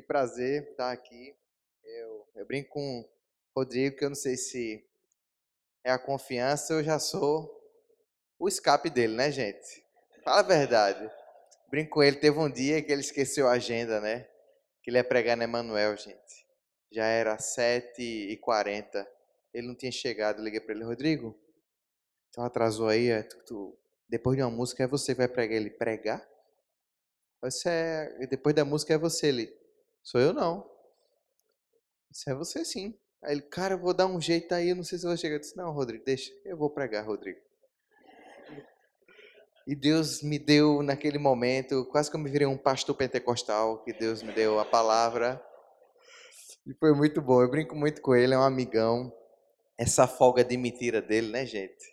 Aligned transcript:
que 0.00 0.06
prazer 0.06 0.70
estar 0.70 0.90
aqui. 0.90 1.36
Eu, 1.84 2.28
eu 2.36 2.46
brinco 2.46 2.70
com 2.70 3.00
o 3.00 3.60
Rodrigo, 3.60 3.96
que 3.96 4.04
eu 4.04 4.08
não 4.08 4.16
sei 4.16 4.36
se 4.36 4.84
é 5.84 5.90
a 5.90 5.98
confiança, 5.98 6.74
eu 6.74 6.82
já 6.82 6.98
sou 6.98 7.50
o 8.38 8.48
escape 8.48 8.88
dele, 8.88 9.14
né, 9.14 9.30
gente? 9.30 9.84
Fala 10.24 10.40
a 10.40 10.42
verdade. 10.42 11.10
Brinco 11.70 11.90
com 11.90 12.02
ele, 12.02 12.16
teve 12.16 12.38
um 12.38 12.50
dia 12.50 12.82
que 12.82 12.90
ele 12.90 13.00
esqueceu 13.00 13.48
a 13.48 13.52
agenda, 13.52 14.00
né? 14.00 14.28
Que 14.82 14.90
ele 14.90 14.98
ia 14.98 15.04
pregar 15.04 15.36
na 15.36 15.44
Emanuel, 15.44 15.96
gente. 15.96 16.46
Já 16.90 17.04
era 17.04 17.36
7h40. 17.36 19.06
Ele 19.52 19.66
não 19.66 19.76
tinha 19.76 19.92
chegado. 19.92 20.38
Eu 20.38 20.44
liguei 20.44 20.60
para 20.60 20.74
ele, 20.74 20.84
Rodrigo, 20.84 21.38
então 22.28 22.44
atrasou 22.44 22.88
aí, 22.88 23.08
é, 23.08 23.22
tu, 23.22 23.44
tu, 23.44 23.78
depois 24.08 24.36
de 24.36 24.42
uma 24.42 24.50
música 24.50 24.84
é 24.84 24.86
você 24.86 25.12
que 25.12 25.18
vai 25.18 25.28
pregar. 25.28 25.56
Ele, 25.56 25.70
pregar? 25.70 26.28
Você 27.42 27.68
é, 27.68 28.26
depois 28.26 28.54
da 28.54 28.64
música 28.64 28.94
é 28.94 28.98
você. 28.98 29.28
Ele, 29.28 29.59
sou 30.02 30.20
eu 30.20 30.32
não. 30.32 30.68
Isso 32.10 32.28
é 32.28 32.34
você 32.34 32.64
sim. 32.64 32.98
Aí 33.22 33.34
ele, 33.34 33.42
cara, 33.42 33.74
eu 33.74 33.78
vou 33.78 33.92
dar 33.92 34.06
um 34.06 34.20
jeito 34.20 34.52
aí, 34.54 34.74
não 34.74 34.82
sei 34.82 34.98
se 34.98 35.04
eu 35.04 35.10
vou 35.10 35.16
chegar. 35.16 35.36
Eu 35.36 35.40
disse, 35.40 35.56
não, 35.56 35.72
Rodrigo, 35.72 36.04
deixa, 36.04 36.32
eu 36.44 36.56
vou 36.56 36.70
pregar, 36.70 37.06
Rodrigo. 37.06 37.38
E 39.66 39.74
Deus 39.74 40.22
me 40.22 40.38
deu 40.38 40.82
naquele 40.82 41.18
momento, 41.18 41.84
quase 41.92 42.10
que 42.10 42.16
eu 42.16 42.20
me 42.20 42.30
virei 42.30 42.46
um 42.46 42.56
pastor 42.56 42.96
pentecostal, 42.96 43.84
que 43.84 43.92
Deus 43.92 44.22
me 44.22 44.32
deu 44.32 44.58
a 44.58 44.64
palavra. 44.64 45.40
E 46.66 46.74
foi 46.74 46.92
muito 46.92 47.20
bom. 47.20 47.42
Eu 47.42 47.50
brinco 47.50 47.76
muito 47.76 48.00
com 48.00 48.14
ele, 48.14 48.34
é 48.34 48.38
um 48.38 48.42
amigão. 48.42 49.12
Essa 49.78 50.06
folga 50.06 50.42
de 50.42 50.56
mentira 50.56 51.00
dele, 51.00 51.28
né, 51.30 51.46
gente? 51.46 51.84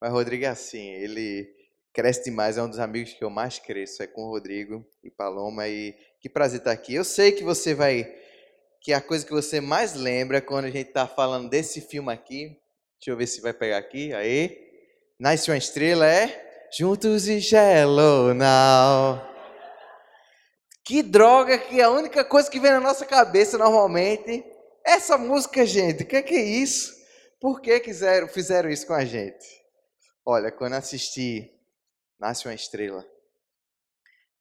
Mas 0.00 0.12
Rodrigo 0.12 0.44
é 0.44 0.48
assim, 0.48 0.90
ele 0.90 1.48
cresce 1.92 2.24
demais, 2.24 2.58
é 2.58 2.62
um 2.62 2.68
dos 2.68 2.78
amigos 2.78 3.14
que 3.14 3.22
eu 3.22 3.30
mais 3.30 3.58
cresço, 3.58 4.02
é 4.02 4.06
com 4.06 4.22
o 4.22 4.30
Rodrigo 4.30 4.84
e 5.02 5.10
Paloma. 5.10 5.68
E 5.68 5.96
que 6.22 6.28
prazer 6.28 6.60
estar 6.60 6.70
aqui. 6.70 6.94
Eu 6.94 7.04
sei 7.04 7.32
que 7.32 7.42
você 7.42 7.74
vai. 7.74 8.08
Que 8.80 8.92
a 8.92 9.00
coisa 9.00 9.26
que 9.26 9.32
você 9.32 9.60
mais 9.60 9.94
lembra 9.94 10.40
quando 10.40 10.66
a 10.66 10.70
gente 10.70 10.88
está 10.88 11.06
falando 11.06 11.50
desse 11.50 11.80
filme 11.80 12.12
aqui. 12.12 12.56
Deixa 12.98 13.10
eu 13.10 13.16
ver 13.16 13.26
se 13.26 13.40
vai 13.40 13.52
pegar 13.52 13.78
aqui. 13.78 14.14
Aí. 14.14 14.56
Nasce 15.18 15.50
uma 15.50 15.56
estrela 15.56 16.06
é. 16.06 16.68
Juntos 16.78 17.28
e 17.28 17.40
Hello 17.54 18.32
Now. 18.32 19.20
Que 20.84 21.02
droga 21.02 21.58
que 21.58 21.82
a 21.82 21.90
única 21.90 22.24
coisa 22.24 22.50
que 22.50 22.60
vem 22.60 22.70
na 22.70 22.80
nossa 22.80 23.04
cabeça 23.04 23.58
normalmente 23.58 24.44
é 24.86 24.92
essa 24.92 25.18
música, 25.18 25.66
gente. 25.66 26.04
O 26.04 26.06
que, 26.06 26.16
é 26.16 26.22
que 26.22 26.34
é 26.34 26.42
isso? 26.42 26.92
Por 27.40 27.60
que 27.60 27.80
quiseram, 27.80 28.28
fizeram 28.28 28.70
isso 28.70 28.86
com 28.86 28.94
a 28.94 29.04
gente? 29.04 29.44
Olha, 30.24 30.52
quando 30.52 30.74
assisti 30.74 31.50
Nasce 32.18 32.46
uma 32.46 32.54
Estrela, 32.54 33.04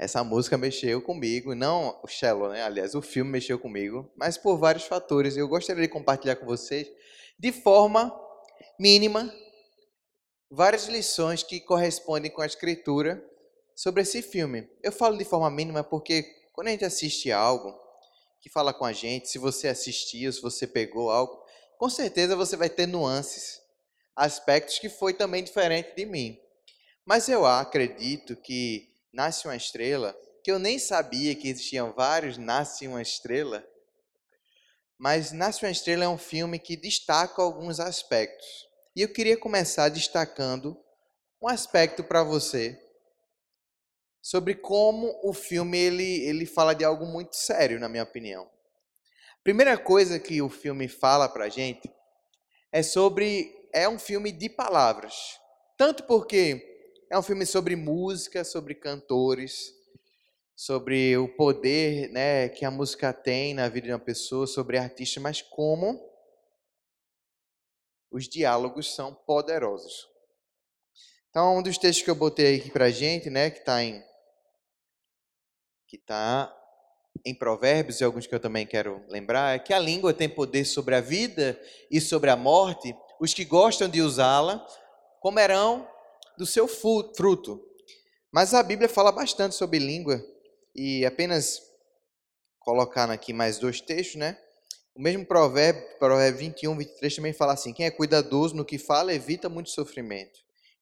essa 0.01 0.23
música 0.23 0.57
mexeu 0.57 0.99
comigo, 0.99 1.53
não 1.53 1.99
o 2.01 2.07
cello, 2.07 2.49
né? 2.49 2.63
Aliás, 2.63 2.95
o 2.95 3.03
filme 3.03 3.29
mexeu 3.29 3.59
comigo, 3.59 4.11
mas 4.15 4.35
por 4.35 4.57
vários 4.57 4.85
fatores. 4.85 5.37
Eu 5.37 5.47
gostaria 5.47 5.83
de 5.83 5.87
compartilhar 5.87 6.37
com 6.37 6.45
vocês 6.47 6.87
de 7.37 7.51
forma 7.51 8.11
mínima 8.79 9.31
várias 10.49 10.87
lições 10.87 11.43
que 11.43 11.59
correspondem 11.59 12.31
com 12.31 12.41
a 12.41 12.47
escritura 12.47 13.23
sobre 13.75 14.01
esse 14.01 14.23
filme. 14.23 14.67
Eu 14.81 14.91
falo 14.91 15.15
de 15.15 15.23
forma 15.23 15.51
mínima 15.51 15.83
porque 15.83 16.23
quando 16.51 16.69
a 16.69 16.71
gente 16.71 16.83
assiste 16.83 17.31
algo 17.31 17.71
que 18.41 18.49
fala 18.49 18.73
com 18.73 18.85
a 18.85 18.91
gente, 18.91 19.29
se 19.29 19.37
você 19.37 19.67
assistiu, 19.67 20.33
se 20.33 20.41
você 20.41 20.65
pegou 20.65 21.11
algo, 21.11 21.45
com 21.77 21.87
certeza 21.87 22.35
você 22.35 22.57
vai 22.57 22.71
ter 22.71 22.87
nuances, 22.87 23.61
aspectos 24.15 24.79
que 24.79 24.89
foi 24.89 25.13
também 25.13 25.43
diferente 25.43 25.95
de 25.95 26.07
mim. 26.07 26.39
Mas 27.05 27.29
eu 27.29 27.45
acredito 27.45 28.35
que 28.35 28.90
Nasce 29.13 29.45
uma 29.45 29.55
Estrela, 29.55 30.17
que 30.43 30.51
eu 30.51 30.57
nem 30.57 30.79
sabia 30.79 31.35
que 31.35 31.49
existiam 31.49 31.91
vários 31.91 32.37
Nasce 32.37 32.87
uma 32.87 33.01
Estrela, 33.01 33.65
mas 34.97 35.31
Nasce 35.31 35.65
uma 35.65 35.71
Estrela 35.71 36.05
é 36.05 36.07
um 36.07 36.17
filme 36.17 36.57
que 36.57 36.77
destaca 36.77 37.41
alguns 37.41 37.79
aspectos. 37.79 38.47
E 38.95 39.01
eu 39.01 39.11
queria 39.11 39.37
começar 39.37 39.89
destacando 39.89 40.77
um 41.41 41.47
aspecto 41.47 42.03
para 42.03 42.23
você 42.23 42.79
sobre 44.21 44.55
como 44.55 45.19
o 45.23 45.33
filme 45.33 45.77
ele, 45.77 46.23
ele 46.23 46.45
fala 46.45 46.73
de 46.73 46.85
algo 46.85 47.05
muito 47.05 47.35
sério, 47.35 47.79
na 47.79 47.89
minha 47.89 48.03
opinião. 48.03 48.49
Primeira 49.43 49.77
coisa 49.77 50.19
que 50.19 50.41
o 50.41 50.49
filme 50.49 50.87
fala 50.87 51.27
para 51.27 51.45
a 51.45 51.49
gente 51.49 51.91
é 52.71 52.83
sobre 52.83 53.51
é 53.73 53.89
um 53.89 53.97
filme 53.97 54.31
de 54.31 54.49
palavras, 54.49 55.39
tanto 55.77 56.03
porque 56.03 56.70
é 57.11 57.19
um 57.19 57.21
filme 57.21 57.45
sobre 57.45 57.75
música, 57.75 58.41
sobre 58.45 58.73
cantores, 58.73 59.75
sobre 60.55 61.17
o 61.17 61.27
poder 61.27 62.09
né, 62.09 62.47
que 62.47 62.63
a 62.63 62.71
música 62.71 63.11
tem 63.11 63.53
na 63.53 63.67
vida 63.67 63.87
de 63.87 63.93
uma 63.93 63.99
pessoa, 63.99 64.47
sobre 64.47 64.77
artista, 64.77 65.19
mas 65.19 65.41
como 65.41 66.01
os 68.09 68.29
diálogos 68.29 68.95
são 68.95 69.13
poderosos. 69.13 70.07
Então, 71.29 71.57
um 71.57 71.61
dos 71.61 71.77
textos 71.77 72.01
que 72.01 72.09
eu 72.09 72.15
botei 72.15 72.55
aqui 72.55 72.71
para 72.71 72.85
a 72.85 72.91
gente, 72.91 73.29
né, 73.29 73.49
que 73.49 73.59
está 73.59 73.83
em 73.83 74.01
que 75.85 75.97
está 75.97 76.57
em 77.25 77.35
Provérbios 77.35 77.99
e 77.99 78.05
alguns 78.05 78.25
que 78.25 78.33
eu 78.33 78.39
também 78.39 78.65
quero 78.65 79.03
lembrar, 79.09 79.53
é 79.53 79.59
que 79.59 79.73
a 79.73 79.79
língua 79.79 80.13
tem 80.13 80.29
poder 80.29 80.63
sobre 80.63 80.95
a 80.95 81.01
vida 81.01 81.61
e 81.91 81.99
sobre 81.99 82.29
a 82.29 82.37
morte. 82.37 82.95
Os 83.19 83.33
que 83.33 83.43
gostam 83.43 83.89
de 83.89 84.01
usá-la 84.01 84.65
comerão 85.19 85.85
do 86.41 86.45
seu 86.47 86.67
fruto. 86.67 87.63
Mas 88.31 88.55
a 88.55 88.63
Bíblia 88.63 88.89
fala 88.89 89.11
bastante 89.11 89.53
sobre 89.53 89.77
língua 89.77 90.19
e 90.75 91.05
apenas 91.05 91.61
colocando 92.57 93.11
aqui 93.11 93.31
mais 93.31 93.59
dois 93.59 93.79
textos, 93.79 94.15
né? 94.15 94.35
O 94.95 95.01
mesmo 95.03 95.23
provérbio, 95.23 95.83
provérbio 95.99 96.39
21, 96.39 96.75
23 96.75 97.15
também 97.15 97.33
fala 97.33 97.53
assim: 97.53 97.71
quem 97.71 97.85
é 97.85 97.91
cuidadoso 97.91 98.55
no 98.55 98.65
que 98.65 98.79
fala 98.79 99.13
evita 99.13 99.49
muito 99.49 99.69
sofrimento. 99.69 100.39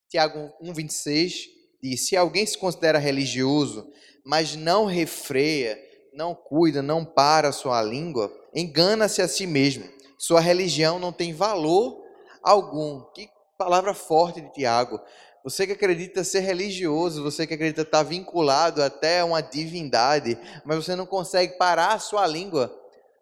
Tiago 0.08 0.50
1, 0.62 0.72
26 0.72 1.48
diz: 1.82 2.08
se 2.08 2.16
alguém 2.16 2.46
se 2.46 2.56
considera 2.56 2.98
religioso, 2.98 3.92
mas 4.24 4.56
não 4.56 4.86
refreia, 4.86 5.78
não 6.14 6.34
cuida, 6.34 6.80
não 6.80 7.04
para 7.04 7.48
a 7.48 7.52
sua 7.52 7.82
língua, 7.82 8.34
engana-se 8.54 9.20
a 9.20 9.28
si 9.28 9.46
mesmo. 9.46 9.86
Sua 10.16 10.40
religião 10.40 10.98
não 10.98 11.12
tem 11.12 11.34
valor 11.34 12.02
algum. 12.42 13.02
Que 13.12 13.28
palavra 13.60 13.92
forte 13.92 14.40
de 14.40 14.50
Tiago. 14.54 14.98
Você 15.42 15.66
que 15.66 15.72
acredita 15.72 16.22
ser 16.22 16.40
religioso, 16.40 17.22
você 17.22 17.46
que 17.46 17.54
acredita 17.54 17.82
estar 17.82 18.02
vinculado 18.02 18.82
até 18.82 19.24
uma 19.24 19.40
divindade, 19.40 20.38
mas 20.64 20.84
você 20.84 20.94
não 20.94 21.06
consegue 21.06 21.56
parar 21.56 21.94
a 21.94 21.98
sua 21.98 22.26
língua 22.26 22.80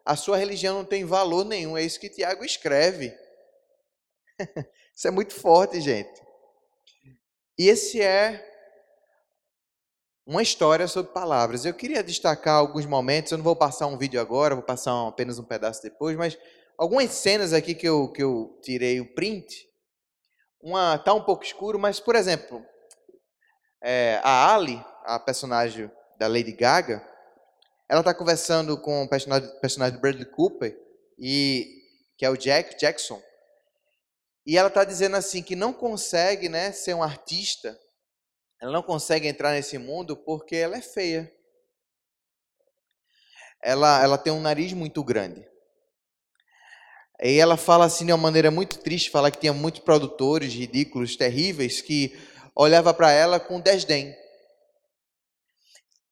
a 0.08 0.16
sua 0.16 0.38
religião 0.38 0.78
não 0.78 0.86
tem 0.86 1.04
valor 1.04 1.44
nenhum. 1.44 1.76
É 1.76 1.82
isso 1.82 2.00
que 2.00 2.08
Tiago 2.08 2.42
escreve. 2.42 3.14
isso 4.96 5.06
é 5.06 5.10
muito 5.10 5.34
forte, 5.34 5.82
gente. 5.82 6.22
E 7.58 7.68
esse 7.68 8.00
é 8.00 8.42
uma 10.26 10.42
história 10.42 10.88
sobre 10.88 11.12
palavras. 11.12 11.66
Eu 11.66 11.74
queria 11.74 12.02
destacar 12.02 12.54
alguns 12.54 12.86
momentos, 12.86 13.32
eu 13.32 13.36
não 13.36 13.44
vou 13.44 13.54
passar 13.54 13.86
um 13.86 13.98
vídeo 13.98 14.18
agora, 14.18 14.54
vou 14.54 14.64
passar 14.64 14.92
apenas 15.06 15.38
um 15.38 15.44
pedaço 15.44 15.82
depois, 15.82 16.16
mas 16.16 16.38
algumas 16.78 17.10
cenas 17.10 17.52
aqui 17.52 17.74
que 17.74 17.86
eu, 17.86 18.08
que 18.10 18.22
eu 18.22 18.58
tirei 18.62 19.02
o 19.02 19.14
print. 19.14 19.67
Uma 20.60 20.98
tá 20.98 21.14
um 21.14 21.22
pouco 21.22 21.44
escuro, 21.44 21.78
mas, 21.78 22.00
por 22.00 22.16
exemplo, 22.16 22.64
é, 23.82 24.20
a 24.24 24.54
Ali, 24.54 24.84
a 25.04 25.18
personagem 25.18 25.90
da 26.18 26.26
Lady 26.26 26.52
Gaga, 26.52 27.06
ela 27.88 28.00
está 28.00 28.12
conversando 28.12 28.80
com 28.80 29.04
o 29.04 29.08
personagem, 29.08 29.48
personagem 29.60 29.96
do 29.96 30.00
Bradley 30.00 30.26
Cooper, 30.26 30.76
e, 31.18 31.66
que 32.16 32.24
é 32.24 32.30
o 32.30 32.36
Jack 32.36 32.76
Jackson. 32.78 33.22
E 34.44 34.56
ela 34.56 34.68
está 34.68 34.84
dizendo 34.84 35.16
assim 35.16 35.42
que 35.42 35.54
não 35.54 35.72
consegue 35.72 36.48
né, 36.48 36.72
ser 36.72 36.94
um 36.94 37.02
artista, 37.02 37.78
ela 38.60 38.72
não 38.72 38.82
consegue 38.82 39.28
entrar 39.28 39.52
nesse 39.52 39.78
mundo 39.78 40.16
porque 40.16 40.56
ela 40.56 40.76
é 40.76 40.82
feia. 40.82 41.32
Ela, 43.62 44.02
ela 44.02 44.18
tem 44.18 44.32
um 44.32 44.40
nariz 44.40 44.72
muito 44.72 45.02
grande. 45.04 45.46
E 47.22 47.38
ela 47.38 47.56
fala 47.56 47.84
assim 47.84 48.06
de 48.06 48.12
uma 48.12 48.18
maneira 48.18 48.50
muito 48.50 48.78
triste, 48.78 49.10
fala 49.10 49.30
que 49.30 49.40
tinha 49.40 49.52
muitos 49.52 49.80
produtores 49.80 50.52
ridículos, 50.52 51.16
terríveis, 51.16 51.80
que 51.80 52.16
olhava 52.54 52.94
para 52.94 53.10
ela 53.10 53.40
com 53.40 53.60
desdém 53.60 54.14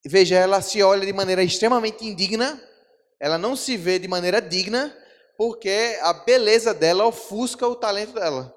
veja, 0.08 0.36
ela 0.36 0.60
se 0.60 0.82
olha 0.82 1.04
de 1.04 1.12
maneira 1.12 1.42
extremamente 1.42 2.04
indigna, 2.04 2.60
ela 3.18 3.36
não 3.36 3.56
se 3.56 3.76
vê 3.76 3.98
de 3.98 4.06
maneira 4.06 4.40
digna, 4.40 4.96
porque 5.36 5.98
a 6.02 6.12
beleza 6.12 6.72
dela 6.72 7.06
ofusca 7.06 7.66
o 7.66 7.74
talento 7.74 8.12
dela. 8.12 8.54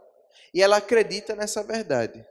E 0.54 0.62
ela 0.62 0.78
acredita 0.78 1.36
nessa 1.36 1.64
verdade. 1.64 2.26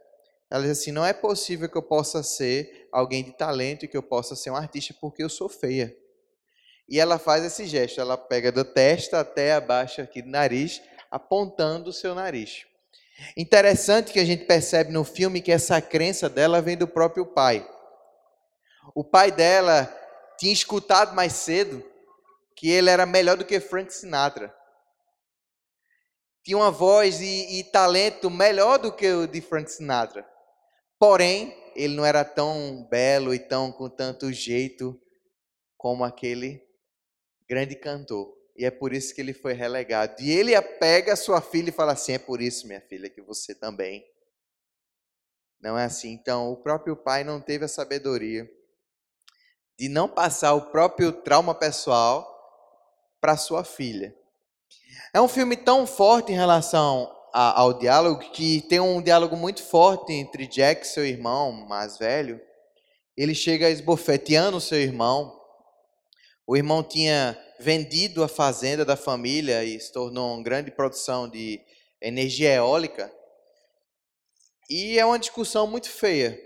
Ela 0.49 0.63
diz 0.63 0.71
assim: 0.79 0.91
não 0.91 1.05
é 1.05 1.13
possível 1.13 1.69
que 1.69 1.77
eu 1.77 1.83
possa 1.83 2.23
ser 2.23 2.87
alguém 2.91 3.23
de 3.23 3.31
talento 3.31 3.85
e 3.85 3.87
que 3.87 3.97
eu 3.97 4.03
possa 4.03 4.35
ser 4.35 4.49
um 4.49 4.55
artista 4.55 4.95
porque 4.99 5.23
eu 5.23 5.29
sou 5.29 5.47
feia. 5.47 5.95
E 6.89 6.99
ela 6.99 7.19
faz 7.19 7.45
esse 7.45 7.67
gesto, 7.67 8.01
ela 8.01 8.17
pega 8.17 8.51
da 8.51 8.65
testa 8.65 9.19
até 9.19 9.53
abaixo 9.53 10.01
aqui 10.01 10.23
do 10.23 10.29
nariz, 10.29 10.81
apontando 11.11 11.91
o 11.91 11.93
seu 11.93 12.15
nariz. 12.15 12.65
Interessante 13.37 14.11
que 14.11 14.19
a 14.19 14.25
gente 14.25 14.45
percebe 14.45 14.91
no 14.91 15.03
filme 15.03 15.39
que 15.39 15.51
essa 15.51 15.79
crença 15.79 16.27
dela 16.27 16.61
vem 16.63 16.75
do 16.75 16.87
próprio 16.87 17.27
pai. 17.27 17.67
O 18.95 19.03
pai 19.03 19.31
dela 19.31 19.85
tinha 20.39 20.51
escutado 20.51 21.13
mais 21.13 21.33
cedo 21.33 21.85
que 22.55 22.69
ele 22.69 22.89
era 22.89 23.05
melhor 23.05 23.37
do 23.37 23.45
que 23.45 23.59
Frank 23.59 23.93
Sinatra. 23.93 24.51
Tinha 26.43 26.57
uma 26.57 26.71
voz 26.71 27.21
e, 27.21 27.59
e 27.59 27.63
talento 27.65 28.31
melhor 28.31 28.79
do 28.79 28.91
que 28.91 29.07
o 29.11 29.27
de 29.27 29.41
Frank 29.41 29.71
Sinatra. 29.71 30.27
Porém, 30.97 31.55
ele 31.75 31.95
não 31.95 32.03
era 32.03 32.25
tão 32.25 32.87
belo 32.89 33.31
e 33.31 33.37
tão 33.37 33.71
com 33.71 33.87
tanto 33.89 34.33
jeito 34.33 34.99
como 35.77 36.03
aquele 36.03 36.68
grande 37.49 37.75
cantor. 37.75 38.37
E 38.55 38.63
é 38.63 38.69
por 38.69 38.93
isso 38.93 39.15
que 39.15 39.21
ele 39.21 39.33
foi 39.33 39.53
relegado. 39.53 40.21
E 40.21 40.31
ele 40.31 40.59
pega 40.61 41.15
sua 41.15 41.41
filha 41.41 41.69
e 41.69 41.73
fala 41.73 41.93
assim: 41.93 42.13
é 42.13 42.19
por 42.19 42.41
isso, 42.41 42.67
minha 42.67 42.81
filha, 42.81 43.09
que 43.09 43.21
você 43.21 43.55
também. 43.55 44.05
Não 45.59 45.77
é 45.77 45.85
assim. 45.85 46.11
Então, 46.11 46.51
o 46.51 46.57
próprio 46.57 46.95
pai 46.95 47.23
não 47.23 47.41
teve 47.41 47.65
a 47.65 47.69
sabedoria 47.69 48.49
de 49.77 49.87
não 49.87 50.09
passar 50.09 50.53
o 50.53 50.69
próprio 50.71 51.11
trauma 51.11 51.55
pessoal 51.55 52.27
para 53.21 53.37
sua 53.37 53.63
filha. 53.63 54.13
É 55.13 55.21
um 55.21 55.27
filme 55.27 55.55
tão 55.55 55.87
forte 55.87 56.31
em 56.31 56.35
relação 56.35 57.09
a, 57.33 57.61
ao 57.61 57.73
diálogo 57.79 58.31
que 58.31 58.61
tem 58.63 58.79
um 58.79 59.01
diálogo 59.01 59.37
muito 59.37 59.63
forte 59.63 60.11
entre 60.11 60.47
Jack, 60.47 60.85
seu 60.85 61.05
irmão 61.05 61.51
mais 61.51 61.97
velho. 61.97 62.41
Ele 63.15 63.33
chega 63.33 63.69
esbofeteando 63.69 64.59
seu 64.59 64.79
irmão. 64.79 65.38
O 66.49 66.57
irmão 66.57 66.81
tinha 66.81 67.39
vendido 67.59 68.23
a 68.23 68.27
fazenda 68.27 68.83
da 68.83 68.95
família 68.95 69.63
e 69.63 69.79
se 69.79 69.93
tornou 69.93 70.33
uma 70.33 70.41
grande 70.41 70.71
produção 70.71 71.29
de 71.29 71.61
energia 72.01 72.51
eólica. 72.51 73.13
E 74.67 74.97
é 74.97 75.05
uma 75.05 75.19
discussão 75.19 75.67
muito 75.67 75.87
feia, 75.87 76.41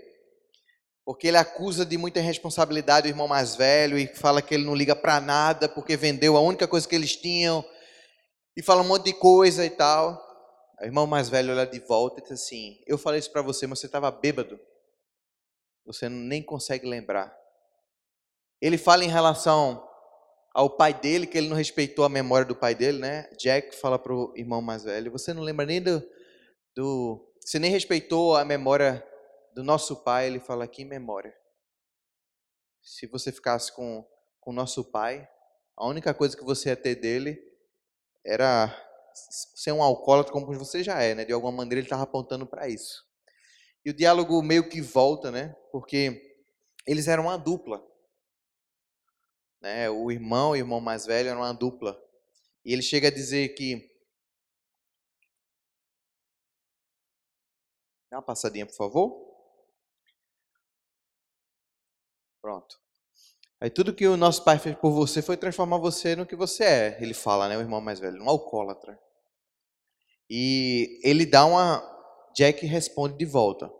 porque 1.06 1.28
ele 1.28 1.38
acusa 1.38 1.86
de 1.86 1.96
muita 1.96 2.18
irresponsabilidade 2.18 3.08
o 3.08 3.10
irmão 3.10 3.26
mais 3.26 3.56
velho 3.56 3.98
e 3.98 4.06
fala 4.06 4.42
que 4.42 4.52
ele 4.52 4.66
não 4.66 4.74
liga 4.74 4.94
para 4.94 5.22
nada 5.22 5.70
porque 5.70 5.96
vendeu 5.96 6.36
a 6.36 6.40
única 6.40 6.68
coisa 6.68 6.86
que 6.86 6.94
eles 6.94 7.16
tinham 7.16 7.64
e 8.54 8.62
fala 8.62 8.82
um 8.82 8.88
monte 8.88 9.06
de 9.06 9.14
coisa 9.14 9.64
e 9.64 9.70
tal. 9.70 10.22
O 10.82 10.84
irmão 10.84 11.06
mais 11.06 11.30
velho 11.30 11.50
olha 11.50 11.66
de 11.66 11.80
volta 11.80 12.20
e 12.20 12.22
diz 12.24 12.32
assim: 12.32 12.78
Eu 12.86 12.98
falei 12.98 13.20
isso 13.20 13.32
para 13.32 13.40
você, 13.40 13.66
mas 13.66 13.78
você 13.78 13.86
estava 13.86 14.10
bêbado. 14.10 14.60
Você 15.86 16.10
nem 16.10 16.42
consegue 16.42 16.86
lembrar. 16.86 17.34
Ele 18.60 18.76
fala 18.76 19.02
em 19.02 19.08
relação 19.08 19.93
ao 20.54 20.70
pai 20.70 20.94
dele, 20.94 21.26
que 21.26 21.36
ele 21.36 21.48
não 21.48 21.56
respeitou 21.56 22.04
a 22.04 22.08
memória 22.08 22.46
do 22.46 22.54
pai 22.54 22.76
dele, 22.76 22.98
né? 22.98 23.28
Jack 23.36 23.74
fala 23.74 23.98
para 23.98 24.14
o 24.14 24.32
irmão 24.36 24.62
mais 24.62 24.84
velho: 24.84 25.10
Você 25.10 25.34
não 25.34 25.42
lembra 25.42 25.66
nem 25.66 25.82
do, 25.82 26.00
do. 26.74 27.28
Você 27.40 27.58
nem 27.58 27.70
respeitou 27.70 28.36
a 28.36 28.44
memória 28.44 29.04
do 29.52 29.64
nosso 29.64 29.96
pai. 30.04 30.28
Ele 30.28 30.38
fala: 30.38 30.68
Que 30.68 30.84
memória? 30.84 31.34
Se 32.80 33.08
você 33.08 33.32
ficasse 33.32 33.74
com 33.74 34.06
o 34.46 34.52
nosso 34.52 34.84
pai, 34.84 35.28
a 35.76 35.88
única 35.88 36.14
coisa 36.14 36.36
que 36.36 36.44
você 36.44 36.68
ia 36.68 36.76
ter 36.76 36.94
dele 36.94 37.36
era 38.24 38.72
ser 39.54 39.72
um 39.72 39.82
alcoólatra 39.82 40.32
como 40.32 40.46
você 40.46 40.84
já 40.84 41.02
é, 41.02 41.14
né? 41.14 41.24
De 41.24 41.32
alguma 41.32 41.52
maneira 41.52 41.80
ele 41.80 41.86
estava 41.86 42.04
apontando 42.04 42.46
para 42.46 42.68
isso. 42.68 43.04
E 43.84 43.90
o 43.90 43.94
diálogo 43.94 44.40
meio 44.42 44.68
que 44.68 44.80
volta, 44.80 45.30
né? 45.30 45.54
Porque 45.72 46.38
eles 46.86 47.08
eram 47.08 47.24
uma 47.24 47.36
dupla. 47.36 47.82
Né? 49.64 49.88
O 49.88 50.12
irmão 50.12 50.54
e 50.54 50.60
o 50.60 50.64
irmão 50.64 50.78
mais 50.78 51.06
velho 51.06 51.30
eram 51.30 51.40
uma 51.40 51.54
dupla. 51.54 51.98
E 52.62 52.70
ele 52.70 52.82
chega 52.82 53.08
a 53.08 53.10
dizer 53.10 53.54
que 53.54 53.90
Dá 58.10 58.18
uma 58.18 58.22
passadinha, 58.22 58.66
por 58.66 58.76
favor. 58.76 59.34
Pronto. 62.40 62.78
Aí 63.58 63.70
tudo 63.70 63.94
que 63.94 64.06
o 64.06 64.16
nosso 64.18 64.44
pai 64.44 64.58
fez 64.58 64.76
por 64.76 64.90
você 64.92 65.22
foi 65.22 65.36
transformar 65.36 65.78
você 65.78 66.14
no 66.14 66.26
que 66.26 66.36
você 66.36 66.62
é. 66.62 66.98
Ele 67.00 67.14
fala, 67.14 67.48
né, 67.48 67.56
o 67.56 67.60
irmão 67.60 67.80
mais 67.80 67.98
velho, 67.98 68.22
um 68.22 68.28
alcoólatra. 68.28 69.00
E 70.28 71.00
ele 71.02 71.24
dá 71.24 71.46
uma. 71.46 71.82
Jack 72.36 72.66
responde 72.66 73.16
de 73.16 73.24
volta. 73.24 73.72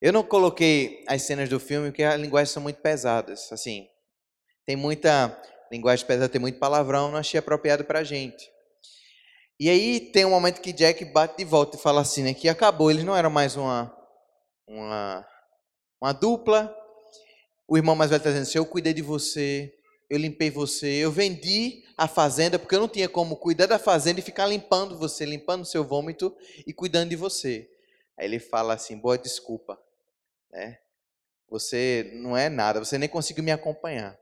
Eu 0.00 0.12
não 0.12 0.24
coloquei 0.24 1.04
as 1.06 1.22
cenas 1.22 1.48
do 1.48 1.60
filme 1.60 1.90
porque 1.90 2.02
as 2.02 2.20
linguagens 2.20 2.50
são 2.50 2.62
muito 2.62 2.82
pesadas. 2.82 3.52
Assim, 3.52 3.88
tem 4.70 4.76
muita 4.76 5.36
linguagem 5.68 6.06
pesada, 6.06 6.28
tem 6.28 6.40
muito 6.40 6.60
palavrão, 6.60 7.10
não 7.10 7.18
achei 7.18 7.40
apropriado 7.40 7.82
para 7.82 7.98
a 7.98 8.04
gente. 8.04 8.48
E 9.58 9.68
aí 9.68 9.98
tem 9.98 10.24
um 10.24 10.30
momento 10.30 10.60
que 10.60 10.72
Jack 10.72 11.04
bate 11.06 11.38
de 11.38 11.44
volta 11.44 11.76
e 11.76 11.80
fala 11.80 12.02
assim, 12.02 12.22
né, 12.22 12.32
que 12.34 12.48
acabou, 12.48 12.88
eles 12.88 13.02
não 13.02 13.16
eram 13.16 13.30
mais 13.30 13.56
uma, 13.56 13.92
uma, 14.68 15.26
uma 16.00 16.12
dupla, 16.12 16.72
o 17.66 17.76
irmão 17.76 17.96
mais 17.96 18.10
velho 18.10 18.20
está 18.20 18.30
dizendo 18.30 18.44
assim: 18.44 18.58
Eu 18.58 18.64
cuidei 18.64 18.94
de 18.94 19.02
você, 19.02 19.74
eu 20.08 20.18
limpei 20.18 20.52
você, 20.52 20.86
eu 20.86 21.10
vendi 21.10 21.82
a 21.96 22.06
fazenda 22.06 22.56
porque 22.56 22.76
eu 22.76 22.80
não 22.80 22.88
tinha 22.88 23.08
como 23.08 23.34
cuidar 23.34 23.66
da 23.66 23.78
fazenda 23.78 24.20
e 24.20 24.22
ficar 24.22 24.46
limpando 24.46 24.96
você, 24.96 25.24
limpando 25.24 25.64
seu 25.64 25.82
vômito 25.82 26.32
e 26.64 26.72
cuidando 26.72 27.10
de 27.10 27.16
você. 27.16 27.68
Aí 28.16 28.24
ele 28.24 28.38
fala 28.38 28.74
assim: 28.74 28.96
Boa 28.96 29.18
desculpa, 29.18 29.76
né? 30.52 30.78
Você 31.48 32.08
não 32.14 32.36
é 32.36 32.48
nada, 32.48 32.78
você 32.78 32.96
nem 32.96 33.08
conseguiu 33.08 33.42
me 33.42 33.50
acompanhar. 33.50 34.16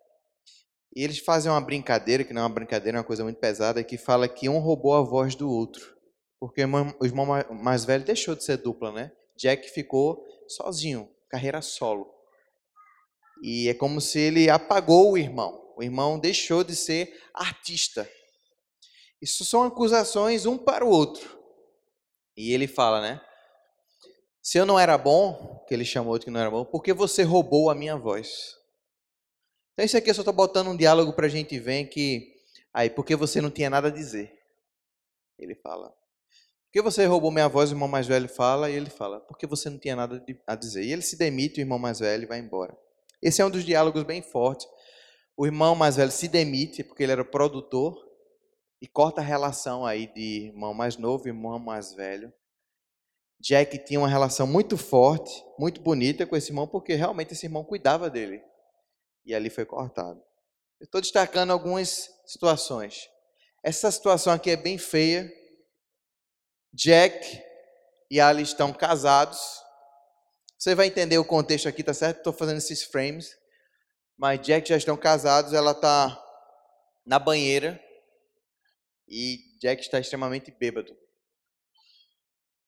E 0.94 1.04
eles 1.04 1.18
fazem 1.18 1.50
uma 1.50 1.60
brincadeira, 1.60 2.24
que 2.24 2.32
não 2.32 2.42
é 2.42 2.44
uma 2.44 2.54
brincadeira, 2.54 2.98
é 2.98 3.00
uma 3.00 3.06
coisa 3.06 3.22
muito 3.22 3.38
pesada, 3.38 3.84
que 3.84 3.98
fala 3.98 4.28
que 4.28 4.48
um 4.48 4.58
roubou 4.58 4.94
a 4.94 5.02
voz 5.02 5.34
do 5.34 5.50
outro. 5.50 5.96
Porque 6.40 6.62
o 6.64 7.04
irmão 7.04 7.26
mais 7.50 7.84
velho 7.84 8.04
deixou 8.04 8.34
de 8.34 8.44
ser 8.44 8.58
dupla, 8.58 8.92
né? 8.92 9.12
Jack 9.36 9.68
ficou 9.70 10.24
sozinho, 10.48 11.08
carreira 11.28 11.60
solo. 11.60 12.12
E 13.42 13.68
é 13.68 13.74
como 13.74 14.00
se 14.00 14.18
ele 14.18 14.50
apagou 14.50 15.12
o 15.12 15.18
irmão. 15.18 15.72
O 15.76 15.82
irmão 15.82 16.18
deixou 16.18 16.64
de 16.64 16.74
ser 16.74 17.16
artista. 17.32 18.08
Isso 19.20 19.44
são 19.44 19.62
acusações 19.62 20.46
um 20.46 20.56
para 20.56 20.84
o 20.84 20.90
outro. 20.90 21.38
E 22.36 22.52
ele 22.52 22.66
fala, 22.66 23.00
né? 23.00 23.20
Se 24.40 24.58
eu 24.58 24.64
não 24.64 24.78
era 24.78 24.96
bom, 24.96 25.64
que 25.68 25.74
ele 25.74 25.84
chamou 25.84 26.18
de 26.18 26.24
que 26.24 26.30
não 26.30 26.40
era 26.40 26.50
bom, 26.50 26.64
por 26.64 26.82
que 26.82 26.92
você 26.92 27.22
roubou 27.22 27.68
a 27.68 27.74
minha 27.74 27.96
voz? 27.96 28.56
Então 29.78 29.86
isso 29.86 29.96
aqui 29.96 30.10
eu 30.10 30.14
só 30.14 30.22
estou 30.22 30.34
botando 30.34 30.66
um 30.66 30.76
diálogo 30.76 31.12
para 31.12 31.26
a 31.26 31.28
gente 31.28 31.56
ver 31.56 31.84
que 31.84 32.34
aí, 32.74 32.90
porque 32.90 33.14
você 33.14 33.40
não 33.40 33.48
tinha 33.48 33.70
nada 33.70 33.86
a 33.86 33.90
dizer. 33.92 34.36
Ele 35.38 35.54
fala. 35.54 35.86
Por 35.88 36.72
que 36.72 36.82
você 36.82 37.06
roubou 37.06 37.30
minha 37.30 37.46
voz? 37.46 37.70
O 37.70 37.74
irmão 37.74 37.86
mais 37.86 38.04
velho 38.04 38.28
fala 38.28 38.68
e 38.68 38.74
ele 38.74 38.90
fala. 38.90 39.20
Porque 39.20 39.46
você 39.46 39.70
não 39.70 39.78
tinha 39.78 39.94
nada 39.94 40.20
a 40.48 40.56
dizer. 40.56 40.82
E 40.82 40.92
ele 40.92 41.02
se 41.02 41.16
demite, 41.16 41.60
o 41.60 41.62
irmão 41.62 41.78
mais 41.78 42.00
velho 42.00 42.26
vai 42.26 42.40
embora. 42.40 42.76
Esse 43.22 43.40
é 43.40 43.46
um 43.46 43.50
dos 43.50 43.64
diálogos 43.64 44.02
bem 44.02 44.20
fortes. 44.20 44.66
O 45.36 45.46
irmão 45.46 45.76
mais 45.76 45.94
velho 45.94 46.10
se 46.10 46.26
demite, 46.26 46.82
porque 46.82 47.04
ele 47.04 47.12
era 47.12 47.24
produtor, 47.24 48.04
e 48.82 48.88
corta 48.88 49.20
a 49.20 49.24
relação 49.24 49.86
aí 49.86 50.12
de 50.12 50.46
irmão 50.48 50.74
mais 50.74 50.96
novo 50.96 51.28
e 51.28 51.30
irmão 51.30 51.56
mais 51.56 51.94
velho. 51.94 52.32
Jack 53.38 53.78
tinha 53.84 54.00
uma 54.00 54.08
relação 54.08 54.44
muito 54.44 54.76
forte, 54.76 55.30
muito 55.56 55.80
bonita 55.80 56.26
com 56.26 56.34
esse 56.34 56.50
irmão, 56.50 56.66
porque 56.66 56.94
realmente 56.96 57.32
esse 57.32 57.46
irmão 57.46 57.62
cuidava 57.62 58.10
dele. 58.10 58.42
E 59.28 59.34
ali 59.34 59.50
foi 59.50 59.66
cortado. 59.66 60.24
Estou 60.80 61.02
destacando 61.02 61.50
algumas 61.50 62.08
situações. 62.24 63.10
Essa 63.62 63.90
situação 63.90 64.32
aqui 64.32 64.48
é 64.48 64.56
bem 64.56 64.78
feia. 64.78 65.30
Jack 66.72 67.44
e 68.10 68.20
Ali 68.20 68.42
estão 68.42 68.72
casados, 68.72 69.38
você 70.58 70.74
vai 70.74 70.86
entender 70.86 71.18
o 71.18 71.26
contexto 71.26 71.68
aqui, 71.68 71.82
tá 71.82 71.92
certo? 71.92 72.18
Estou 72.18 72.32
fazendo 72.32 72.56
esses 72.56 72.84
frames. 72.84 73.36
Mas 74.16 74.40
Jack 74.40 74.66
já 74.66 74.78
estão 74.78 74.96
casados, 74.96 75.52
ela 75.52 75.72
está 75.72 76.18
na 77.04 77.18
banheira 77.18 77.78
e 79.06 79.40
Jack 79.60 79.82
está 79.82 80.00
extremamente 80.00 80.50
bêbado. 80.50 80.96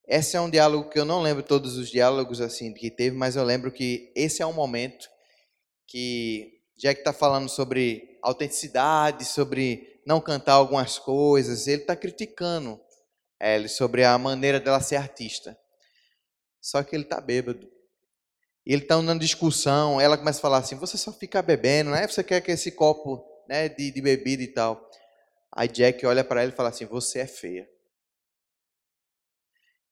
Esse 0.06 0.36
é 0.36 0.40
um 0.42 0.50
diálogo 0.50 0.90
que 0.90 0.98
eu 0.98 1.06
não 1.06 1.22
lembro 1.22 1.42
todos 1.42 1.78
os 1.78 1.88
diálogos 1.88 2.38
assim 2.42 2.74
que 2.74 2.90
teve, 2.90 3.16
mas 3.16 3.34
eu 3.34 3.44
lembro 3.44 3.72
que 3.72 4.12
esse 4.14 4.42
é 4.42 4.46
um 4.46 4.52
momento 4.52 5.08
que 5.90 6.62
Jack 6.76 7.00
está 7.00 7.12
falando 7.12 7.48
sobre 7.48 8.16
autenticidade, 8.22 9.24
sobre 9.24 10.00
não 10.06 10.20
cantar 10.20 10.52
algumas 10.52 11.00
coisas. 11.00 11.66
Ele 11.66 11.82
está 11.82 11.96
criticando 11.96 12.80
Ellie 13.40 13.68
sobre 13.68 14.04
a 14.04 14.16
maneira 14.16 14.60
dela 14.60 14.80
ser 14.80 14.96
artista. 14.96 15.58
Só 16.60 16.84
que 16.84 16.94
ele 16.94 17.02
está 17.02 17.20
bêbado. 17.20 17.68
E 18.64 18.72
ele 18.72 18.82
está 18.82 18.94
dando 19.00 19.18
discussão, 19.18 20.00
ela 20.00 20.16
começa 20.16 20.38
a 20.38 20.42
falar 20.42 20.58
assim, 20.58 20.76
você 20.76 20.96
só 20.96 21.12
fica 21.12 21.42
bebendo, 21.42 21.90
né? 21.90 22.06
Você 22.06 22.22
quer 22.22 22.40
que 22.40 22.52
esse 22.52 22.70
copo 22.70 23.24
né, 23.48 23.68
de, 23.68 23.90
de 23.90 24.00
bebida 24.00 24.44
e 24.44 24.48
tal. 24.48 24.88
Aí 25.50 25.66
Jack 25.66 26.06
olha 26.06 26.22
para 26.22 26.42
ela 26.42 26.52
e 26.52 26.54
fala 26.54 26.68
assim, 26.68 26.86
você 26.86 27.18
é 27.18 27.26
feia. 27.26 27.68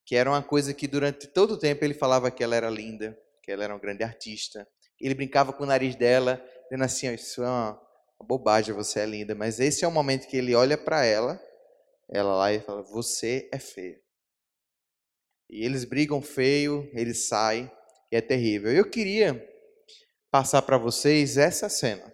Que 0.05 0.15
era 0.15 0.29
uma 0.29 0.41
coisa 0.41 0.73
que 0.73 0.87
durante 0.87 1.27
todo 1.27 1.55
o 1.55 1.59
tempo 1.59 1.83
ele 1.83 1.93
falava 1.93 2.31
que 2.31 2.41
ela 2.41 2.55
era 2.55 2.69
linda, 2.69 3.19
que 3.43 3.51
ela 3.51 3.65
era 3.65 3.73
uma 3.73 3.81
grande 3.81 4.01
artista. 4.01 4.65
Ele 4.99 5.15
brincava 5.15 5.53
com 5.53 5.63
o 5.63 5.67
nariz 5.67 5.95
dela, 5.95 6.43
dizendo 6.63 6.83
assim, 6.83 7.13
isso 7.13 7.41
é 7.43 7.47
uma, 7.47 7.71
uma 8.19 8.27
bobagem, 8.27 8.73
você 8.73 8.99
é 8.99 9.05
linda. 9.05 9.33
Mas 9.33 9.59
esse 9.59 9.85
é 9.85 9.87
o 9.87 9.91
momento 9.91 10.27
que 10.27 10.37
ele 10.37 10.53
olha 10.53 10.77
para 10.77 11.05
ela, 11.05 11.41
ela 12.09 12.35
lá 12.35 12.51
e 12.51 12.59
fala, 12.59 12.81
você 12.83 13.47
é 13.51 13.59
feia. 13.59 13.99
E 15.49 15.65
eles 15.65 15.83
brigam 15.83 16.21
feio, 16.21 16.89
ele 16.93 17.13
sai. 17.13 17.71
E 18.11 18.15
é 18.15 18.21
terrível. 18.21 18.71
Eu 18.71 18.89
queria 18.89 19.47
passar 20.31 20.61
para 20.61 20.77
vocês 20.77 21.37
essa 21.37 21.67
cena. 21.67 22.13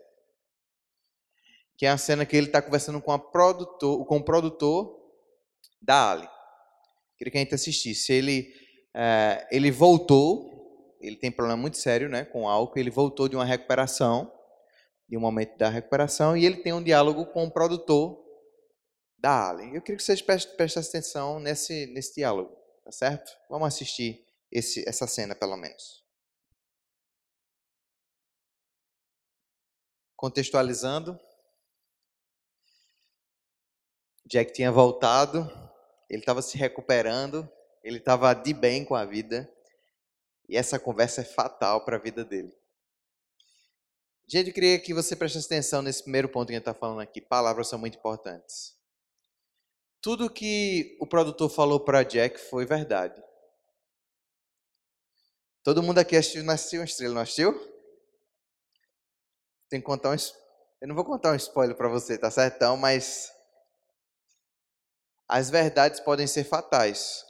Que 1.77 1.85
é 1.85 1.89
a 1.89 1.97
cena 1.97 2.25
que 2.25 2.35
ele 2.35 2.47
está 2.47 2.61
conversando 2.61 3.01
com, 3.01 3.11
a 3.11 3.19
produtor, 3.19 4.05
com 4.05 4.17
o 4.17 4.23
produtor 4.23 4.97
da 5.81 6.11
Ali. 6.11 6.29
Queria 7.17 7.31
que 7.31 7.37
a 7.37 7.41
gente 7.41 7.55
assistisse. 7.55 8.13
Ele, 8.13 8.53
é, 8.93 9.47
ele 9.51 9.71
voltou, 9.71 10.54
ele 10.99 11.15
tem 11.15 11.31
problema 11.31 11.57
muito 11.57 11.77
sério 11.77 12.09
né, 12.09 12.25
com 12.25 12.47
álcool, 12.47 12.79
ele 12.79 12.89
voltou 12.89 13.27
de 13.27 13.35
uma 13.35 13.45
recuperação, 13.45 14.31
de 15.07 15.17
um 15.17 15.19
momento 15.21 15.57
da 15.57 15.69
recuperação, 15.69 16.35
e 16.35 16.45
ele 16.45 16.57
tem 16.57 16.73
um 16.73 16.83
diálogo 16.83 17.25
com 17.27 17.45
o 17.45 17.51
produtor 17.51 18.23
da 19.17 19.49
Ali. 19.49 19.75
Eu 19.75 19.81
queria 19.81 19.97
que 19.97 20.03
vocês 20.03 20.21
prestem 20.21 20.81
atenção 20.81 21.39
nesse, 21.39 21.87
nesse 21.87 22.15
diálogo, 22.15 22.55
tá 22.83 22.91
certo? 22.91 23.31
Vamos 23.49 23.67
assistir 23.67 24.25
esse, 24.51 24.87
essa 24.87 25.07
cena, 25.07 25.35
pelo 25.35 25.57
menos. 25.57 26.03
Contextualizando, 30.15 31.19
Jack 34.25 34.53
tinha 34.53 34.71
voltado, 34.71 35.47
ele 36.09 36.21
estava 36.21 36.41
se 36.41 36.57
recuperando, 36.57 37.47
ele 37.83 37.97
estava 37.97 38.33
de 38.33 38.53
bem 38.53 38.83
com 38.83 38.95
a 38.95 39.05
vida, 39.05 39.47
e 40.47 40.57
essa 40.57 40.79
conversa 40.79 41.21
é 41.21 41.23
fatal 41.23 41.83
para 41.83 41.97
a 41.97 41.99
vida 41.99 42.23
dele. 42.23 42.55
Gente, 44.27 44.47
eu 44.47 44.53
queria 44.53 44.79
que 44.79 44.93
você 44.93 45.15
prestasse 45.15 45.45
atenção 45.45 45.81
nesse 45.81 46.01
primeiro 46.01 46.27
ponto 46.27 46.47
que 46.47 46.53
a 46.53 46.55
gente 46.55 46.61
está 46.61 46.73
falando 46.73 46.99
aqui. 46.99 47.21
Palavras 47.21 47.67
são 47.67 47.77
muito 47.77 47.97
importantes. 47.97 48.75
Tudo 50.01 50.29
que 50.29 50.97
o 50.99 51.05
produtor 51.05 51.49
falou 51.49 51.79
para 51.79 52.03
Jack 52.03 52.39
foi 52.39 52.65
verdade. 52.65 53.21
Todo 55.63 55.81
mundo 55.81 55.99
aqui 55.99 56.15
assistiu 56.15 56.43
Nasceu 56.43 56.81
uma 56.81 56.85
Estrela, 56.85 57.15
não 57.15 57.21
assistiu? 57.21 57.53
Tem 59.69 59.79
que 59.79 59.85
contar 59.85 60.11
um. 60.11 60.15
Eu 60.81 60.87
não 60.87 60.95
vou 60.95 61.03
contar 61.03 61.31
um 61.31 61.35
spoiler 61.35 61.75
para 61.75 61.87
você, 61.87 62.17
tá 62.17 62.29
certo? 62.29 62.77
Mas 62.77 63.31
as 65.27 65.49
verdades 65.49 65.99
podem 65.99 66.27
ser 66.27 66.43
fatais. 66.43 67.25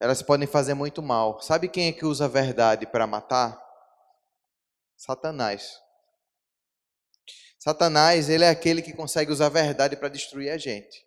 Elas 0.00 0.22
podem 0.22 0.46
fazer 0.46 0.74
muito 0.74 1.02
mal. 1.02 1.40
Sabe 1.40 1.68
quem 1.68 1.88
é 1.88 1.92
que 1.92 2.04
usa 2.04 2.24
a 2.26 2.28
verdade 2.28 2.86
para 2.86 3.06
matar? 3.06 3.62
Satanás. 4.96 5.80
Satanás, 7.58 8.28
ele 8.28 8.44
é 8.44 8.50
aquele 8.50 8.82
que 8.82 8.92
consegue 8.92 9.32
usar 9.32 9.46
a 9.46 9.50
verdade 9.50 9.96
para 9.96 10.08
destruir 10.08 10.50
a 10.50 10.58
gente. 10.58 11.04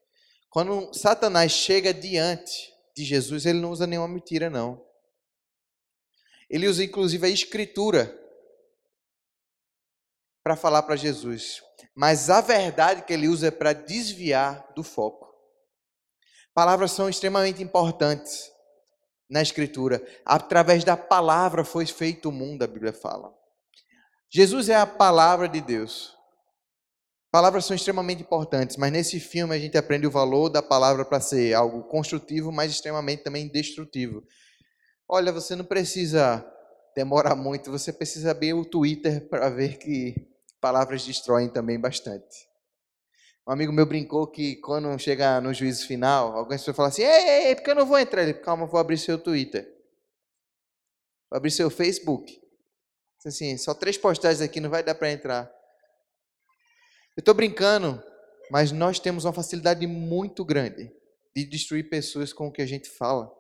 Quando 0.50 0.94
Satanás 0.94 1.52
chega 1.52 1.94
diante 1.94 2.74
de 2.96 3.04
Jesus, 3.04 3.46
ele 3.46 3.60
não 3.60 3.72
usa 3.72 3.86
nenhuma 3.86 4.08
mentira, 4.08 4.50
não. 4.50 4.84
Ele 6.50 6.68
usa 6.68 6.84
inclusive 6.84 7.28
a 7.28 7.30
escritura 7.30 8.18
para 10.44 10.56
falar 10.56 10.82
para 10.84 10.96
Jesus. 10.96 11.62
Mas 11.94 12.30
a 12.30 12.42
verdade 12.42 13.04
que 13.04 13.14
ele 13.14 13.28
usa 13.28 13.48
é 13.48 13.52
para 13.52 13.74
desviar 13.74 14.72
do 14.74 14.82
foco. 14.82 15.28
Palavras 16.54 16.92
são 16.92 17.10
extremamente 17.10 17.62
importantes 17.62 18.50
na 19.30 19.42
escritura. 19.42 20.02
Através 20.26 20.84
da 20.84 20.96
palavra 20.96 21.64
foi 21.64 21.86
feito 21.86 22.30
o 22.30 22.32
mundo, 22.32 22.64
a 22.64 22.68
Bíblia 22.68 22.94
fala. 22.94 23.34
Jesus 24.30 24.70
é 24.70 24.76
a 24.76 24.86
palavra 24.86 25.48
de 25.48 25.62
Deus. 25.62 26.16
Palavras 27.32 27.66
são 27.66 27.76
extremamente 27.76 28.22
importantes, 28.22 28.78
mas 28.78 28.92
nesse 28.92 29.20
filme 29.20 29.54
a 29.54 29.60
gente 29.60 29.78
aprende 29.78 30.08
o 30.08 30.12
valor 30.12 30.50
da 30.50 30.62
palavra 30.62 31.04
para 31.04 31.20
ser 31.20 31.54
algo 31.54 31.84
construtivo, 31.84 32.52
mas 32.52 32.72
extremamente 32.72 33.24
também 33.24 33.48
destrutivo. 33.48 34.24
Olha, 35.08 35.32
você 35.32 35.56
não 35.56 35.66
precisa 35.66 36.46
demorar 36.96 37.36
muito, 37.36 37.70
você 37.70 37.94
precisa 37.94 38.32
abrir 38.32 38.54
o 38.54 38.66
Twitter 38.66 39.28
para 39.30 39.50
ver 39.50 39.78
que 39.78 40.16
palavras 40.60 41.06
destroem 41.06 41.50
também 41.50 41.80
bastante. 41.80 42.47
Um 43.48 43.52
amigo 43.54 43.72
meu 43.72 43.86
brincou 43.86 44.28
que 44.28 44.58
quando 44.58 45.00
chega 45.00 45.40
no 45.40 45.54
juízo 45.54 45.88
final, 45.88 46.36
algumas 46.36 46.60
pessoas 46.60 46.76
falam 46.76 46.90
assim: 46.90 47.04
ei, 47.04 47.10
ei, 47.10 47.48
ei, 47.48 47.56
porque 47.56 47.72
eu 47.72 47.76
não 47.76 47.86
vou 47.86 47.98
entrar? 47.98 48.22
Ele, 48.22 48.34
calma, 48.34 48.66
vou 48.66 48.78
abrir 48.78 48.98
seu 48.98 49.18
Twitter. 49.18 49.64
Vou 51.30 51.38
abrir 51.38 51.52
seu 51.52 51.70
Facebook. 51.70 52.42
Assim, 53.26 53.58
só 53.58 53.74
três 53.74 53.98
postagens 53.98 54.42
aqui, 54.42 54.60
não 54.60 54.70
vai 54.70 54.84
dar 54.84 54.96
para 54.96 55.12
entrar. 55.12 55.50
Eu 57.16 57.22
estou 57.22 57.34
brincando, 57.34 58.04
mas 58.52 58.72
nós 58.72 59.00
temos 59.00 59.24
uma 59.24 59.34
facilidade 59.34 59.88
muito 59.88 60.44
grande 60.44 60.92
de 61.36 61.46
destruir 61.46 61.90
pessoas 61.90 62.34
com 62.34 62.48
o 62.48 62.52
que 62.52 62.62
a 62.62 62.66
gente 62.66 62.90
fala. 62.90 63.32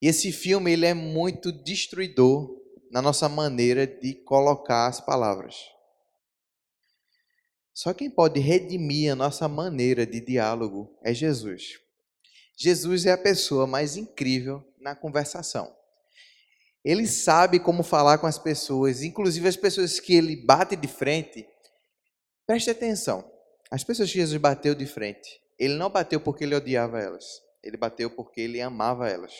E 0.00 0.08
esse 0.08 0.32
filme 0.32 0.72
ele 0.72 0.86
é 0.86 0.94
muito 0.94 1.52
destruidor 1.52 2.60
na 2.90 3.00
nossa 3.00 3.28
maneira 3.28 3.86
de 3.86 4.14
colocar 4.24 4.88
as 4.88 5.00
palavras. 5.00 5.56
Só 7.74 7.94
quem 7.94 8.10
pode 8.10 8.38
redimir 8.40 9.12
a 9.12 9.16
nossa 9.16 9.48
maneira 9.48 10.06
de 10.06 10.20
diálogo 10.20 10.96
é 11.02 11.14
Jesus. 11.14 11.78
Jesus 12.56 13.06
é 13.06 13.12
a 13.12 13.18
pessoa 13.18 13.66
mais 13.66 13.96
incrível 13.96 14.64
na 14.78 14.94
conversação. 14.94 15.74
Ele 16.84 17.06
sabe 17.06 17.58
como 17.58 17.82
falar 17.82 18.18
com 18.18 18.26
as 18.26 18.38
pessoas, 18.38 19.02
inclusive 19.02 19.48
as 19.48 19.56
pessoas 19.56 20.00
que 20.00 20.14
ele 20.14 20.36
bate 20.36 20.76
de 20.76 20.88
frente, 20.88 21.46
Preste 22.46 22.70
atenção. 22.70 23.24
As 23.70 23.84
pessoas 23.84 24.10
que 24.10 24.18
Jesus 24.18 24.38
bateu 24.40 24.74
de 24.74 24.84
frente, 24.84 25.40
ele 25.58 25.74
não 25.74 25.88
bateu 25.88 26.20
porque 26.20 26.44
ele 26.44 26.54
odiava 26.54 27.00
elas. 27.00 27.40
Ele 27.62 27.76
bateu 27.76 28.10
porque 28.10 28.40
ele 28.40 28.60
amava 28.60 29.08
elas. 29.08 29.32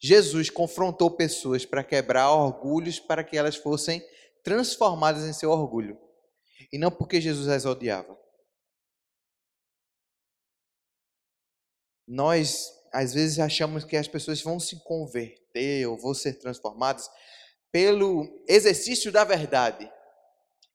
Jesus 0.00 0.48
confrontou 0.48 1.10
pessoas 1.10 1.66
para 1.66 1.84
quebrar 1.84 2.30
orgulhos 2.30 3.00
para 3.00 3.24
que 3.24 3.36
elas 3.36 3.56
fossem 3.56 4.02
transformadas 4.42 5.24
em 5.24 5.32
seu 5.32 5.50
orgulho. 5.50 5.98
E 6.72 6.78
não 6.78 6.90
porque 6.90 7.20
Jesus 7.20 7.48
as 7.48 7.64
odiava. 7.64 8.18
Nós, 12.06 12.68
às 12.92 13.14
vezes, 13.14 13.38
achamos 13.38 13.84
que 13.84 13.96
as 13.96 14.08
pessoas 14.08 14.42
vão 14.42 14.58
se 14.58 14.82
converter 14.84 15.86
ou 15.86 15.96
vão 15.96 16.12
ser 16.12 16.34
transformadas 16.34 17.08
pelo 17.70 18.44
exercício 18.48 19.12
da 19.12 19.24
verdade. 19.24 19.90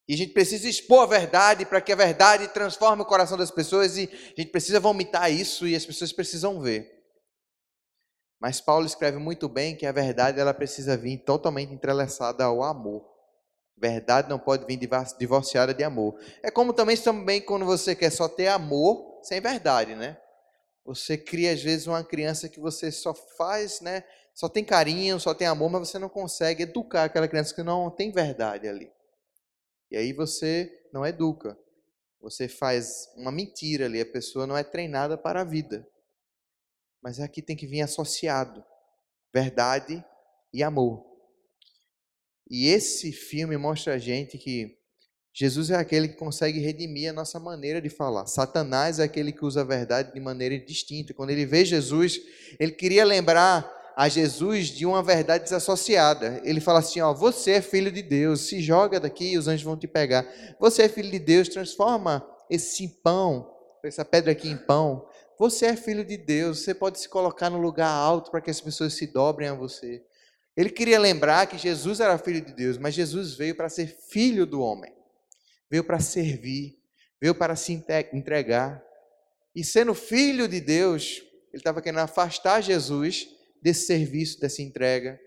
E 0.07 0.13
a 0.13 0.17
gente 0.17 0.33
precisa 0.33 0.69
expor 0.69 1.03
a 1.03 1.07
verdade 1.07 1.65
para 1.65 1.81
que 1.81 1.91
a 1.91 1.95
verdade 1.95 2.47
transforme 2.49 3.01
o 3.01 3.05
coração 3.05 3.37
das 3.37 3.49
pessoas 3.49 3.97
e 3.97 4.03
a 4.03 4.41
gente 4.41 4.51
precisa 4.51 4.79
vomitar 4.79 5.31
isso 5.31 5.67
e 5.67 5.75
as 5.75 5.85
pessoas 5.85 6.13
precisam 6.13 6.61
ver. 6.61 6.95
Mas 8.39 8.61
Paulo 8.61 8.85
escreve 8.85 9.17
muito 9.17 9.49
bem 9.49 9.75
que 9.75 9.85
a 9.85 9.91
verdade 9.91 10.39
ela 10.39 10.53
precisa 10.53 10.95
vir 10.95 11.17
totalmente 11.19 11.73
entrelaçada 11.73 12.43
ao 12.43 12.61
amor. 12.61 13.14
Verdade 13.77 14.29
não 14.29 14.39
pode 14.39 14.65
vir 14.65 14.79
divorciada 15.17 15.73
de 15.73 15.83
amor. 15.83 16.17
É 16.41 16.49
como 16.49 16.73
também 16.73 16.95
também 16.95 17.41
quando 17.41 17.65
você 17.65 17.93
quer 17.93 18.09
só 18.09 18.27
ter 18.27 18.47
amor 18.47 19.19
sem 19.21 19.41
verdade, 19.41 19.95
né? 19.95 20.17
Você 20.85 21.17
cria 21.17 21.51
às 21.51 21.61
vezes 21.61 21.87
uma 21.87 22.03
criança 22.03 22.47
que 22.47 22.59
você 22.59 22.91
só 22.91 23.13
faz, 23.13 23.81
né? 23.81 24.03
Só 24.33 24.47
tem 24.47 24.63
carinho, 24.63 25.19
só 25.19 25.33
tem 25.33 25.47
amor, 25.47 25.69
mas 25.69 25.89
você 25.89 25.99
não 25.99 26.09
consegue 26.09 26.63
educar 26.63 27.05
aquela 27.05 27.27
criança 27.27 27.53
que 27.53 27.63
não 27.63 27.89
tem 27.89 28.11
verdade 28.11 28.67
ali. 28.67 28.91
E 29.89 29.97
aí 29.97 30.13
você 30.13 30.71
não 30.93 31.05
educa. 31.05 31.57
Você 32.21 32.47
faz 32.47 33.09
uma 33.15 33.31
mentira 33.31 33.85
ali, 33.85 34.01
a 34.01 34.05
pessoa 34.05 34.47
não 34.47 34.57
é 34.57 34.63
treinada 34.63 35.17
para 35.17 35.41
a 35.41 35.43
vida. 35.43 35.87
Mas 37.01 37.19
aqui 37.19 37.41
tem 37.41 37.55
que 37.55 37.67
vir 37.67 37.81
associado 37.81 38.63
verdade 39.33 40.03
e 40.53 40.63
amor. 40.63 41.04
E 42.49 42.67
esse 42.67 43.11
filme 43.11 43.57
mostra 43.57 43.95
a 43.95 43.97
gente 43.97 44.37
que 44.37 44.77
Jesus 45.33 45.69
é 45.69 45.75
aquele 45.75 46.07
que 46.07 46.15
consegue 46.15 46.59
redimir 46.59 47.09
a 47.09 47.13
nossa 47.13 47.39
maneira 47.39 47.81
de 47.81 47.89
falar. 47.89 48.25
Satanás 48.25 48.99
é 48.99 49.03
aquele 49.03 49.33
que 49.33 49.43
usa 49.43 49.61
a 49.61 49.65
verdade 49.65 50.13
de 50.13 50.19
maneira 50.19 50.57
distinta. 50.57 51.13
Quando 51.13 51.31
ele 51.31 51.45
vê 51.45 51.65
Jesus, 51.65 52.21
ele 52.57 52.71
queria 52.71 53.03
lembrar 53.03 53.69
a 53.97 54.07
Jesus 54.07 54.67
de 54.67 54.85
uma 54.85 55.03
verdade 55.03 55.45
desassociada. 55.45 56.41
Ele 56.43 56.61
fala 56.61 56.79
assim: 56.79 57.01
ó, 57.01 57.13
você 57.13 57.51
é 57.51 57.61
filho 57.61 57.91
de 57.91 58.01
Deus, 58.01 58.47
se 58.47 58.61
joga 58.61 58.99
daqui 58.99 59.31
e 59.31 59.37
os 59.37 59.47
anjos 59.47 59.63
vão 59.63 59.77
te 59.77 59.87
pegar. 59.87 60.25
Você 60.59 60.83
é 60.83 60.89
filho 60.89 61.11
de 61.11 61.19
Deus, 61.19 61.49
transforma 61.49 62.25
esse 62.49 62.87
pão, 63.03 63.51
essa 63.83 64.05
pedra 64.05 64.31
aqui 64.31 64.49
em 64.49 64.57
pão. 64.57 65.05
Você 65.37 65.65
é 65.65 65.75
filho 65.75 66.05
de 66.05 66.15
Deus, 66.15 66.59
você 66.59 66.73
pode 66.73 66.97
se 66.97 67.09
colocar 67.09 67.49
no 67.49 67.59
lugar 67.59 67.89
alto 67.89 68.31
para 68.31 68.39
que 68.39 68.49
as 68.49 68.61
pessoas 68.61 68.93
se 68.93 69.05
dobrem 69.07 69.49
a 69.49 69.53
você. 69.53 70.01
Ele 70.55 70.69
queria 70.69 70.99
lembrar 70.99 71.47
que 71.47 71.57
Jesus 71.57 71.99
era 71.99 72.17
filho 72.17 72.41
de 72.41 72.53
Deus, 72.53 72.77
mas 72.77 72.93
Jesus 72.93 73.33
veio 73.33 73.55
para 73.55 73.67
ser 73.67 73.87
filho 73.87 74.45
do 74.45 74.61
homem. 74.61 74.93
Veio 75.69 75.83
para 75.83 75.99
servir, 75.99 76.79
veio 77.19 77.35
para 77.35 77.55
se 77.55 77.73
entregar. 78.13 78.81
E 79.53 79.63
sendo 79.63 79.93
filho 79.93 80.47
de 80.47 80.61
Deus, 80.61 81.21
ele 81.51 81.61
estava 81.61 81.81
querendo 81.81 81.99
afastar 81.99 82.61
Jesus 82.61 83.27
desse 83.61 83.85
serviço, 83.85 84.39
dessa 84.39 84.61
entrega. 84.61 85.19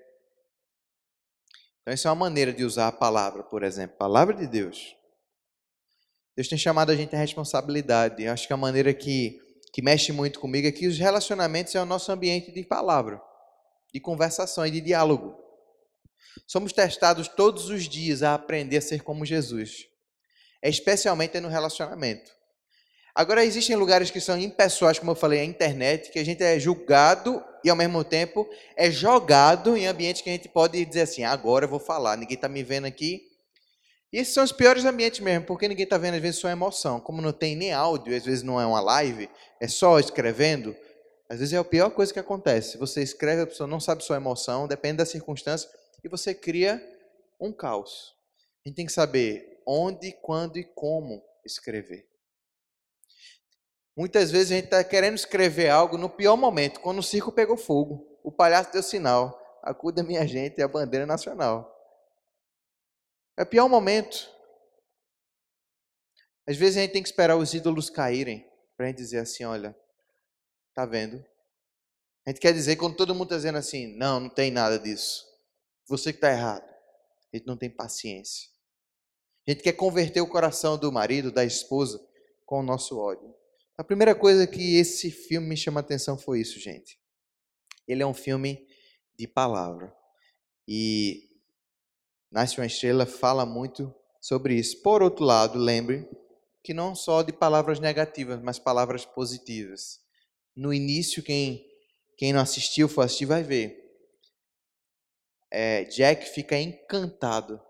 Então, 1.83 1.93
essa 1.93 2.09
é 2.09 2.11
uma 2.11 2.27
maneira 2.27 2.53
de 2.53 2.65
usar 2.65 2.89
a 2.89 2.93
palavra, 2.93 3.43
por 3.43 3.63
exemplo, 3.63 3.97
palavra 3.97 4.35
de 4.35 4.47
Deus. 4.47 4.95
Deus 6.37 6.47
tem 6.47 6.57
chamado 6.57 6.93
a 6.93 6.95
gente 6.95 7.17
à 7.17 7.19
responsabilidade. 7.19 8.23
Eu 8.23 8.33
acho 8.33 8.47
que 8.47 8.53
a 8.53 8.57
maneira 8.57 8.95
que, 8.95 9.41
que 9.73 9.83
mexe 9.83 10.13
muito 10.13 10.39
comigo 10.39 10.69
é 10.69 10.73
que 10.73 10.87
os 10.87 10.99
relacionamentos 10.99 11.75
é 11.75 11.83
o 11.83 11.87
nosso 11.87 12.13
ambiente 12.13 12.53
de 12.53 12.63
palavra, 12.63 13.21
de 13.93 14.01
conversação 14.01 14.67
e 14.67 14.71
de 14.71 14.81
diálogo. 14.81 15.37
Somos 16.47 16.73
testados 16.73 17.29
todos 17.29 17.69
os 17.69 17.89
dias 17.89 18.23
a 18.23 18.35
aprender 18.35 18.79
a 18.79 18.83
ser 18.83 19.03
como 19.03 19.25
Jesus, 19.25 19.87
especialmente 20.63 21.39
no 21.41 21.49
relacionamento. 21.49 22.39
Agora, 23.15 23.45
existem 23.45 23.75
lugares 23.75 24.13
que 24.13 24.21
são 24.21 24.39
impessoais, 24.39 24.99
como 24.99 25.11
eu 25.11 25.17
falei, 25.17 25.41
a 25.41 25.45
internet, 25.45 26.13
que 26.13 26.21
a 26.21 26.25
gente 26.25 26.41
é 26.43 26.57
julgado 26.59 27.43
e, 27.65 27.69
ao 27.69 27.75
mesmo 27.75 28.05
tempo, 28.05 28.49
é 28.77 28.91
jogado 28.93 29.77
em 29.77 29.87
ambientes 29.87 30.23
que 30.23 30.31
a 30.31 30.33
gente 30.33 30.49
pode 30.49 30.85
dizer 30.85 31.01
assim: 31.01 31.25
agora 31.25 31.65
eu 31.65 31.69
vou 31.69 31.81
falar, 31.81 32.17
ninguém 32.17 32.37
está 32.37 32.49
me 32.49 32.63
vendo 32.63 32.85
aqui. 32.85 33.23
E 34.13 34.19
esses 34.19 34.33
são 34.33 34.45
os 34.45 34.53
piores 34.53 34.85
ambientes 34.85 35.21
mesmo, 35.21 35.47
porque 35.47 35.67
ninguém 35.67 35.83
está 35.83 35.99
vendo, 35.99 36.15
às 36.15 36.23
vezes, 36.23 36.41
sua 36.41 36.53
emoção. 36.53 37.01
Como 37.01 37.21
não 37.21 37.33
tem 37.33 37.57
nem 37.57 37.73
áudio, 37.73 38.17
às 38.17 38.25
vezes 38.25 38.43
não 38.43 38.61
é 38.61 38.65
uma 38.65 38.81
live, 38.81 39.29
é 39.61 39.67
só 39.67 39.99
escrevendo, 39.99 40.77
às 41.29 41.39
vezes 41.39 41.53
é 41.53 41.59
a 41.59 41.65
pior 41.65 41.91
coisa 41.91 42.13
que 42.13 42.19
acontece. 42.19 42.79
Você 42.79 43.03
escreve, 43.03 43.43
a 43.43 43.47
pessoa 43.47 43.67
não 43.67 43.79
sabe 43.79 44.03
sua 44.03 44.17
emoção, 44.17 44.67
depende 44.67 44.99
da 44.99 45.07
circunstância, 45.07 45.69
e 46.03 46.09
você 46.09 46.35
cria 46.35 46.83
um 47.39 47.53
caos. 47.53 48.17
A 48.65 48.69
gente 48.69 48.77
tem 48.77 48.87
que 48.87 48.93
saber 48.93 49.63
onde, 49.67 50.13
quando 50.23 50.59
e 50.59 50.65
como 50.65 51.23
escrever. 51.45 52.09
Muitas 53.97 54.31
vezes 54.31 54.53
a 54.53 54.55
gente 54.55 54.67
está 54.67 54.83
querendo 54.83 55.17
escrever 55.17 55.69
algo 55.69 55.99
no 55.99 56.09
pior 56.09 56.37
momento, 56.37 56.81
quando 56.81 56.99
o 56.99 57.03
circo 57.03 57.33
pegou 57.33 57.57
fogo, 57.57 58.19
o 58.23 58.33
palhaço 58.33 58.73
deu 58.73 58.83
sinal, 58.83 59.39
acuda 59.63 60.03
minha 60.03 60.27
gente, 60.27 60.61
é 60.61 60.65
a 60.65 60.69
bandeira 60.69 61.05
nacional. 61.05 61.75
É 63.37 63.43
o 63.43 63.47
pior 63.47 63.69
momento. 63.69 64.31
Às 66.47 66.57
vezes 66.57 66.77
a 66.77 66.81
gente 66.81 66.93
tem 66.93 67.03
que 67.03 67.09
esperar 67.09 67.37
os 67.37 67.53
ídolos 67.53 67.91
caírem 67.91 68.49
para 68.77 68.87
a 68.87 68.89
gente 68.89 68.99
dizer 68.99 69.19
assim, 69.19 69.45
olha, 69.45 69.77
tá 70.79 70.87
vendo? 70.87 71.17
A 72.25 72.31
gente 72.31 72.39
quer 72.39 72.53
dizer 72.53 72.77
quando 72.77 72.95
todo 72.95 73.13
mundo 73.13 73.25
está 73.25 73.35
dizendo 73.35 73.59
assim, 73.59 73.97
não, 73.97 74.21
não 74.21 74.29
tem 74.29 74.49
nada 74.49 74.79
disso. 74.79 75.27
Você 75.89 76.13
que 76.13 76.19
está 76.19 76.31
errado. 76.31 76.63
A 77.33 77.37
gente 77.37 77.49
não 77.49 77.57
tem 77.57 77.69
paciência. 77.69 78.49
A 79.45 79.51
gente 79.51 79.65
quer 79.65 79.73
converter 79.73 80.21
o 80.21 80.29
coração 80.29 80.79
do 80.79 80.93
marido, 80.93 81.33
da 81.33 81.45
esposa, 81.45 82.01
com 82.47 82.61
o 82.61 82.63
nosso 82.63 82.97
ódio. 82.97 83.35
A 83.77 83.83
primeira 83.83 84.15
coisa 84.15 84.47
que 84.47 84.77
esse 84.77 85.11
filme 85.11 85.49
me 85.49 85.57
chama 85.57 85.81
a 85.81 85.83
atenção 85.83 86.17
foi 86.17 86.43
isso, 86.43 86.61
gente. 86.61 86.97
Ele 87.89 88.05
é 88.05 88.07
um 88.07 88.15
filme 88.15 88.65
de 89.19 89.27
palavra. 89.27 89.93
E 90.69 91.29
Nasce 92.31 92.61
uma 92.61 92.67
Estrela 92.67 93.05
fala 93.05 93.45
muito 93.45 93.93
sobre 94.21 94.55
isso. 94.55 94.81
Por 94.81 95.03
outro 95.03 95.25
lado, 95.25 95.59
lembre 95.59 96.09
que 96.63 96.73
não 96.73 96.95
só 96.95 97.23
de 97.23 97.33
palavras 97.33 97.81
negativas, 97.81 98.41
mas 98.41 98.61
palavras 98.61 99.05
positivas. 99.05 100.07
No 100.59 100.75
início, 100.75 101.23
quem, 101.23 101.65
quem 102.17 102.33
não 102.33 102.41
assistiu, 102.41 102.89
for 102.89 103.03
assistir, 103.03 103.27
vai 103.27 103.45
ver. 103.45 103.79
É, 105.49 105.85
Jack 105.85 106.29
fica 106.31 106.59
encantado 106.59 107.63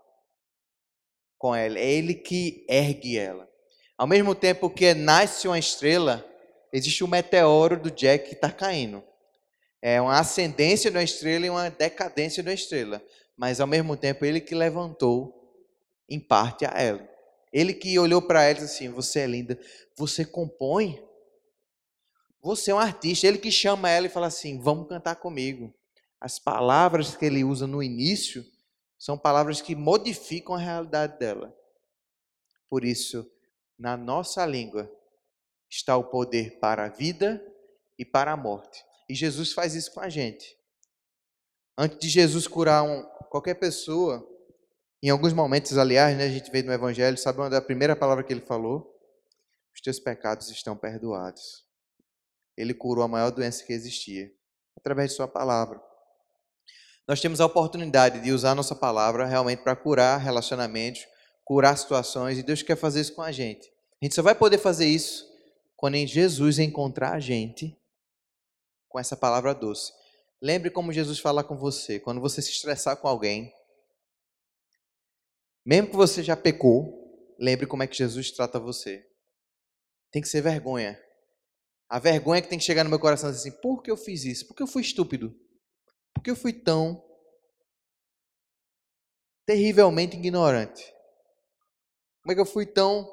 com 1.37 1.55
ela. 1.55 1.77
É 1.77 1.87
ele 1.87 2.15
que 2.15 2.65
ergue 2.67 3.15
ela. 3.15 3.47
Ao 3.95 4.07
mesmo 4.07 4.33
tempo 4.33 4.71
que 4.71 4.95
nasce 4.95 5.47
uma 5.47 5.59
estrela, 5.59 6.27
existe 6.73 7.03
um 7.03 7.07
meteoro 7.07 7.79
do 7.79 7.91
Jack 7.91 8.29
que 8.29 8.33
está 8.33 8.51
caindo. 8.51 9.03
É 9.79 10.01
uma 10.01 10.19
ascendência 10.19 10.89
uma 10.89 11.03
estrela 11.03 11.45
e 11.45 11.49
uma 11.51 11.69
decadência 11.69 12.41
de 12.41 12.49
uma 12.49 12.55
estrela. 12.55 13.03
Mas 13.37 13.61
ao 13.61 13.67
mesmo 13.67 13.95
tempo, 13.95 14.25
ele 14.25 14.41
que 14.41 14.55
levantou 14.55 15.63
em 16.09 16.19
parte 16.19 16.65
a 16.65 16.71
ela. 16.71 17.07
Ele 17.53 17.71
que 17.71 17.99
olhou 17.99 18.19
para 18.19 18.45
ela 18.45 18.57
e 18.57 18.61
disse 18.63 18.83
assim: 18.83 18.89
Você 18.89 19.19
é 19.19 19.27
linda, 19.27 19.59
você 19.95 20.25
compõe, 20.25 21.07
você 22.41 22.71
é 22.71 22.75
um 22.75 22.79
artista. 22.79 23.27
Ele 23.27 23.37
que 23.37 23.51
chama 23.51 23.89
ela 23.89 24.07
e 24.07 24.09
fala 24.09 24.27
assim: 24.27 24.59
Vamos 24.59 24.87
cantar 24.87 25.15
comigo. 25.15 25.73
As 26.19 26.37
palavras 26.37 27.15
que 27.15 27.25
ele 27.25 27.43
usa 27.43 27.65
no 27.65 27.81
início 27.81 28.45
são 28.97 29.17
palavras 29.17 29.61
que 29.61 29.75
modificam 29.75 30.55
a 30.55 30.59
realidade 30.59 31.17
dela. 31.17 31.55
Por 32.69 32.83
isso, 32.83 33.29
na 33.77 33.95
nossa 33.95 34.45
língua 34.45 34.91
está 35.69 35.95
o 35.95 36.03
poder 36.03 36.59
para 36.59 36.85
a 36.85 36.89
vida 36.89 37.41
e 37.97 38.03
para 38.03 38.33
a 38.33 38.37
morte. 38.37 38.83
E 39.07 39.15
Jesus 39.15 39.53
faz 39.53 39.73
isso 39.73 39.93
com 39.93 40.01
a 40.01 40.09
gente. 40.09 40.57
Antes 41.77 41.97
de 41.97 42.09
Jesus 42.09 42.47
curar 42.47 42.83
um, 42.83 43.03
qualquer 43.29 43.55
pessoa, 43.55 44.27
em 45.01 45.09
alguns 45.09 45.31
momentos, 45.31 45.77
aliás, 45.77 46.17
né, 46.17 46.25
a 46.25 46.29
gente 46.29 46.51
vê 46.51 46.61
no 46.61 46.73
Evangelho, 46.73 47.17
sabe 47.17 47.39
uma 47.39 47.49
da 47.49 47.61
primeira 47.61 47.95
palavra 47.95 48.23
que 48.23 48.33
ele 48.33 48.41
falou? 48.41 48.93
Os 49.73 49.79
teus 49.79 49.97
pecados 49.97 50.49
estão 50.49 50.75
perdoados. 50.75 51.68
Ele 52.59 52.73
curou 52.73 53.05
a 53.05 53.07
maior 53.07 53.31
doença 53.31 53.63
que 53.63 53.71
existia, 53.71 54.29
através 54.75 55.11
de 55.11 55.15
sua 55.15 55.29
palavra. 55.29 55.81
Nós 57.07 57.21
temos 57.21 57.39
a 57.39 57.45
oportunidade 57.45 58.19
de 58.19 58.33
usar 58.33 58.53
nossa 58.53 58.75
palavra 58.75 59.25
realmente 59.25 59.63
para 59.63 59.77
curar 59.77 60.17
relacionamentos, 60.17 61.07
curar 61.45 61.77
situações, 61.77 62.37
e 62.37 62.43
Deus 62.43 62.61
quer 62.61 62.75
fazer 62.75 62.99
isso 62.99 63.15
com 63.15 63.21
a 63.21 63.31
gente. 63.31 63.71
A 64.01 64.05
gente 64.05 64.13
só 64.13 64.21
vai 64.21 64.35
poder 64.35 64.57
fazer 64.57 64.87
isso 64.87 65.25
quando 65.77 65.95
em 65.95 66.05
Jesus 66.05 66.59
encontrar 66.59 67.13
a 67.13 67.19
gente 67.21 67.79
com 68.89 68.99
essa 68.99 69.15
palavra 69.15 69.55
doce. 69.55 69.93
Lembre 70.41 70.69
como 70.69 70.91
Jesus 70.91 71.17
fala 71.17 71.45
com 71.45 71.55
você. 71.55 71.97
Quando 71.97 72.19
você 72.19 72.41
se 72.41 72.51
estressar 72.51 72.97
com 72.97 73.07
alguém, 73.07 73.53
mesmo 75.65 75.91
que 75.91 75.95
você 75.95 76.21
já 76.21 76.35
pecou, 76.35 77.35
lembre 77.39 77.65
como 77.65 77.83
é 77.83 77.87
que 77.87 77.95
Jesus 77.95 78.31
trata 78.31 78.59
você. 78.59 79.07
Tem 80.11 80.21
que 80.21 80.27
ser 80.27 80.41
vergonha. 80.41 80.99
A 81.89 81.97
vergonha 81.97 82.41
que 82.41 82.47
tem 82.47 82.59
que 82.59 82.63
chegar 82.63 82.83
no 82.83 82.89
meu 82.89 82.99
coração 82.99 83.29
assim, 83.29 83.51
por 83.61 83.81
que 83.81 83.89
eu 83.89 83.97
fiz 83.97 84.23
isso? 84.23 84.47
Por 84.47 84.55
que 84.55 84.61
eu 84.61 84.67
fui 84.67 84.83
estúpido? 84.83 85.35
Por 86.13 86.23
que 86.23 86.29
eu 86.29 86.35
fui 86.35 86.53
tão 86.53 87.03
terrivelmente 89.45 90.15
ignorante? 90.15 90.83
Como 92.21 92.31
é 92.31 92.35
que 92.35 92.41
eu 92.41 92.45
fui 92.45 92.67
tão 92.67 93.09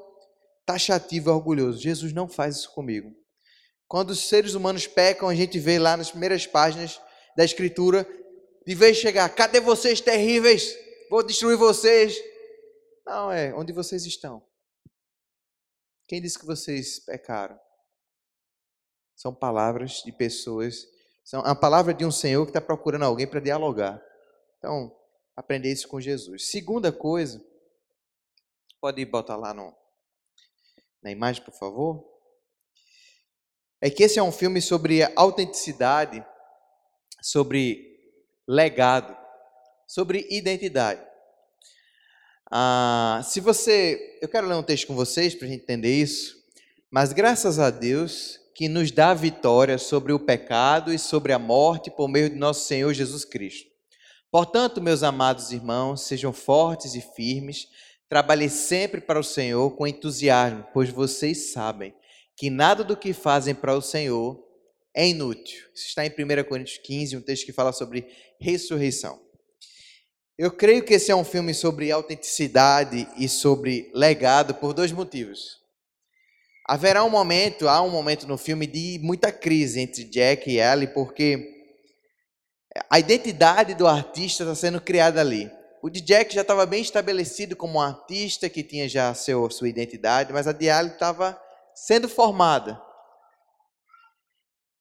taxativo 0.67 1.31
e 1.31 1.33
orgulhoso? 1.33 1.81
Jesus 1.81 2.13
não 2.13 2.29
faz 2.29 2.57
isso 2.57 2.75
comigo. 2.75 3.11
Quando 3.89 4.11
os 4.11 4.29
seres 4.29 4.53
humanos 4.53 4.87
pecam, 4.87 5.29
a 5.29 5.35
gente 5.35 5.59
vê 5.59 5.79
lá 5.79 5.97
nas 5.97 6.11
primeiras 6.11 6.47
páginas 6.47 7.01
da 7.35 7.45
Escritura, 7.45 8.07
de 8.67 8.75
vez 8.75 8.99
chegar, 8.99 9.29
cadê 9.35 9.61
vocês 9.61 10.01
terríveis? 10.01 10.77
Vou 11.09 11.25
destruir 11.25 11.57
vocês. 11.57 12.15
Não, 13.07 13.31
é 13.31 13.55
onde 13.55 13.73
vocês 13.73 14.05
estão. 14.05 14.45
Quem 16.09 16.21
disse 16.21 16.39
que 16.39 16.45
vocês 16.45 16.99
pecaram? 17.05 17.59
São 19.17 19.35
palavras 19.35 20.03
de 20.05 20.13
pessoas, 20.13 20.87
são 21.25 21.41
a 21.41 21.57
palavra 21.57 21.93
de 21.93 22.05
um 22.05 22.13
Senhor 22.13 22.45
que 22.45 22.51
está 22.51 22.61
procurando 22.61 23.05
alguém 23.05 23.27
para 23.27 23.41
dialogar. 23.41 24.01
Então, 24.59 24.95
aprender 25.35 25.73
isso 25.73 25.89
com 25.89 26.01
Jesus. 26.01 26.51
Segunda 26.51 26.93
coisa, 26.93 27.43
Pode 28.87 29.05
botar 29.07 29.37
lá 29.37 29.53
no, 29.53 29.75
na 31.03 31.11
imagem, 31.11 31.43
por 31.43 31.53
favor. 31.53 32.05
É 33.81 33.91
que 33.91 34.03
esse 34.03 34.19
é 34.19 34.23
um 34.23 34.31
filme 34.31 34.61
sobre 34.61 35.03
autenticidade, 35.17 36.25
sobre 37.21 37.99
legado, 38.47 39.17
sobre 39.89 40.27
identidade. 40.31 41.05
Ah, 42.51 43.21
se 43.25 43.41
você, 43.41 44.19
eu 44.23 44.29
quero 44.29 44.47
ler 44.47 44.55
um 44.55 44.63
texto 44.63 44.87
com 44.87 44.95
vocês 44.95 45.35
para 45.35 45.49
a 45.49 45.51
gente 45.51 45.63
entender 45.63 46.01
isso. 46.01 46.37
Mas 46.91 47.13
graças 47.13 47.59
a 47.59 47.71
Deus 47.71 48.39
que 48.57 48.69
nos 48.69 48.91
dá 48.91 49.15
vitória 49.15 49.79
sobre 49.79 50.13
o 50.13 50.19
pecado 50.19 50.93
e 50.93 50.99
sobre 50.99 51.33
a 51.33 51.39
morte 51.39 51.91
por 51.91 52.09
meio 52.09 52.29
de 52.29 52.37
nosso 52.37 52.67
Senhor 52.67 52.93
Jesus 52.93 53.25
Cristo. 53.25 53.71
Portanto, 54.31 54.83
meus 54.83 55.03
amados 55.05 55.53
irmãos, 55.53 56.03
sejam 56.03 56.33
fortes 56.33 56.95
e 56.95 57.01
firmes, 57.01 57.69
Trabalhe 58.09 58.49
sempre 58.49 59.01
para 59.01 59.19
o 59.19 59.25
Senhor 59.25 59.69
com 59.73 59.87
entusiasmo, 59.87 60.65
pois 60.73 60.91
vocês 60.91 61.51
sabem 61.51 61.93
que 62.37 62.49
nada 62.49 62.85
do 62.85 62.97
que 62.97 63.13
fazem 63.13 63.55
para 63.55 63.75
o 63.75 63.83
Senhor 63.83 64.41
é 64.95 65.09
inútil. 65.09 65.59
Isso 65.75 65.89
está 65.89 66.07
em 66.07 66.11
1 66.11 66.45
Coríntios 66.45 66.79
15, 66.79 67.17
um 67.17 67.21
texto 67.21 67.45
que 67.45 67.53
fala 67.53 67.73
sobre 67.73 68.07
ressurreição. 68.41 69.21
Eu 70.39 70.53
creio 70.53 70.85
que 70.85 70.95
esse 70.95 71.11
é 71.11 71.17
um 71.17 71.25
filme 71.25 71.53
sobre 71.53 71.91
autenticidade 71.91 73.09
e 73.17 73.29
sobre 73.29 73.91
legado 73.93 74.55
por 74.55 74.73
dois 74.73 74.93
motivos. 74.93 75.66
Haverá 76.69 77.05
um 77.05 77.11
momento, 77.11 77.69
há 77.69 77.81
um 77.81 77.91
momento 77.91 78.27
no 78.27 78.37
filme 78.37 78.67
de 78.67 78.99
muita 79.01 79.31
crise 79.31 79.79
entre 79.79 80.03
Jack 80.03 80.51
e 80.51 80.59
Ellie, 80.59 80.89
porque 80.89 81.55
a 82.91 82.99
identidade 82.99 83.73
do 83.75 83.87
artista 83.87 84.43
está 84.43 84.55
sendo 84.55 84.81
criada 84.81 85.21
ali. 85.21 85.49
O 85.81 85.89
de 85.89 86.01
Jack 86.01 86.35
já 86.35 86.41
estava 86.41 86.67
bem 86.67 86.83
estabelecido 86.83 87.55
como 87.55 87.75
um 87.75 87.81
artista 87.81 88.49
que 88.49 88.65
tinha 88.65 88.89
já 88.89 89.15
seu, 89.15 89.49
sua 89.49 89.69
identidade, 89.69 90.33
mas 90.33 90.49
a 90.49 90.53
de 90.53 90.69
Ali 90.69 90.91
estava 90.91 91.41
sendo 91.73 92.09
formada. 92.09 92.83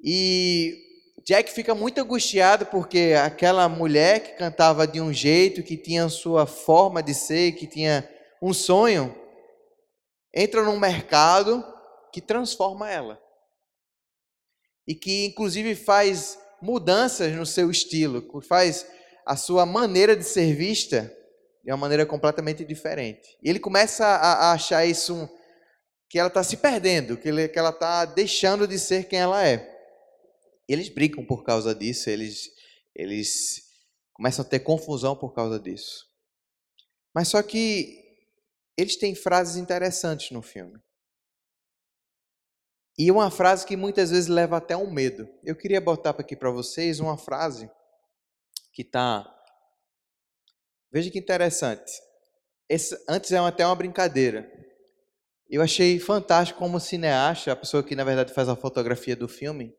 E 0.03 0.75
Jack 1.23 1.51
fica 1.51 1.75
muito 1.75 2.01
angustiado 2.01 2.65
porque 2.65 3.13
aquela 3.23 3.69
mulher 3.69 4.21
que 4.21 4.31
cantava 4.31 4.87
de 4.87 4.99
um 4.99 5.13
jeito, 5.13 5.61
que 5.61 5.77
tinha 5.77 6.09
sua 6.09 6.47
forma 6.47 7.03
de 7.03 7.13
ser, 7.13 7.51
que 7.51 7.67
tinha 7.67 8.09
um 8.41 8.53
sonho, 8.53 9.15
entra 10.33 10.63
num 10.63 10.79
mercado 10.79 11.74
que 12.15 12.21
transforma 12.21 12.89
ela. 12.89 13.21
E 14.87 14.95
que 14.95 15.25
inclusive 15.25 15.75
faz 15.75 16.39
mudanças 16.61 17.33
no 17.33 17.45
seu 17.45 17.69
estilo, 17.69 18.25
faz 18.41 18.89
a 19.25 19.35
sua 19.35 19.65
maneira 19.65 20.15
de 20.15 20.23
ser 20.23 20.55
vista 20.55 21.13
de 21.61 21.71
uma 21.73 21.77
maneira 21.77 22.05
completamente 22.05 22.63
diferente. 22.63 23.37
E 23.43 23.49
ele 23.49 23.59
começa 23.59 24.05
a, 24.05 24.33
a 24.33 24.51
achar 24.53 24.85
isso 24.85 25.13
um, 25.13 25.27
que 26.09 26.17
ela 26.17 26.29
está 26.29 26.41
se 26.41 26.55
perdendo, 26.55 27.17
que, 27.17 27.27
ele, 27.27 27.49
que 27.49 27.59
ela 27.59 27.71
está 27.71 28.05
deixando 28.05 28.65
de 28.65 28.79
ser 28.79 29.09
quem 29.09 29.19
ela 29.19 29.45
é. 29.45 29.69
E 30.69 30.71
eles 30.71 30.87
brincam 30.87 31.25
por 31.25 31.43
causa 31.43 31.75
disso, 31.75 32.09
eles, 32.09 32.49
eles 32.95 33.61
começam 34.13 34.45
a 34.45 34.47
ter 34.47 34.59
confusão 34.59 35.17
por 35.17 35.33
causa 35.33 35.59
disso. 35.59 36.05
Mas 37.13 37.27
só 37.27 37.43
que 37.43 38.01
eles 38.77 38.95
têm 38.95 39.13
frases 39.13 39.57
interessantes 39.57 40.31
no 40.31 40.41
filme. 40.41 40.79
E 42.97 43.11
uma 43.11 43.29
frase 43.29 43.65
que 43.65 43.75
muitas 43.75 44.11
vezes 44.11 44.27
leva 44.27 44.57
até 44.57 44.75
um 44.75 44.89
medo. 44.89 45.27
Eu 45.43 45.55
queria 45.55 45.81
botar 45.81 46.11
aqui 46.11 46.35
para 46.35 46.49
vocês 46.49 46.99
uma 46.99 47.17
frase 47.17 47.69
que 48.71 48.81
está. 48.81 49.29
Veja 50.91 51.11
que 51.11 51.19
interessante. 51.19 51.91
Esse, 52.69 52.97
antes 53.07 53.31
é 53.31 53.37
até 53.37 53.65
uma 53.65 53.75
brincadeira. 53.75 54.49
Eu 55.49 55.61
achei 55.61 55.99
fantástico 55.99 56.57
como 56.57 56.77
o 56.77 56.79
cineasta, 56.79 57.51
a 57.51 57.55
pessoa 57.55 57.83
que 57.83 57.95
na 57.95 58.03
verdade 58.03 58.33
faz 58.33 58.49
a 58.49 58.55
fotografia 58.55 59.15
do 59.15 59.27
filme, 59.27 59.75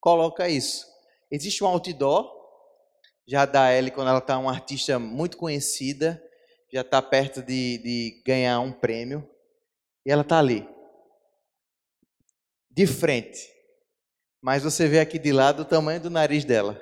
coloca 0.00 0.48
isso. 0.48 0.86
Existe 1.30 1.64
um 1.64 1.66
outdoor, 1.68 2.30
já 3.26 3.46
da 3.46 3.72
Ellie, 3.72 3.90
quando 3.90 4.08
ela 4.08 4.18
está 4.18 4.36
uma 4.38 4.52
artista 4.52 4.98
muito 4.98 5.36
conhecida, 5.36 6.22
já 6.70 6.82
está 6.82 7.00
perto 7.00 7.42
de, 7.42 7.78
de 7.78 8.22
ganhar 8.26 8.60
um 8.60 8.72
prêmio, 8.72 9.28
e 10.04 10.10
ela 10.10 10.22
está 10.22 10.38
ali, 10.38 10.68
de 12.76 12.86
frente. 12.86 13.50
Mas 14.42 14.62
você 14.62 14.86
vê 14.86 15.00
aqui 15.00 15.18
de 15.18 15.32
lado 15.32 15.62
o 15.62 15.64
tamanho 15.64 15.98
do 15.98 16.10
nariz 16.10 16.44
dela. 16.44 16.80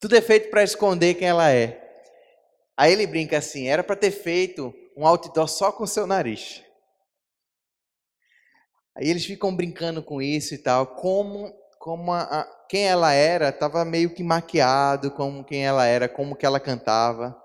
Tudo 0.00 0.16
é 0.16 0.20
feito 0.20 0.50
para 0.50 0.64
esconder 0.64 1.14
quem 1.14 1.28
ela 1.28 1.50
é. 1.50 1.80
Aí 2.76 2.92
ele 2.92 3.06
brinca 3.06 3.38
assim: 3.38 3.68
era 3.68 3.84
para 3.84 3.96
ter 3.96 4.10
feito 4.10 4.74
um 4.96 5.06
outdoor 5.06 5.48
só 5.48 5.70
com 5.70 5.86
seu 5.86 6.06
nariz. 6.06 6.62
Aí 8.96 9.08
eles 9.08 9.24
ficam 9.24 9.54
brincando 9.54 10.02
com 10.02 10.20
isso 10.20 10.54
e 10.54 10.58
tal, 10.58 10.96
como 10.96 11.56
como 11.78 12.12
a, 12.12 12.22
a, 12.22 12.44
quem 12.68 12.86
ela 12.86 13.12
era 13.12 13.50
estava 13.50 13.84
meio 13.84 14.12
que 14.12 14.24
maquiado, 14.24 15.12
como 15.12 15.44
quem 15.44 15.64
ela 15.64 15.86
era, 15.86 16.08
como 16.08 16.34
que 16.34 16.44
ela 16.44 16.58
cantava. 16.58 17.40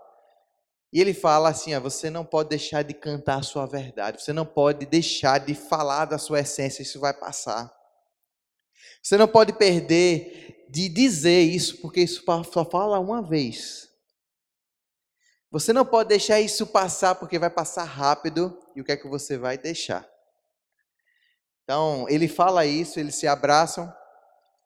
E 0.93 1.01
ele 1.01 1.13
fala 1.13 1.49
assim: 1.49 1.73
ó, 1.73 1.79
você 1.79 2.11
não 2.11 2.23
pode 2.23 2.49
deixar 2.49 2.83
de 2.83 2.93
cantar 2.93 3.39
a 3.39 3.43
sua 3.43 3.65
verdade, 3.65 4.21
você 4.21 4.31
não 4.31 4.45
pode 4.45 4.85
deixar 4.85 5.39
de 5.39 5.55
falar 5.55 6.05
da 6.05 6.19
sua 6.19 6.41
essência, 6.41 6.83
isso 6.83 6.99
vai 6.99 7.13
passar. 7.13 7.73
Você 9.01 9.17
não 9.17 9.27
pode 9.27 9.53
perder 9.53 10.67
de 10.69 10.87
dizer 10.87 11.41
isso, 11.41 11.81
porque 11.81 12.01
isso 12.01 12.23
só 12.51 12.63
fala 12.63 12.99
uma 12.99 13.23
vez. 13.23 13.89
Você 15.51 15.73
não 15.73 15.85
pode 15.85 16.09
deixar 16.09 16.39
isso 16.39 16.65
passar, 16.67 17.15
porque 17.15 17.39
vai 17.39 17.49
passar 17.49 17.83
rápido, 17.83 18.57
e 18.75 18.81
o 18.81 18.83
que 18.83 18.91
é 18.91 18.97
que 18.97 19.07
você 19.07 19.37
vai 19.37 19.57
deixar? 19.57 20.07
Então, 21.63 22.07
ele 22.07 22.27
fala 22.27 22.65
isso, 22.65 22.99
eles 22.99 23.15
se 23.15 23.27
abraçam, 23.27 23.91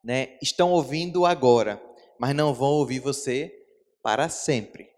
né? 0.04 0.38
estão 0.42 0.70
ouvindo 0.72 1.26
agora, 1.26 1.82
mas 2.18 2.34
não 2.34 2.54
vão 2.54 2.70
ouvir 2.70 3.00
você 3.00 3.52
para 4.02 4.28
sempre. 4.28 4.97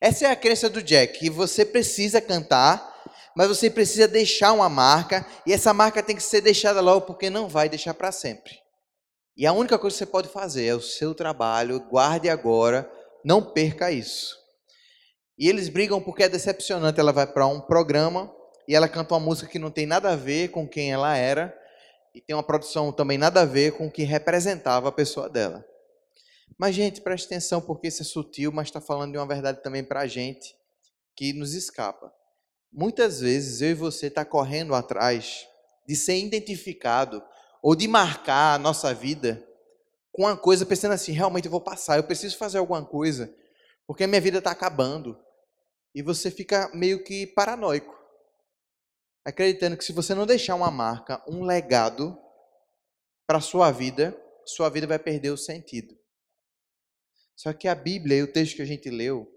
Essa 0.00 0.26
é 0.26 0.30
a 0.30 0.36
crença 0.36 0.68
do 0.68 0.82
Jack, 0.82 1.18
que 1.18 1.30
você 1.30 1.64
precisa 1.64 2.20
cantar, 2.20 2.94
mas 3.36 3.48
você 3.48 3.70
precisa 3.70 4.08
deixar 4.08 4.52
uma 4.52 4.68
marca, 4.68 5.26
e 5.46 5.52
essa 5.52 5.72
marca 5.72 6.02
tem 6.02 6.16
que 6.16 6.22
ser 6.22 6.40
deixada 6.40 6.80
logo, 6.80 7.02
porque 7.02 7.30
não 7.30 7.48
vai 7.48 7.68
deixar 7.68 7.94
para 7.94 8.12
sempre. 8.12 8.58
E 9.36 9.46
a 9.46 9.52
única 9.52 9.78
coisa 9.78 9.94
que 9.94 9.98
você 9.98 10.06
pode 10.06 10.28
fazer 10.28 10.66
é 10.66 10.74
o 10.74 10.80
seu 10.80 11.14
trabalho, 11.14 11.80
guarde 11.80 12.30
agora, 12.30 12.90
não 13.24 13.42
perca 13.42 13.90
isso. 13.90 14.34
E 15.38 15.48
eles 15.48 15.68
brigam 15.68 16.00
porque 16.00 16.22
é 16.22 16.28
decepcionante. 16.28 16.98
Ela 16.98 17.12
vai 17.12 17.26
para 17.26 17.46
um 17.46 17.60
programa 17.60 18.32
e 18.66 18.74
ela 18.74 18.88
canta 18.88 19.12
uma 19.14 19.20
música 19.20 19.50
que 19.50 19.58
não 19.58 19.70
tem 19.70 19.84
nada 19.84 20.12
a 20.12 20.16
ver 20.16 20.48
com 20.48 20.66
quem 20.66 20.90
ela 20.90 21.14
era, 21.16 21.54
e 22.14 22.20
tem 22.20 22.34
uma 22.34 22.42
produção 22.42 22.90
também 22.90 23.18
nada 23.18 23.42
a 23.42 23.44
ver 23.44 23.72
com 23.72 23.86
o 23.86 23.90
que 23.90 24.02
representava 24.02 24.88
a 24.88 24.92
pessoa 24.92 25.28
dela. 25.28 25.62
Mas, 26.58 26.74
gente, 26.74 27.00
preste 27.00 27.26
atenção 27.26 27.60
porque 27.60 27.88
isso 27.88 28.02
é 28.02 28.04
sutil, 28.04 28.50
mas 28.50 28.68
está 28.68 28.80
falando 28.80 29.12
de 29.12 29.18
uma 29.18 29.26
verdade 29.26 29.62
também 29.62 29.84
para 29.84 30.00
a 30.00 30.06
gente 30.06 30.56
que 31.14 31.32
nos 31.32 31.54
escapa. 31.54 32.12
Muitas 32.72 33.20
vezes 33.20 33.60
eu 33.60 33.70
e 33.70 33.74
você 33.74 34.06
está 34.06 34.24
correndo 34.24 34.74
atrás 34.74 35.46
de 35.86 35.94
ser 35.94 36.18
identificado 36.18 37.22
ou 37.62 37.74
de 37.74 37.86
marcar 37.86 38.54
a 38.54 38.58
nossa 38.58 38.92
vida 38.94 39.46
com 40.12 40.22
uma 40.22 40.36
coisa 40.36 40.64
pensando 40.64 40.92
assim, 40.92 41.12
realmente 41.12 41.44
eu 41.44 41.50
vou 41.50 41.60
passar, 41.60 41.98
eu 41.98 42.04
preciso 42.04 42.38
fazer 42.38 42.56
alguma 42.56 42.84
coisa, 42.84 43.34
porque 43.86 44.04
a 44.04 44.06
minha 44.06 44.20
vida 44.20 44.38
está 44.38 44.50
acabando. 44.50 45.18
E 45.94 46.00
você 46.02 46.30
fica 46.30 46.70
meio 46.74 47.04
que 47.04 47.26
paranoico, 47.26 47.94
acreditando 49.24 49.76
que 49.76 49.84
se 49.84 49.92
você 49.92 50.14
não 50.14 50.26
deixar 50.26 50.54
uma 50.54 50.70
marca, 50.70 51.22
um 51.28 51.44
legado 51.44 52.18
para 53.26 53.40
sua 53.40 53.70
vida, 53.70 54.16
sua 54.46 54.70
vida 54.70 54.86
vai 54.86 54.98
perder 54.98 55.30
o 55.30 55.36
sentido. 55.36 55.98
Só 57.36 57.52
que 57.52 57.68
a 57.68 57.74
Bíblia 57.74 58.16
e 58.16 58.22
o 58.22 58.32
texto 58.32 58.56
que 58.56 58.62
a 58.62 58.66
gente 58.66 58.88
leu, 58.88 59.30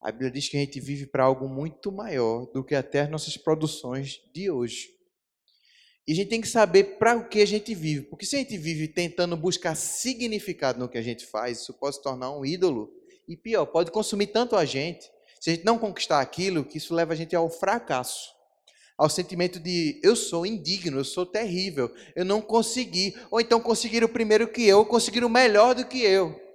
a 0.00 0.12
Bíblia 0.12 0.30
diz 0.30 0.48
que 0.48 0.56
a 0.56 0.60
gente 0.60 0.78
vive 0.78 1.06
para 1.06 1.24
algo 1.24 1.48
muito 1.48 1.90
maior 1.90 2.46
do 2.52 2.62
que 2.62 2.74
até 2.74 3.00
as 3.00 3.10
nossas 3.10 3.36
produções 3.38 4.20
de 4.34 4.50
hoje. 4.50 4.88
E 6.06 6.12
a 6.12 6.16
gente 6.16 6.28
tem 6.28 6.40
que 6.40 6.48
saber 6.48 6.98
para 6.98 7.16
o 7.16 7.28
que 7.28 7.40
a 7.40 7.46
gente 7.46 7.74
vive. 7.74 8.02
Porque 8.02 8.26
se 8.26 8.36
a 8.36 8.38
gente 8.38 8.56
vive 8.58 8.88
tentando 8.88 9.36
buscar 9.36 9.74
significado 9.74 10.78
no 10.78 10.88
que 10.88 10.98
a 10.98 11.02
gente 11.02 11.24
faz, 11.24 11.60
isso 11.60 11.72
pode 11.74 11.96
se 11.96 12.02
tornar 12.02 12.36
um 12.36 12.44
ídolo. 12.44 12.92
E 13.28 13.36
pior, 13.36 13.64
pode 13.66 13.90
consumir 13.90 14.26
tanto 14.28 14.56
a 14.56 14.64
gente, 14.64 15.08
se 15.40 15.50
a 15.50 15.54
gente 15.54 15.64
não 15.64 15.78
conquistar 15.78 16.20
aquilo, 16.20 16.64
que 16.64 16.78
isso 16.78 16.94
leva 16.94 17.12
a 17.12 17.16
gente 17.16 17.36
ao 17.36 17.48
fracasso. 17.48 18.34
Ao 18.98 19.08
sentimento 19.08 19.60
de 19.60 20.00
eu 20.02 20.16
sou 20.16 20.44
indigno, 20.44 20.98
eu 20.98 21.04
sou 21.04 21.24
terrível, 21.24 21.94
eu 22.16 22.24
não 22.24 22.42
consegui. 22.42 23.14
Ou 23.30 23.40
então 23.40 23.60
conseguiram 23.60 24.08
primeiro 24.08 24.48
que 24.48 24.66
eu, 24.66 24.84
conseguiram 24.84 25.28
melhor 25.28 25.74
do 25.74 25.86
que 25.86 26.02
eu. 26.02 26.49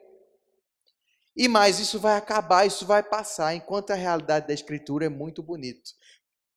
E 1.35 1.47
mais, 1.47 1.79
isso 1.79 1.99
vai 1.99 2.17
acabar, 2.17 2.65
isso 2.65 2.85
vai 2.85 3.03
passar, 3.03 3.53
enquanto 3.53 3.91
a 3.91 3.95
realidade 3.95 4.47
da 4.47 4.53
Escritura 4.53 5.05
é 5.05 5.09
muito 5.09 5.43
bonito. 5.43 5.91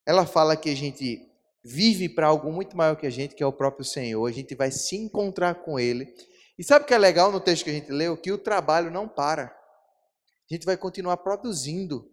Ela 0.06 0.24
fala 0.24 0.56
que 0.56 0.70
a 0.70 0.76
gente 0.76 1.28
vive 1.64 2.08
para 2.08 2.28
algo 2.28 2.52
muito 2.52 2.76
maior 2.76 2.96
que 2.96 3.06
a 3.06 3.10
gente, 3.10 3.34
que 3.34 3.42
é 3.42 3.46
o 3.46 3.52
próprio 3.52 3.84
Senhor. 3.84 4.24
A 4.26 4.32
gente 4.32 4.54
vai 4.54 4.70
se 4.70 4.96
encontrar 4.96 5.56
com 5.56 5.78
Ele. 5.78 6.14
E 6.58 6.64
sabe 6.64 6.84
o 6.84 6.88
que 6.88 6.94
é 6.94 6.98
legal 6.98 7.30
no 7.30 7.40
texto 7.40 7.64
que 7.64 7.70
a 7.70 7.74
gente 7.74 7.90
leu? 7.90 8.16
Que 8.16 8.32
o 8.32 8.38
trabalho 8.38 8.90
não 8.90 9.08
para. 9.08 9.44
A 9.44 10.54
gente 10.54 10.64
vai 10.64 10.76
continuar 10.76 11.18
produzindo 11.18 12.10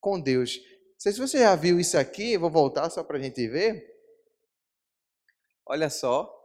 com 0.00 0.20
Deus. 0.20 0.56
Não 0.56 1.00
sei 1.00 1.12
se 1.12 1.18
você 1.18 1.38
já 1.38 1.54
viu 1.56 1.80
isso 1.80 1.96
aqui, 1.96 2.36
vou 2.36 2.50
voltar 2.50 2.90
só 2.90 3.02
para 3.02 3.16
a 3.16 3.20
gente 3.20 3.46
ver. 3.48 3.84
Olha 5.64 5.88
só. 5.88 6.37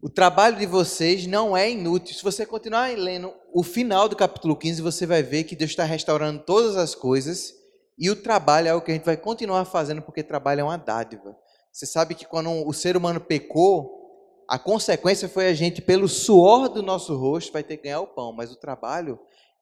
O 0.00 0.10
trabalho 0.10 0.58
de 0.58 0.66
vocês 0.66 1.26
não 1.26 1.56
é 1.56 1.70
inútil. 1.70 2.14
Se 2.14 2.22
você 2.22 2.44
continuar 2.44 2.96
lendo 2.96 3.32
o 3.52 3.62
final 3.62 4.08
do 4.08 4.14
capítulo 4.14 4.54
15, 4.54 4.82
você 4.82 5.06
vai 5.06 5.22
ver 5.22 5.44
que 5.44 5.56
Deus 5.56 5.70
está 5.70 5.84
restaurando 5.84 6.42
todas 6.44 6.76
as 6.76 6.94
coisas 6.94 7.54
e 7.98 8.10
o 8.10 8.16
trabalho 8.16 8.68
é 8.68 8.74
o 8.74 8.82
que 8.82 8.90
a 8.90 8.94
gente 8.94 9.06
vai 9.06 9.16
continuar 9.16 9.64
fazendo, 9.64 10.02
porque 10.02 10.22
trabalho 10.22 10.60
é 10.60 10.64
uma 10.64 10.76
dádiva. 10.76 11.34
Você 11.72 11.86
sabe 11.86 12.14
que 12.14 12.26
quando 12.26 12.50
o 12.66 12.72
ser 12.74 12.94
humano 12.94 13.20
pecou, 13.20 14.44
a 14.48 14.58
consequência 14.58 15.30
foi 15.30 15.48
a 15.48 15.54
gente, 15.54 15.80
pelo 15.80 16.08
suor 16.08 16.68
do 16.68 16.82
nosso 16.82 17.16
rosto, 17.16 17.52
vai 17.52 17.62
ter 17.62 17.78
que 17.78 17.84
ganhar 17.84 18.00
o 18.00 18.06
pão, 18.06 18.32
mas 18.32 18.52
o 18.52 18.56
trabalho 18.56 19.18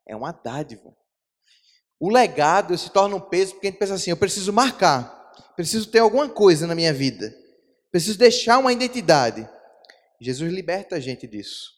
é 0.07 0.17
uma 0.17 0.33
dádiva. 0.33 0.93
O 1.99 2.11
legado 2.11 2.77
se 2.77 2.91
torna 2.91 3.15
um 3.15 3.21
peso 3.21 3.53
porque 3.53 3.69
a 3.69 3.71
gente 3.71 3.79
pensa 3.79 3.95
assim: 3.95 4.11
eu 4.11 4.17
preciso 4.17 4.53
marcar, 4.53 5.33
preciso 5.55 5.89
ter 5.89 6.01
alguma 6.01 6.29
coisa 6.29 6.67
na 6.67 6.75
minha 6.75 6.93
vida, 6.93 7.33
preciso 7.93 8.19
deixar 8.19 8.59
uma 8.59 8.73
identidade. 8.73 9.49
Jesus 10.25 10.53
liberta 10.53 10.97
a 10.97 11.01
gente 11.01 11.27
disso. 11.27 11.73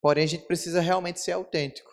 Porém, 0.00 0.24
a 0.24 0.26
gente 0.26 0.44
precisa 0.44 0.80
realmente 0.80 1.20
ser 1.20 1.32
autêntico. 1.32 1.90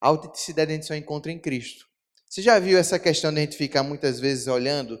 A 0.00 0.08
autenticidade 0.08 0.70
a 0.70 0.74
gente 0.74 0.86
só 0.86 0.94
encontra 0.94 1.30
em 1.30 1.38
Cristo. 1.38 1.86
Você 2.28 2.42
já 2.42 2.58
viu 2.58 2.78
essa 2.78 2.98
questão 2.98 3.32
de 3.32 3.38
a 3.38 3.40
gente 3.42 3.56
ficar 3.56 3.82
muitas 3.82 4.20
vezes 4.20 4.46
olhando 4.46 4.98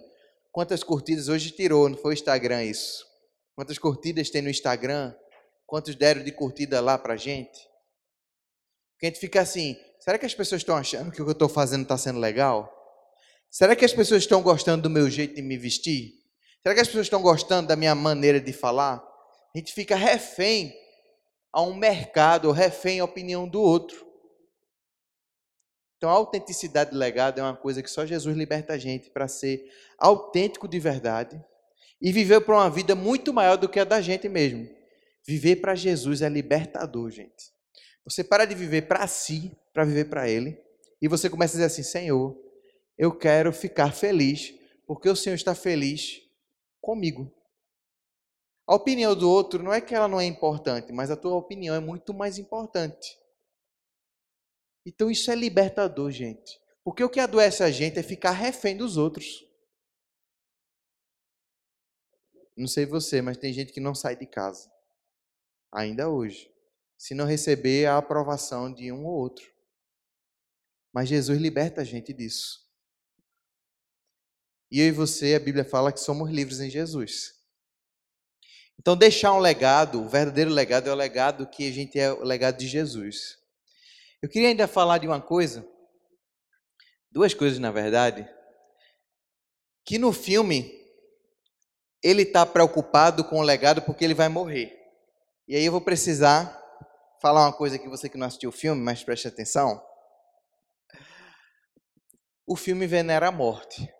quantas 0.50 0.82
curtidas 0.82 1.28
hoje 1.28 1.52
tirou, 1.52 1.88
não 1.88 1.96
foi 1.96 2.12
o 2.12 2.14
Instagram 2.14 2.64
isso? 2.64 3.06
Quantas 3.54 3.78
curtidas 3.78 4.30
tem 4.30 4.42
no 4.42 4.50
Instagram? 4.50 5.14
Quantos 5.66 5.94
deram 5.94 6.24
de 6.24 6.32
curtida 6.32 6.80
lá 6.80 6.98
pra 6.98 7.16
gente? 7.16 7.58
Porque 8.92 9.06
a 9.06 9.08
gente 9.08 9.20
fica 9.20 9.40
assim, 9.40 9.76
será 10.00 10.18
que 10.18 10.26
as 10.26 10.34
pessoas 10.34 10.60
estão 10.60 10.76
achando 10.76 11.10
que 11.12 11.22
o 11.22 11.24
que 11.24 11.30
eu 11.30 11.32
estou 11.32 11.48
fazendo 11.48 11.84
está 11.84 11.96
sendo 11.96 12.18
legal? 12.18 12.70
Será 13.50 13.74
que 13.74 13.84
as 13.84 13.92
pessoas 13.92 14.22
estão 14.22 14.42
gostando 14.42 14.82
do 14.82 14.90
meu 14.90 15.08
jeito 15.08 15.34
de 15.34 15.42
me 15.42 15.56
vestir? 15.56 16.19
Será 16.62 16.74
que 16.74 16.80
as 16.80 16.88
pessoas 16.88 17.06
estão 17.06 17.22
gostando 17.22 17.68
da 17.68 17.76
minha 17.76 17.94
maneira 17.94 18.38
de 18.38 18.52
falar? 18.52 19.02
A 19.54 19.58
gente 19.58 19.72
fica 19.72 19.96
refém 19.96 20.74
a 21.52 21.62
um 21.62 21.74
mercado, 21.74 22.50
refém 22.52 23.00
à 23.00 23.04
opinião 23.04 23.48
do 23.48 23.62
outro. 23.62 24.06
Então, 25.96 26.10
a 26.10 26.12
autenticidade 26.12 26.90
do 26.90 26.98
legado 26.98 27.40
é 27.40 27.42
uma 27.42 27.56
coisa 27.56 27.82
que 27.82 27.90
só 27.90 28.04
Jesus 28.04 28.36
liberta 28.36 28.74
a 28.74 28.78
gente 28.78 29.10
para 29.10 29.26
ser 29.26 29.70
autêntico 29.98 30.68
de 30.68 30.78
verdade 30.78 31.42
e 32.00 32.12
viver 32.12 32.40
para 32.42 32.54
uma 32.54 32.70
vida 32.70 32.94
muito 32.94 33.32
maior 33.32 33.56
do 33.56 33.68
que 33.68 33.80
a 33.80 33.84
da 33.84 34.00
gente 34.00 34.28
mesmo. 34.28 34.68
Viver 35.26 35.56
para 35.56 35.74
Jesus 35.74 36.22
é 36.22 36.28
libertador, 36.28 37.10
gente. 37.10 37.52
Você 38.04 38.22
para 38.22 38.44
de 38.44 38.54
viver 38.54 38.82
para 38.82 39.06
si, 39.06 39.52
para 39.72 39.84
viver 39.84 40.06
para 40.06 40.28
Ele, 40.28 40.58
e 41.00 41.08
você 41.08 41.28
começa 41.28 41.52
a 41.52 41.56
dizer 41.56 41.66
assim: 41.66 41.82
Senhor, 41.82 42.36
eu 42.96 43.12
quero 43.12 43.52
ficar 43.52 43.92
feliz, 43.92 44.54
porque 44.86 45.08
o 45.08 45.16
Senhor 45.16 45.34
está 45.34 45.54
feliz 45.54 46.29
comigo. 46.80 47.32
A 48.66 48.74
opinião 48.74 49.16
do 49.16 49.28
outro 49.28 49.62
não 49.62 49.72
é 49.72 49.80
que 49.80 49.94
ela 49.94 50.06
não 50.06 50.20
é 50.20 50.24
importante, 50.24 50.92
mas 50.92 51.10
a 51.10 51.16
tua 51.16 51.34
opinião 51.34 51.74
é 51.74 51.80
muito 51.80 52.14
mais 52.14 52.38
importante. 52.38 53.18
Então 54.86 55.10
isso 55.10 55.30
é 55.30 55.34
libertador, 55.34 56.10
gente. 56.10 56.60
Porque 56.84 57.02
o 57.02 57.10
que 57.10 57.20
adoece 57.20 57.62
a 57.62 57.70
gente 57.70 57.98
é 57.98 58.02
ficar 58.02 58.30
refém 58.30 58.76
dos 58.76 58.96
outros. 58.96 59.44
Não 62.56 62.66
sei 62.66 62.86
você, 62.86 63.20
mas 63.20 63.36
tem 63.36 63.52
gente 63.52 63.72
que 63.72 63.80
não 63.80 63.94
sai 63.94 64.16
de 64.16 64.26
casa. 64.26 64.70
Ainda 65.72 66.08
hoje. 66.08 66.48
Se 66.96 67.14
não 67.14 67.24
receber 67.24 67.86
a 67.86 67.96
aprovação 67.96 68.72
de 68.72 68.92
um 68.92 69.06
ou 69.06 69.14
outro. 69.14 69.50
Mas 70.92 71.08
Jesus 71.08 71.40
liberta 71.40 71.80
a 71.80 71.84
gente 71.84 72.12
disso. 72.12 72.69
E 74.70 74.80
eu 74.80 74.86
e 74.86 74.92
você, 74.92 75.34
a 75.34 75.40
Bíblia 75.40 75.64
fala 75.64 75.92
que 75.92 76.00
somos 76.00 76.30
livres 76.30 76.60
em 76.60 76.70
Jesus. 76.70 77.34
Então, 78.78 78.96
deixar 78.96 79.32
um 79.34 79.38
legado, 79.38 80.00
o 80.00 80.08
verdadeiro 80.08 80.50
legado 80.50 80.88
é 80.88 80.92
o 80.92 80.96
legado 80.96 81.46
que 81.46 81.68
a 81.68 81.72
gente 81.72 81.98
é 81.98 82.12
o 82.12 82.22
legado 82.22 82.56
de 82.56 82.66
Jesus. 82.66 83.36
Eu 84.22 84.28
queria 84.28 84.48
ainda 84.48 84.68
falar 84.68 84.98
de 84.98 85.06
uma 85.06 85.20
coisa, 85.20 85.66
duas 87.10 87.34
coisas 87.34 87.58
na 87.58 87.70
verdade, 87.70 88.28
que 89.84 89.98
no 89.98 90.12
filme 90.12 90.78
ele 92.02 92.22
está 92.22 92.46
preocupado 92.46 93.24
com 93.24 93.40
o 93.40 93.42
legado 93.42 93.82
porque 93.82 94.04
ele 94.04 94.14
vai 94.14 94.28
morrer. 94.28 94.78
E 95.46 95.56
aí 95.56 95.64
eu 95.64 95.72
vou 95.72 95.80
precisar 95.80 96.58
falar 97.20 97.44
uma 97.46 97.52
coisa 97.52 97.78
que 97.78 97.88
você 97.88 98.08
que 98.08 98.16
não 98.16 98.26
assistiu 98.26 98.50
o 98.50 98.52
filme, 98.52 98.80
mas 98.80 99.04
preste 99.04 99.28
atenção. 99.28 99.82
O 102.46 102.56
filme 102.56 102.86
venera 102.86 103.28
a 103.28 103.32
morte. 103.32 103.92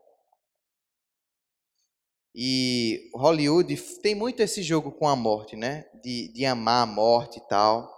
E 2.42 3.10
Hollywood 3.14 3.76
tem 4.00 4.14
muito 4.14 4.40
esse 4.40 4.62
jogo 4.62 4.90
com 4.90 5.06
a 5.06 5.14
morte, 5.14 5.56
né? 5.56 5.84
De, 6.02 6.32
de 6.32 6.46
amar 6.46 6.84
a 6.84 6.86
morte 6.86 7.36
e 7.36 7.46
tal. 7.46 7.94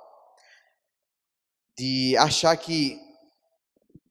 De 1.79 2.17
achar 2.17 2.57
que 2.57 2.99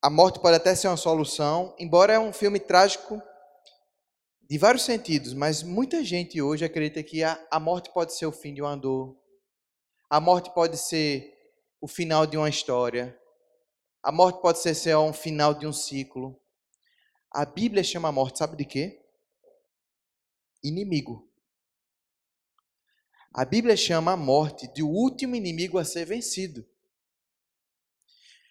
a 0.02 0.10
morte 0.10 0.39
pode 0.39 0.56
até 0.56 0.74
ser 0.74 0.88
uma 0.88 0.96
solução, 0.96 1.76
embora 1.78 2.13
é 2.13 2.20
um 2.20 2.32
filme 2.32 2.62
trágico 2.62 3.22
de 4.50 4.58
vários 4.58 4.84
sentidos, 4.84 5.34
mas 5.34 5.63
muita 5.63 6.02
gente 6.02 6.41
hoje 6.41 6.63
acredita 6.63 7.04
que 7.04 7.26
a, 7.26 7.38
a 7.52 7.60
morte 7.60 7.91
pode 7.94 8.15
ser 8.15 8.26
o 8.26 8.32
fim 8.32 8.54
de 8.54 8.62
uma 8.62 8.78
dor, 8.78 9.17
a 10.10 10.22
morte 10.22 10.50
pode 10.54 10.78
ser 10.78 11.30
o 11.82 11.89
final 11.89 12.26
de 12.26 12.38
uma 12.38 12.48
história, 12.48 13.20
a 14.02 14.13
morte 14.13 14.41
pode 14.41 14.60
ser, 14.60 14.76
ser 14.76 14.96
um 14.96 15.12
final 15.12 15.54
de 15.54 15.67
um 15.67 15.74
ciclo. 15.74 16.39
A 17.30 17.44
Bíblia 17.44 17.84
chama 17.84 18.08
a 18.08 18.13
morte, 18.13 18.39
sabe 18.39 18.56
de 18.56 18.63
quê? 18.63 19.01
Inimigo. 20.63 21.28
A 23.34 23.45
Bíblia 23.45 23.78
chama 23.78 24.12
a 24.12 24.17
morte 24.17 24.67
de 24.74 24.84
o 24.84 24.89
último 24.89 25.36
inimigo 25.36 25.78
a 25.78 25.86
ser 25.86 26.06
vencido. 26.06 26.65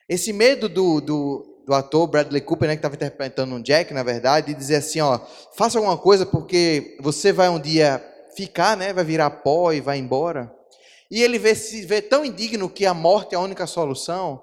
Esse 0.09 0.33
medo 0.33 0.69
do, 0.69 1.01
do, 1.01 1.65
do 1.67 1.75
ator 1.75 2.07
Bradley 2.07 2.41
Cooper, 2.41 2.67
né, 2.67 2.75
que 2.75 2.79
estava 2.79 2.95
interpretando 2.95 3.55
um 3.55 3.63
Jack, 3.63 3.93
na 3.93 4.03
verdade, 4.03 4.51
e 4.51 4.55
dizer 4.55 4.77
assim, 4.77 5.01
ó, 5.01 5.19
faça 5.55 5.79
alguma 5.79 5.99
coisa 5.99 6.25
porque 6.25 6.97
você 7.01 7.33
vai 7.33 7.49
um 7.49 7.61
dia 7.61 8.03
ficar, 8.35 8.77
né, 8.77 8.93
vai 8.93 9.05
virar 9.05 9.31
pó 9.31 9.73
e 9.73 9.81
vai 9.81 9.99
embora. 9.99 10.53
E 11.11 11.23
ele 11.23 11.39
vê, 11.39 11.55
se 11.55 11.85
vê 11.85 12.01
tão 12.01 12.25
indigno 12.25 12.71
que 12.71 12.87
a 12.87 12.95
morte 12.95 13.35
é 13.35 13.37
a 13.37 13.41
única 13.41 13.67
solução. 13.67 14.43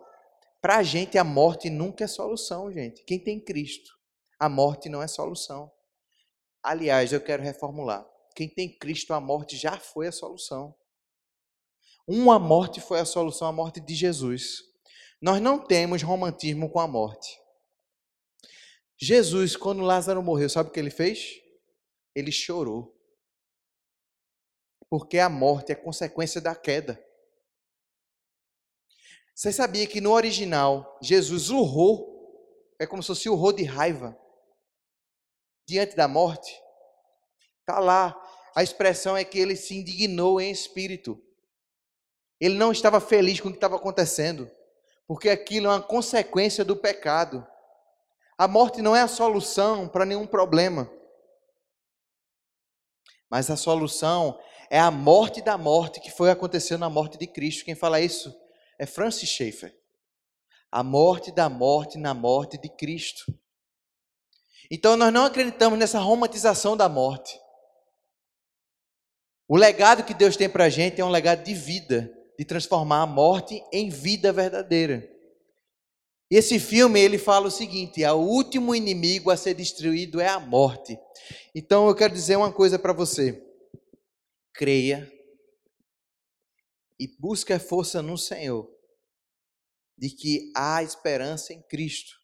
Para 0.61 0.77
a 0.77 0.83
gente, 0.83 1.17
a 1.17 1.23
morte 1.23 1.69
nunca 1.69 2.03
é 2.03 2.07
solução, 2.07 2.71
gente. 2.71 3.03
Quem 3.03 3.17
tem 3.17 3.39
Cristo, 3.39 3.91
a 4.39 4.47
morte 4.47 4.87
não 4.87 5.01
é 5.01 5.07
solução. 5.07 5.71
Aliás, 6.67 7.13
eu 7.13 7.21
quero 7.21 7.41
reformular. 7.41 8.05
Quem 8.35 8.49
tem 8.49 8.67
Cristo, 8.77 9.13
a 9.13 9.21
morte 9.21 9.55
já 9.55 9.79
foi 9.79 10.07
a 10.07 10.11
solução. 10.11 10.75
Uma 12.05 12.37
morte 12.37 12.81
foi 12.81 12.99
a 12.99 13.05
solução, 13.05 13.47
a 13.47 13.53
morte 13.53 13.79
de 13.79 13.95
Jesus. 13.95 14.63
Nós 15.21 15.41
não 15.41 15.65
temos 15.65 16.03
romantismo 16.03 16.69
com 16.69 16.81
a 16.81 16.85
morte. 16.85 17.39
Jesus, 18.97 19.55
quando 19.55 19.81
Lázaro 19.81 20.21
morreu, 20.21 20.49
sabe 20.49 20.69
o 20.69 20.73
que 20.73 20.79
ele 20.81 20.89
fez? 20.89 21.41
Ele 22.13 22.33
chorou. 22.33 22.93
Porque 24.89 25.19
a 25.19 25.29
morte 25.29 25.71
é 25.71 25.75
consequência 25.75 26.41
da 26.41 26.53
queda. 26.53 27.01
Você 29.33 29.53
sabia 29.53 29.87
que 29.87 30.01
no 30.01 30.11
original 30.11 30.99
Jesus 31.01 31.49
urrou, 31.49 32.75
é 32.77 32.85
como 32.85 33.01
se 33.01 33.07
fosse 33.07 33.29
urrou 33.29 33.53
de 33.53 33.63
raiva 33.63 34.19
diante 35.67 35.95
da 35.95 36.07
morte? 36.07 36.51
Está 37.59 37.79
lá. 37.79 38.15
A 38.55 38.63
expressão 38.63 39.15
é 39.15 39.23
que 39.23 39.37
ele 39.37 39.55
se 39.55 39.75
indignou 39.75 40.41
em 40.41 40.49
espírito. 40.49 41.21
Ele 42.39 42.55
não 42.55 42.71
estava 42.71 42.99
feliz 42.99 43.39
com 43.39 43.49
o 43.49 43.51
que 43.51 43.57
estava 43.57 43.75
acontecendo 43.75 44.49
porque 45.07 45.29
aquilo 45.29 45.67
é 45.67 45.69
uma 45.69 45.81
consequência 45.81 46.65
do 46.65 46.75
pecado. 46.75 47.47
A 48.37 48.47
morte 48.47 48.81
não 48.81 48.95
é 48.95 49.01
a 49.01 49.07
solução 49.07 49.87
para 49.87 50.05
nenhum 50.05 50.27
problema. 50.27 50.91
Mas 53.29 53.49
a 53.49 53.55
solução 53.55 54.39
é 54.69 54.77
a 54.77 54.91
morte 54.91 55.41
da 55.41 55.57
morte 55.57 56.01
que 56.01 56.11
foi 56.11 56.29
acontecendo 56.29 56.81
na 56.81 56.89
morte 56.89 57.17
de 57.17 57.25
Cristo. 57.25 57.63
Quem 57.63 57.73
fala 57.73 58.01
isso 58.01 58.37
é 58.77 58.85
Francis 58.85 59.29
Schaeffer. 59.29 59.73
A 60.69 60.83
morte 60.83 61.31
da 61.31 61.47
morte 61.47 61.97
na 61.97 62.13
morte 62.13 62.57
de 62.57 62.67
Cristo. 62.67 63.25
Então 64.69 64.97
nós 64.97 65.13
não 65.13 65.25
acreditamos 65.25 65.79
nessa 65.79 65.99
romantização 65.99 66.75
da 66.75 66.89
morte. 66.89 67.39
O 69.47 69.55
legado 69.55 70.03
que 70.03 70.13
Deus 70.13 70.35
tem 70.35 70.49
para 70.49 70.65
a 70.65 70.69
gente 70.69 70.99
é 70.99 71.05
um 71.05 71.09
legado 71.09 71.43
de 71.43 71.53
vida 71.53 72.13
de 72.37 72.45
transformar 72.45 73.01
a 73.01 73.07
morte 73.07 73.63
em 73.71 73.89
vida 73.89 74.31
verdadeira. 74.31 75.09
Esse 76.29 76.59
filme 76.59 76.99
ele 76.99 77.17
fala 77.17 77.47
o 77.47 77.51
seguinte: 77.51 78.03
o 78.05 78.17
último 78.17 78.75
inimigo 78.75 79.31
a 79.31 79.37
ser 79.37 79.53
destruído 79.53 80.19
é 80.19 80.27
a 80.27 80.39
morte. 80.39 80.99
Então 81.55 81.87
eu 81.87 81.95
quero 81.95 82.13
dizer 82.13 82.35
uma 82.35 82.51
coisa 82.51 82.77
para 82.77 82.93
você. 82.93 83.43
Creia 84.53 85.09
e 86.99 87.07
busque 87.19 87.53
a 87.53 87.59
força 87.59 88.01
no 88.01 88.17
Senhor 88.17 88.69
de 89.97 90.09
que 90.09 90.51
há 90.55 90.83
esperança 90.83 91.53
em 91.53 91.61
Cristo. 91.61 92.15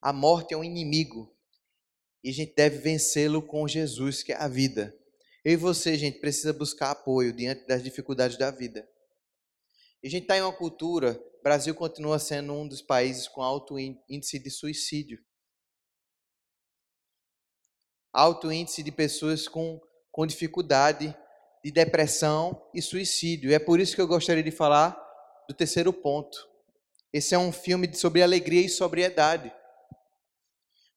A 0.00 0.12
morte 0.12 0.54
é 0.54 0.56
um 0.56 0.64
inimigo 0.64 1.34
e 2.22 2.30
a 2.30 2.32
gente 2.32 2.54
deve 2.54 2.78
vencê-lo 2.78 3.42
com 3.42 3.66
Jesus, 3.66 4.22
que 4.22 4.32
é 4.32 4.36
a 4.36 4.48
vida. 4.48 4.94
Eu 5.44 5.52
e 5.52 5.56
você, 5.56 5.96
gente, 5.96 6.20
precisa 6.20 6.52
buscar 6.52 6.90
apoio 6.90 7.32
diante 7.32 7.66
das 7.66 7.82
dificuldades 7.82 8.36
da 8.36 8.50
vida. 8.50 8.86
E 10.02 10.08
a 10.08 10.10
gente 10.10 10.22
está 10.22 10.36
em 10.36 10.42
uma 10.42 10.52
cultura, 10.52 11.20
o 11.38 11.42
Brasil 11.42 11.74
continua 11.74 12.18
sendo 12.18 12.52
um 12.52 12.68
dos 12.68 12.82
países 12.82 13.26
com 13.26 13.42
alto 13.42 13.78
índice 13.78 14.38
de 14.38 14.50
suicídio. 14.50 15.18
Alto 18.12 18.52
índice 18.52 18.82
de 18.82 18.92
pessoas 18.92 19.48
com, 19.48 19.80
com 20.10 20.26
dificuldade 20.26 21.16
de 21.64 21.70
depressão 21.70 22.68
e 22.74 22.82
suicídio. 22.82 23.50
E 23.50 23.54
é 23.54 23.58
por 23.58 23.80
isso 23.80 23.94
que 23.94 24.00
eu 24.00 24.08
gostaria 24.08 24.42
de 24.42 24.50
falar 24.50 24.98
do 25.48 25.54
terceiro 25.54 25.92
ponto. 25.92 26.48
Esse 27.12 27.34
é 27.34 27.38
um 27.38 27.52
filme 27.52 27.92
sobre 27.94 28.22
alegria 28.22 28.60
e 28.64 28.68
sobriedade. 28.68 29.52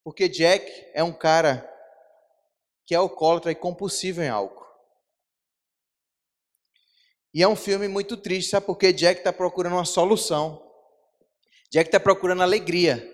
Porque 0.03 0.27
Jack 0.27 0.69
é 0.93 1.03
um 1.03 1.13
cara 1.13 1.69
que 2.85 2.93
é 2.93 2.97
alcoólatra 2.97 3.51
e 3.51 3.55
compulsivo 3.55 4.21
em 4.21 4.29
álcool. 4.29 4.63
E 7.33 7.41
é 7.41 7.47
um 7.47 7.55
filme 7.55 7.87
muito 7.87 8.15
triste, 8.15 8.51
sabe 8.51 8.65
por 8.65 8.77
quê? 8.77 8.93
Jack 8.93 9.21
está 9.21 9.33
procurando 9.33 9.73
uma 9.73 9.85
solução. 9.85 10.61
Jack 11.71 11.87
está 11.87 11.99
procurando 11.99 12.43
alegria. 12.43 13.09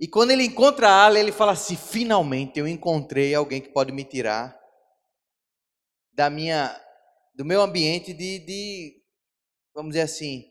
E 0.00 0.08
quando 0.08 0.32
ele 0.32 0.42
encontra 0.42 0.88
a 0.88 1.06
Ali, 1.06 1.20
ele 1.20 1.30
fala 1.30 1.52
assim: 1.52 1.76
finalmente 1.76 2.58
eu 2.58 2.66
encontrei 2.66 3.34
alguém 3.34 3.60
que 3.60 3.68
pode 3.68 3.92
me 3.92 4.02
tirar 4.02 4.60
da 6.12 6.28
minha, 6.28 6.76
do 7.34 7.44
meu 7.44 7.62
ambiente 7.62 8.12
de, 8.12 8.40
de 8.40 9.02
vamos 9.72 9.90
dizer 9.90 10.02
assim, 10.02 10.50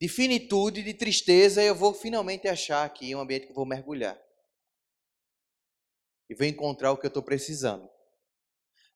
de 0.00 0.08
finitude, 0.08 0.84
de 0.84 0.94
tristeza. 0.94 1.60
Eu 1.60 1.74
vou 1.74 1.92
finalmente 1.92 2.46
achar 2.46 2.84
aqui 2.84 3.12
um 3.16 3.20
ambiente 3.20 3.46
que 3.46 3.50
eu 3.50 3.56
vou 3.56 3.66
mergulhar. 3.66 4.16
E 6.28 6.34
vou 6.34 6.46
encontrar 6.46 6.92
o 6.92 6.96
que 6.96 7.06
eu 7.06 7.08
estou 7.08 7.22
precisando. 7.22 7.88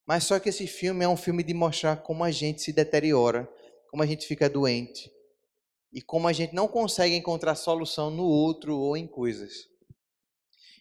Mas 0.07 0.25
só 0.25 0.39
que 0.39 0.49
esse 0.49 0.67
filme 0.67 1.05
é 1.05 1.09
um 1.09 1.17
filme 1.17 1.43
de 1.43 1.53
mostrar 1.53 1.97
como 1.97 2.25
a 2.25 2.31
gente 2.31 2.63
se 2.63 2.73
deteriora, 2.73 3.49
como 3.91 4.03
a 4.03 4.07
gente 4.07 4.27
fica 4.27 4.49
doente 4.49 5.11
e 5.93 6.01
como 6.01 6.29
a 6.29 6.33
gente 6.33 6.55
não 6.55 6.69
consegue 6.69 7.15
encontrar 7.15 7.55
solução 7.55 8.11
no 8.11 8.25
outro 8.25 8.79
ou 8.79 8.97
em 8.97 9.07
coisas. 9.07 9.69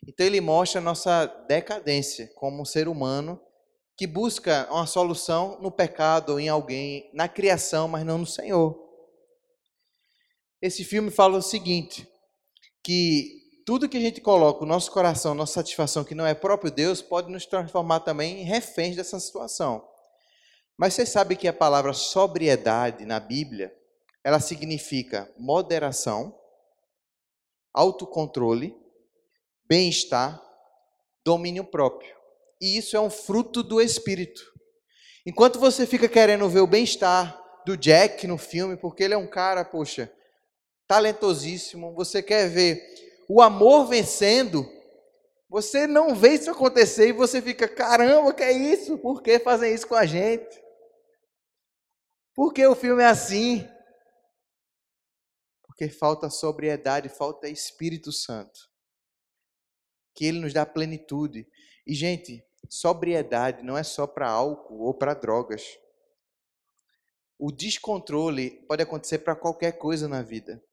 Então 0.08 0.26
ele 0.26 0.40
mostra 0.40 0.80
a 0.80 0.84
nossa 0.84 1.26
decadência 1.48 2.32
como 2.36 2.66
ser 2.66 2.88
humano 2.88 3.42
que 3.98 4.06
busca 4.06 4.68
uma 4.72 4.86
solução 4.86 5.60
no 5.60 5.72
pecado 5.72 6.34
ou 6.34 6.40
em 6.40 6.48
alguém, 6.48 7.10
na 7.14 7.28
criação, 7.28 7.88
mas 7.88 8.06
não 8.06 8.20
no 8.20 8.28
Senhor. 8.28 8.78
Esse 10.62 10.84
filme 10.84 11.10
fala 11.10 11.38
o 11.38 11.42
seguinte, 11.42 12.08
que 12.84 13.37
tudo 13.68 13.90
que 13.90 13.98
a 13.98 14.00
gente 14.00 14.22
coloca, 14.22 14.64
o 14.64 14.66
nosso 14.66 14.90
coração, 14.90 15.36
nossa 15.36 15.56
satisfação, 15.56 16.06
que 16.06 16.16
não 16.16 16.26
é 16.26 16.34
próprio 16.34 16.72
Deus, 16.72 17.02
pode 17.02 17.30
nos 17.30 17.46
transformar 17.46 18.00
também 18.00 18.40
em 18.40 18.46
reféns 18.46 18.96
dessa 18.96 19.20
situação. 19.20 19.86
Mas 20.78 20.94
você 20.94 21.06
sabe 21.06 21.36
que 21.36 21.50
a 21.50 21.54
palavra 21.54 21.92
sobriedade 21.92 23.06
na 23.06 23.20
Bíblia, 23.20 23.76
ela 24.24 24.40
significa 24.40 25.30
moderação, 25.38 26.34
autocontrole, 27.74 28.74
bem-estar, 29.68 30.42
domínio 31.26 31.66
próprio. 31.66 32.16
E 32.62 32.78
isso 32.78 32.96
é 32.96 33.02
um 33.02 33.10
fruto 33.10 33.62
do 33.62 33.82
Espírito. 33.82 34.44
Enquanto 35.26 35.60
você 35.60 35.86
fica 35.86 36.08
querendo 36.08 36.48
ver 36.48 36.62
o 36.62 36.68
bem-estar 36.68 37.38
do 37.66 37.76
Jack 37.76 38.26
no 38.28 38.38
filme, 38.38 38.78
porque 38.78 39.04
ele 39.04 39.14
é 39.14 39.18
um 39.18 39.28
cara, 39.28 39.66
poxa, 39.66 40.10
talentosíssimo, 40.88 41.94
você 41.94 42.24
quer 42.24 42.48
ver 42.48 43.07
o 43.28 43.42
amor 43.42 43.88
vencendo, 43.88 44.66
você 45.50 45.88
não 45.88 46.16
vê 46.16 46.34
isso 46.34 46.50
acontecer 46.52 47.10
e 47.10 47.14
você 47.14 47.42
fica, 47.42 47.68
caramba, 47.68 48.34
que 48.34 48.44
é 48.44 48.52
isso? 48.52 48.98
Por 48.98 49.22
que 49.22 49.40
fazem 49.40 49.74
isso 49.74 49.88
com 49.88 49.96
a 49.96 50.06
gente? 50.06 50.62
Por 52.34 52.54
que 52.54 52.66
o 52.66 52.76
filme 52.76 53.02
é 53.02 53.08
assim? 53.08 53.68
Porque 55.64 55.90
falta 55.90 56.30
sobriedade, 56.30 57.10
falta 57.10 57.50
Espírito 57.50 58.12
Santo. 58.12 58.60
Que 60.16 60.26
ele 60.26 60.40
nos 60.40 60.54
dá 60.54 60.66
plenitude. 60.66 61.48
E, 61.86 61.94
gente, 61.94 62.44
sobriedade 62.70 63.64
não 63.64 63.78
é 63.78 63.84
só 63.84 64.08
para 64.08 64.30
álcool 64.30 64.82
ou 64.82 64.94
para 64.94 65.14
drogas. 65.14 65.78
O 67.40 67.52
descontrole 67.52 68.66
pode 68.68 68.82
acontecer 68.82 69.20
para 69.20 69.36
qualquer 69.36 69.74
coisa 69.74 70.08
na 70.08 70.22
vida. 70.22 70.64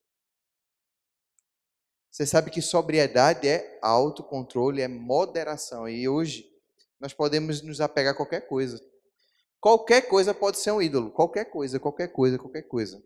Você 2.15 2.25
sabe 2.25 2.49
que 2.49 2.63
sobriedade 2.63 3.49
é 3.49 3.77
autocontrole, 3.83 4.81
é 4.81 4.87
moderação. 4.87 5.89
E 5.89 6.09
hoje 6.09 6.49
nós 7.01 7.13
podemos 7.13 7.61
nos 7.61 7.81
apegar 7.81 8.13
a 8.13 8.17
qualquer 8.17 8.47
coisa. 8.47 8.81
Qualquer 9.61 10.03
coisa 10.03 10.33
pode 10.33 10.61
ser 10.61 10.71
um 10.71 10.81
ídolo. 10.81 11.11
Qualquer 11.11 11.47
coisa, 11.47 11.81
qualquer 11.81 12.07
coisa, 12.07 12.39
qualquer 12.39 12.63
coisa. 12.69 13.03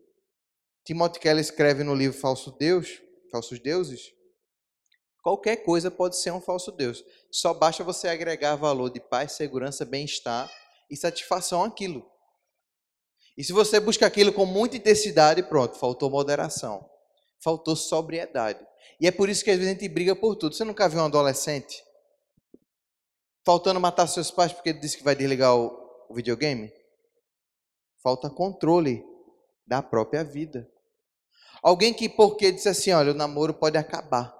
Timothy 0.85 1.21
Keller 1.21 1.41
escreve 1.41 1.83
no 1.83 1.95
livro 1.95 2.21
Falso 2.21 2.55
Deus, 2.59 3.01
Falsos 3.33 3.59
Deuses. 3.59 4.13
Qualquer 5.23 5.57
coisa 5.57 5.91
pode 5.91 6.19
ser 6.19 6.33
um 6.33 6.41
falso 6.43 6.71
Deus. 6.71 7.03
Só 7.33 7.55
basta 7.55 7.83
você 7.83 8.09
agregar 8.09 8.57
valor 8.57 8.91
de 8.91 9.01
paz, 9.01 9.33
segurança, 9.33 9.87
bem-estar 9.87 10.53
e 10.91 10.95
satisfação 10.95 11.65
àquilo. 11.65 12.05
E 13.39 13.43
se 13.43 13.55
você 13.55 13.81
busca 13.81 14.05
aquilo 14.05 14.35
com 14.35 14.45
muita 14.45 14.77
intensidade, 14.77 15.43
pronto, 15.45 15.79
faltou 15.79 16.11
moderação. 16.11 16.98
Faltou 17.43 17.77
sobriedade. 17.77 18.65
E 19.01 19.07
é 19.07 19.11
por 19.11 19.29
isso 19.29 19.45
que 19.45 19.51
às 19.51 19.59
vezes 19.59 19.71
a 19.71 19.75
gente 19.75 19.89
briga 19.89 20.15
por 20.17 20.37
tudo. 20.37 20.55
Você 20.55 20.65
nunca 20.65 20.89
viu 20.89 21.01
um 21.01 21.05
adolescente 21.05 21.83
faltando 23.49 23.81
matar 23.81 24.07
seus 24.07 24.31
pais 24.31 24.53
porque 24.53 24.69
ele 24.69 24.79
disse 24.79 24.99
que 24.99 25.03
vai 25.03 25.17
desligar 25.17 25.57
o, 25.57 26.15
videogame? 26.15 26.71
Falta 28.03 28.29
controle 28.29 29.03
da 29.67 29.83
própria 29.83 30.23
vida. 30.23 30.71
Alguém 31.63 31.95
que 31.95 32.11
porque 32.11 32.53
disse 32.53 32.69
assim, 32.69 32.93
olha, 32.93 33.13
o 33.13 33.15
namoro 33.15 33.55
pode 33.55 33.79
acabar. 33.79 34.37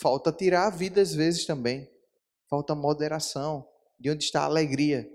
Falta 0.00 0.32
tirar 0.32 0.66
a 0.66 0.70
vida 0.70 1.00
às 1.00 1.14
vezes 1.14 1.46
também. 1.46 1.90
Falta 2.48 2.76
moderação. 2.76 3.68
De 3.98 4.08
onde 4.08 4.22
está 4.22 4.42
a 4.42 4.46
alegria? 4.46 5.10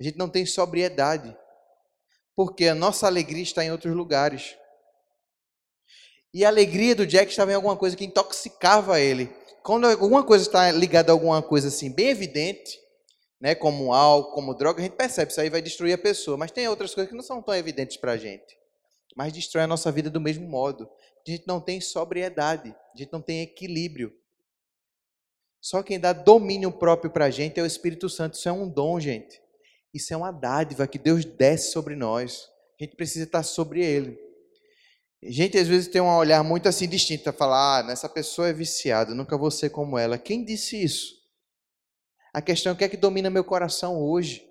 A 0.00 0.02
gente 0.02 0.18
não 0.18 0.28
tem 0.28 0.44
sobriedade. 0.44 1.36
Porque 2.34 2.66
a 2.66 2.74
nossa 2.74 3.06
alegria 3.06 3.42
está 3.42 3.64
em 3.64 3.70
outros 3.70 3.94
lugares. 3.94 4.56
E 6.34 6.44
a 6.44 6.48
alegria 6.48 6.94
do 6.94 7.06
Jack 7.06 7.30
estava 7.30 7.52
em 7.52 7.54
alguma 7.54 7.76
coisa 7.76 7.96
que 7.96 8.04
intoxicava 8.04 8.98
ele. 8.98 9.26
Quando 9.62 9.86
alguma 9.86 10.24
coisa 10.24 10.44
está 10.44 10.70
ligada 10.70 11.12
a 11.12 11.14
alguma 11.14 11.42
coisa 11.42 11.68
assim 11.68 11.90
bem 11.90 12.08
evidente, 12.08 12.80
né, 13.40 13.54
como 13.54 13.92
álcool, 13.92 14.32
como 14.32 14.54
droga, 14.54 14.80
a 14.80 14.82
gente 14.82 14.96
percebe, 14.96 15.30
isso 15.30 15.40
aí 15.40 15.50
vai 15.50 15.60
destruir 15.60 15.92
a 15.92 15.98
pessoa. 15.98 16.36
Mas 16.36 16.50
tem 16.50 16.66
outras 16.68 16.94
coisas 16.94 17.10
que 17.10 17.16
não 17.16 17.22
são 17.22 17.42
tão 17.42 17.54
evidentes 17.54 17.96
para 17.96 18.12
a 18.12 18.16
gente. 18.16 18.56
Mas 19.14 19.32
destrói 19.32 19.64
a 19.64 19.66
nossa 19.66 19.92
vida 19.92 20.08
do 20.08 20.20
mesmo 20.20 20.48
modo. 20.48 20.88
A 21.26 21.30
gente 21.30 21.44
não 21.46 21.60
tem 21.60 21.80
sobriedade, 21.80 22.74
a 22.94 22.98
gente 22.98 23.12
não 23.12 23.20
tem 23.20 23.42
equilíbrio. 23.42 24.12
Só 25.60 25.82
quem 25.82 26.00
dá 26.00 26.12
domínio 26.12 26.72
próprio 26.72 27.10
para 27.10 27.26
a 27.26 27.30
gente 27.30 27.60
é 27.60 27.62
o 27.62 27.66
Espírito 27.66 28.08
Santo. 28.08 28.34
Isso 28.34 28.48
é 28.48 28.52
um 28.52 28.68
dom, 28.68 28.98
gente. 28.98 29.40
Isso 29.94 30.12
é 30.14 30.16
uma 30.16 30.32
dádiva 30.32 30.88
que 30.88 30.98
Deus 30.98 31.24
desce 31.24 31.70
sobre 31.72 31.94
nós. 31.94 32.48
A 32.80 32.84
gente 32.84 32.96
precisa 32.96 33.26
estar 33.26 33.42
sobre 33.42 33.84
ele. 33.84 34.18
Gente, 35.24 35.56
às 35.56 35.68
vezes 35.68 35.86
tem 35.86 36.00
um 36.00 36.16
olhar 36.16 36.42
muito 36.42 36.68
assim 36.68 36.88
distinto, 36.88 37.32
falar, 37.32 37.86
ah, 37.86 37.92
essa 37.92 38.08
pessoa 38.08 38.48
é 38.48 38.52
viciada, 38.52 39.14
nunca 39.14 39.38
vou 39.38 39.52
ser 39.52 39.70
como 39.70 39.96
ela. 39.96 40.18
Quem 40.18 40.44
disse 40.44 40.82
isso? 40.82 41.14
A 42.34 42.42
questão 42.42 42.70
é 42.70 42.74
o 42.74 42.76
que 42.76 42.82
é 42.82 42.88
que 42.88 42.96
domina 42.96 43.30
meu 43.30 43.44
coração 43.44 44.02
hoje. 44.02 44.44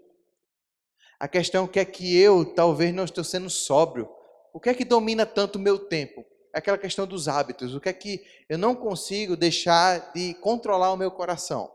A 1.20 1.28
questão 1.28 1.64
é 1.64 1.66
o 1.66 1.68
que 1.68 1.80
é 1.80 1.84
que 1.84 2.18
eu 2.18 2.46
talvez 2.46 2.94
não 2.94 3.04
estou 3.04 3.24
sendo 3.24 3.50
sóbrio. 3.50 4.10
O 4.54 4.62
que 4.62 4.70
é 4.70 4.74
que 4.74 4.86
domina 4.86 5.26
tanto 5.26 5.58
o 5.58 5.62
meu 5.62 5.78
tempo? 5.78 6.26
É 6.54 6.60
aquela 6.60 6.78
questão 6.78 7.06
dos 7.06 7.28
hábitos. 7.28 7.76
O 7.76 7.82
que 7.82 7.90
é 7.90 7.94
que 7.94 8.24
eu 8.48 8.58
não 8.58 8.74
consigo 8.74 9.36
deixar 9.36 10.14
de 10.14 10.34
controlar 10.36 10.94
o 10.94 10.98
meu 10.98 11.12
coração? 11.12 11.70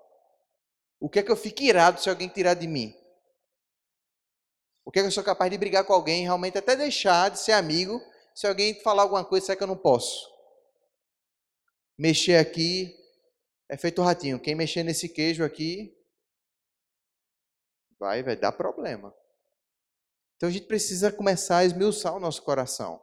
O 0.98 1.10
que 1.10 1.18
é 1.18 1.22
que 1.22 1.30
eu 1.30 1.36
fico 1.36 1.62
irado 1.62 2.00
se 2.00 2.08
alguém 2.08 2.28
tirar 2.28 2.54
de 2.54 2.66
mim? 2.66 2.94
O 4.86 4.90
que 4.90 5.00
é 5.00 5.02
que 5.02 5.08
eu 5.08 5.12
sou 5.12 5.24
capaz 5.24 5.50
de 5.50 5.58
brigar 5.58 5.84
com 5.84 5.92
alguém, 5.92 6.22
realmente 6.22 6.56
até 6.56 6.74
deixar 6.74 7.30
de 7.30 7.38
ser 7.38 7.52
amigo 7.52 8.00
se 8.36 8.46
alguém 8.46 8.78
falar 8.82 9.00
alguma 9.00 9.24
coisa, 9.24 9.46
será 9.46 9.56
que 9.56 9.62
eu 9.62 9.66
não 9.66 9.78
posso? 9.78 10.30
Mexer 11.96 12.36
aqui 12.36 12.94
é 13.66 13.78
feito 13.78 14.02
ratinho. 14.02 14.38
Quem 14.38 14.54
mexer 14.54 14.82
nesse 14.82 15.08
queijo 15.08 15.42
aqui 15.42 15.96
vai, 17.98 18.22
vai 18.22 18.36
dar 18.36 18.52
problema. 18.52 19.14
Então 20.36 20.50
a 20.50 20.52
gente 20.52 20.66
precisa 20.66 21.10
começar 21.10 21.58
a 21.58 21.64
esmiuçar 21.64 22.14
o 22.14 22.20
nosso 22.20 22.42
coração. 22.42 23.02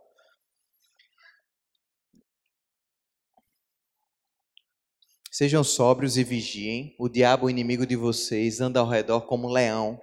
Sejam 5.31 5.63
sóbrios 5.63 6.15
e 6.15 6.23
vigiem. 6.23 6.95
O 6.99 7.09
diabo, 7.09 7.47
o 7.47 7.49
inimigo 7.49 7.87
de 7.87 7.95
vocês, 7.95 8.61
anda 8.61 8.79
ao 8.79 8.87
redor 8.87 9.21
como 9.21 9.47
um 9.47 9.51
leão 9.51 9.99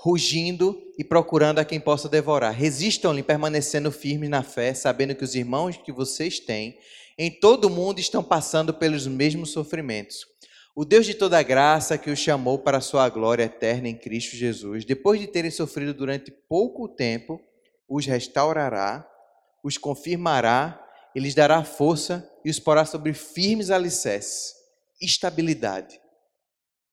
rugindo 0.00 0.80
e 0.96 1.02
procurando 1.02 1.58
a 1.58 1.64
quem 1.64 1.80
possa 1.80 2.08
devorar. 2.08 2.52
Resistam-lhe, 2.52 3.22
permanecendo 3.22 3.90
firmes 3.90 4.30
na 4.30 4.44
fé, 4.44 4.72
sabendo 4.72 5.14
que 5.14 5.24
os 5.24 5.34
irmãos 5.34 5.76
que 5.76 5.90
vocês 5.90 6.38
têm 6.38 6.78
em 7.18 7.28
todo 7.28 7.64
o 7.64 7.70
mundo 7.70 7.98
estão 7.98 8.22
passando 8.22 8.72
pelos 8.72 9.08
mesmos 9.08 9.50
sofrimentos. 9.50 10.24
O 10.76 10.84
Deus 10.84 11.04
de 11.04 11.14
toda 11.14 11.42
graça 11.42 11.98
que 11.98 12.10
os 12.10 12.18
chamou 12.20 12.60
para 12.60 12.78
a 12.78 12.80
sua 12.80 13.08
glória 13.08 13.42
eterna 13.42 13.88
em 13.88 13.96
Cristo 13.96 14.36
Jesus, 14.36 14.84
depois 14.84 15.18
de 15.18 15.26
terem 15.26 15.50
sofrido 15.50 15.92
durante 15.92 16.30
pouco 16.30 16.88
tempo, 16.88 17.40
os 17.88 18.06
restaurará, 18.06 19.04
os 19.64 19.76
confirmará 19.76 20.80
e 21.12 21.18
lhes 21.18 21.34
dará 21.34 21.64
força 21.64 22.30
e 22.44 22.50
os 22.50 22.60
porá 22.60 22.84
sobre 22.84 23.12
firmes 23.12 23.68
alicerces, 23.68 24.54
estabilidade, 25.00 26.00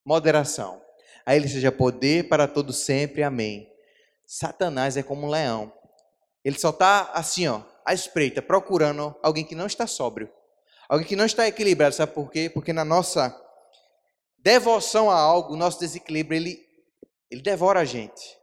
moderação 0.03 0.84
a 1.25 1.35
ele 1.35 1.47
seja 1.47 1.71
poder 1.71 2.29
para 2.29 2.47
todo 2.47 2.71
sempre. 2.71 3.23
Amém. 3.23 3.67
Satanás 4.25 4.95
é 4.97 5.03
como 5.03 5.25
um 5.25 5.29
leão. 5.29 5.73
Ele 6.43 6.57
só 6.59 6.69
está 6.69 7.11
assim, 7.13 7.47
ó, 7.47 7.63
à 7.83 7.93
espreita, 7.93 8.41
procurando 8.41 9.15
alguém 9.23 9.43
que 9.43 9.55
não 9.55 9.65
está 9.65 9.87
sóbrio. 9.87 10.29
Alguém 10.87 11.07
que 11.07 11.15
não 11.15 11.25
está 11.25 11.47
equilibrado. 11.47 11.95
Sabe 11.95 12.13
por 12.13 12.29
quê? 12.29 12.49
Porque 12.49 12.71
na 12.71 12.85
nossa 12.85 13.35
devoção 14.37 15.09
a 15.09 15.15
algo, 15.15 15.53
o 15.53 15.57
nosso 15.57 15.79
desequilíbrio, 15.79 16.37
ele, 16.37 16.63
ele 17.31 17.41
devora 17.41 17.79
a 17.79 17.85
gente. 17.85 18.37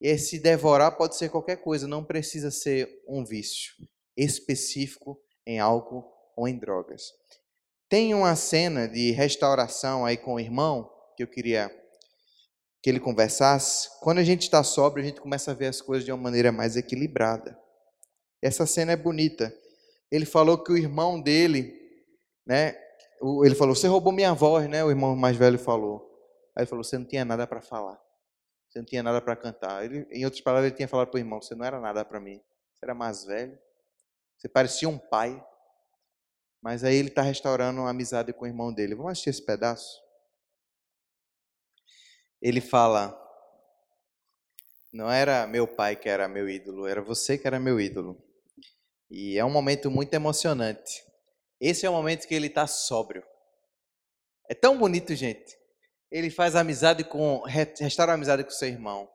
Esse 0.00 0.38
devorar 0.38 0.96
pode 0.96 1.16
ser 1.16 1.30
qualquer 1.30 1.56
coisa, 1.56 1.88
não 1.88 2.04
precisa 2.04 2.50
ser 2.50 3.02
um 3.08 3.24
vício 3.24 3.74
específico 4.16 5.18
em 5.44 5.58
álcool 5.58 6.04
ou 6.36 6.46
em 6.46 6.56
drogas. 6.56 7.12
Tem 7.88 8.14
uma 8.14 8.36
cena 8.36 8.86
de 8.86 9.10
restauração 9.12 10.04
aí 10.04 10.16
com 10.16 10.34
o 10.34 10.40
irmão 10.40 10.90
que 11.16 11.22
eu 11.22 11.26
queria 11.26 11.70
que 12.86 12.90
ele 12.90 13.00
conversasse, 13.00 13.90
quando 13.98 14.18
a 14.18 14.22
gente 14.22 14.42
está 14.42 14.62
sóbrio, 14.62 15.02
a 15.02 15.08
gente 15.08 15.20
começa 15.20 15.50
a 15.50 15.54
ver 15.54 15.66
as 15.66 15.80
coisas 15.80 16.04
de 16.04 16.12
uma 16.12 16.22
maneira 16.22 16.52
mais 16.52 16.76
equilibrada. 16.76 17.58
Essa 18.40 18.64
cena 18.64 18.92
é 18.92 18.96
bonita. 18.96 19.52
Ele 20.08 20.24
falou 20.24 20.56
que 20.56 20.70
o 20.70 20.78
irmão 20.78 21.20
dele, 21.20 21.74
né, 22.46 22.76
ele 23.44 23.56
falou: 23.56 23.74
"Você 23.74 23.88
roubou 23.88 24.12
minha 24.12 24.32
voz", 24.34 24.68
né? 24.68 24.84
O 24.84 24.90
irmão 24.90 25.16
mais 25.16 25.36
velho 25.36 25.58
falou. 25.58 25.98
Aí 26.54 26.62
ele 26.62 26.66
falou: 26.68 26.84
"Você 26.84 26.96
não 26.96 27.04
tinha 27.04 27.24
nada 27.24 27.44
para 27.44 27.60
falar. 27.60 28.00
Você 28.68 28.78
não 28.78 28.86
tinha 28.86 29.02
nada 29.02 29.20
para 29.20 29.34
cantar". 29.34 29.84
Ele, 29.84 30.06
em 30.12 30.24
outras 30.24 30.40
palavras, 30.40 30.68
ele 30.68 30.76
tinha 30.76 30.86
falado 30.86 31.08
para 31.08 31.16
o 31.16 31.20
irmão: 31.20 31.42
"Você 31.42 31.56
não 31.56 31.64
era 31.64 31.80
nada 31.80 32.04
para 32.04 32.20
mim. 32.20 32.40
Você 32.72 32.84
era 32.84 32.94
mais 32.94 33.24
velho. 33.24 33.58
Você 34.38 34.48
parecia 34.48 34.88
um 34.88 34.96
pai". 34.96 35.44
Mas 36.62 36.84
aí 36.84 36.94
ele 36.94 37.08
está 37.08 37.22
restaurando 37.22 37.80
uma 37.80 37.90
amizade 37.90 38.32
com 38.32 38.44
o 38.44 38.48
irmão 38.48 38.72
dele. 38.72 38.94
Vamos 38.94 39.10
assistir 39.10 39.30
esse 39.30 39.44
pedaço? 39.44 40.05
Ele 42.48 42.60
fala: 42.60 43.12
Não 44.92 45.10
era 45.10 45.48
meu 45.48 45.66
pai 45.66 45.96
que 45.96 46.08
era 46.08 46.28
meu 46.28 46.48
ídolo, 46.48 46.86
era 46.86 47.02
você 47.02 47.36
que 47.36 47.44
era 47.44 47.58
meu 47.58 47.80
ídolo. 47.80 48.22
E 49.10 49.36
é 49.36 49.44
um 49.44 49.50
momento 49.50 49.90
muito 49.90 50.14
emocionante. 50.14 51.04
Esse 51.60 51.86
é 51.86 51.90
o 51.90 51.92
momento 51.92 52.28
que 52.28 52.34
ele 52.34 52.46
está 52.46 52.64
sóbrio. 52.68 53.24
É 54.48 54.54
tão 54.54 54.78
bonito, 54.78 55.12
gente. 55.16 55.58
Ele 56.08 56.30
faz 56.30 56.54
amizade 56.54 57.02
com, 57.02 57.42
restaura 57.42 58.12
amizade 58.12 58.44
com 58.44 58.50
seu 58.50 58.68
irmão. 58.68 59.10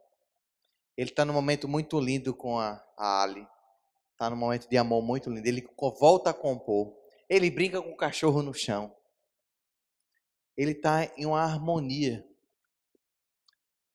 Ele 0.98 1.10
está 1.10 1.24
num 1.24 1.34
momento 1.34 1.70
muito 1.70 1.98
lindo 2.02 2.36
com 2.36 2.60
a, 2.60 2.84
a 2.98 3.24
Ali. 3.24 3.48
Está 4.12 4.30
num 4.30 4.36
momento 4.36 4.68
de 4.70 4.78
amor 4.78 5.02
muito 5.02 5.30
lindo. 5.30 5.48
Ele 5.48 5.66
volta 5.98 6.32
a 6.32 6.34
compor. 6.34 6.94
Ele 7.30 7.50
brinca 7.50 7.82
com 7.82 7.92
o 7.92 7.98
cachorro 7.98 8.42
no 8.42 8.54
chão. 8.54 8.94
Ele 10.58 10.72
está 10.72 11.06
em 11.16 11.26
uma 11.26 11.42
harmonia. 11.42 12.30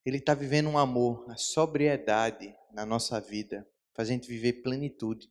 Ele 0.06 0.18
está 0.18 0.34
vivendo 0.34 0.68
um 0.68 0.78
amor, 0.78 1.28
a 1.28 1.36
sobriedade 1.36 2.56
na 2.70 2.86
nossa 2.86 3.20
vida, 3.20 3.68
faz 3.92 4.08
a 4.08 4.12
gente 4.12 4.28
viver 4.28 4.62
plenitude. 4.62 5.28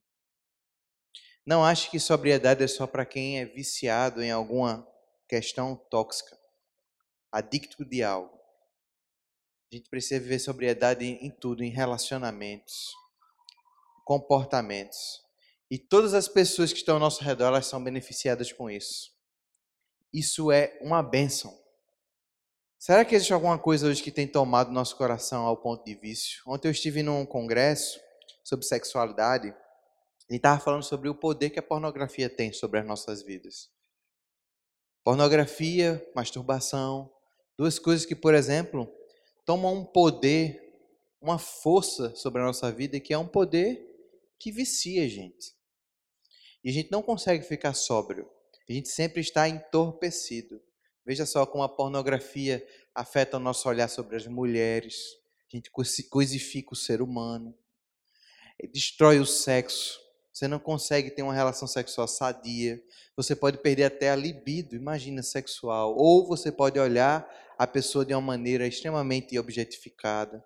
Não 1.46 1.64
ache 1.64 1.90
que 1.90 1.98
sobriedade 1.98 2.62
é 2.62 2.68
só 2.68 2.86
para 2.86 3.06
quem 3.06 3.40
é 3.40 3.46
viciado 3.46 4.22
em 4.22 4.32
alguma 4.32 4.86
questão 5.30 5.78
tóxica, 5.90 6.38
adicto 7.32 7.86
de 7.86 8.04
algo. 8.04 8.38
A 9.72 9.76
gente 9.78 9.90
precisa 9.90 10.20
viver 10.20 10.40
sobriedade 10.40 11.06
em 11.06 11.32
tudo, 11.32 11.64
em 11.64 11.70
relacionamentos, 11.70 12.94
comportamentos. 14.04 15.24
E 15.72 15.80
todas 15.80 16.14
as 16.14 16.28
pessoas 16.28 16.74
que 16.74 16.80
estão 16.80 16.96
ao 16.96 17.00
nosso 17.00 17.24
redor, 17.24 17.48
elas 17.48 17.68
são 17.68 17.82
beneficiadas 17.82 18.52
com 18.52 18.70
isso. 18.70 19.16
Isso 20.12 20.52
é 20.52 20.78
uma 20.82 21.02
bênção. 21.02 21.65
Será 22.78 23.04
que 23.04 23.16
existe 23.16 23.34
alguma 23.34 23.58
coisa 23.58 23.88
hoje 23.88 24.04
que 24.04 24.12
tem 24.12 24.28
tomado 24.28 24.72
nosso 24.72 24.96
coração 24.96 25.46
ao 25.46 25.58
ponto 25.58 25.84
de 25.84 25.96
vício? 25.96 26.44
Ontem 26.46 26.68
eu 26.68 26.72
estive 26.72 27.02
num 27.02 27.26
congresso 27.26 28.00
sobre 28.44 28.66
sexualidade 28.66 29.56
e 30.30 30.36
estava 30.36 30.60
falando 30.60 30.84
sobre 30.84 31.10
o 31.10 31.16
poder 31.16 31.50
que 31.50 31.60
a 31.60 31.64
pornografia 31.64 32.30
tem 32.30 32.54
sobre 32.54 32.80
as 32.80 32.86
nossas 32.86 33.24
vidas. 33.24 33.70
Pornografia, 35.04 36.06
masturbação, 36.16 37.12
duas 37.58 37.80
coisas 37.80 38.06
que, 38.06 38.16
por 38.16 38.34
exemplo, 38.34 38.92
tomam 39.46 39.74
um 39.76 39.86
poder, 39.86 40.62
uma 41.22 41.40
força 41.40 42.16
sobre 42.16 42.42
a 42.42 42.46
nossa 42.46 42.72
vida 42.72 43.00
que 43.00 43.14
é 43.14 43.18
um 43.18 43.28
poder 43.28 43.84
que 44.38 44.52
vicia 44.52 45.06
a 45.06 45.08
gente. 45.08 45.56
E 46.64 46.70
a 46.70 46.74
gente 46.74 46.92
não 46.92 47.02
consegue 47.02 47.44
ficar 47.46 47.74
sóbrio. 47.74 48.30
A 48.68 48.74
gente 48.74 48.90
sempre 48.90 49.22
está 49.22 49.48
entorpecido. 49.48 50.60
Veja 51.06 51.26
só 51.26 51.46
como 51.46 51.64
a 51.64 51.70
pornografia 51.70 52.66
afeta 52.94 53.38
o 53.38 53.40
nosso 53.40 53.70
olhar 53.70 53.88
sobre 53.88 54.16
as 54.16 54.26
mulheres. 54.26 54.96
A 55.48 55.56
gente 55.56 55.70
coisifica 56.10 56.74
o 56.74 56.76
ser 56.76 57.02
humano. 57.02 57.56
Destrói 58.74 59.20
o 59.20 59.26
sexo. 59.26 60.00
Você 60.34 60.48
não 60.48 60.60
consegue 60.60 61.12
ter 61.12 61.22
uma 61.22 61.34
relação 61.34 61.68
sexual 61.68 62.08
sadia. 62.08 62.82
Você 63.16 63.36
pode 63.36 63.60
perder 63.60 63.84
até 63.84 64.10
a 64.10 64.16
libido, 64.16 64.76
imagina, 64.76 65.22
sexual. 65.22 65.96
Ou 65.96 66.28
você 66.28 66.52
pode 66.52 66.80
olhar 66.80 67.30
a 67.58 67.68
pessoa 67.68 68.06
de 68.06 68.14
uma 68.14 68.22
maneira 68.22 68.66
extremamente 68.66 69.38
objetificada. 69.38 70.44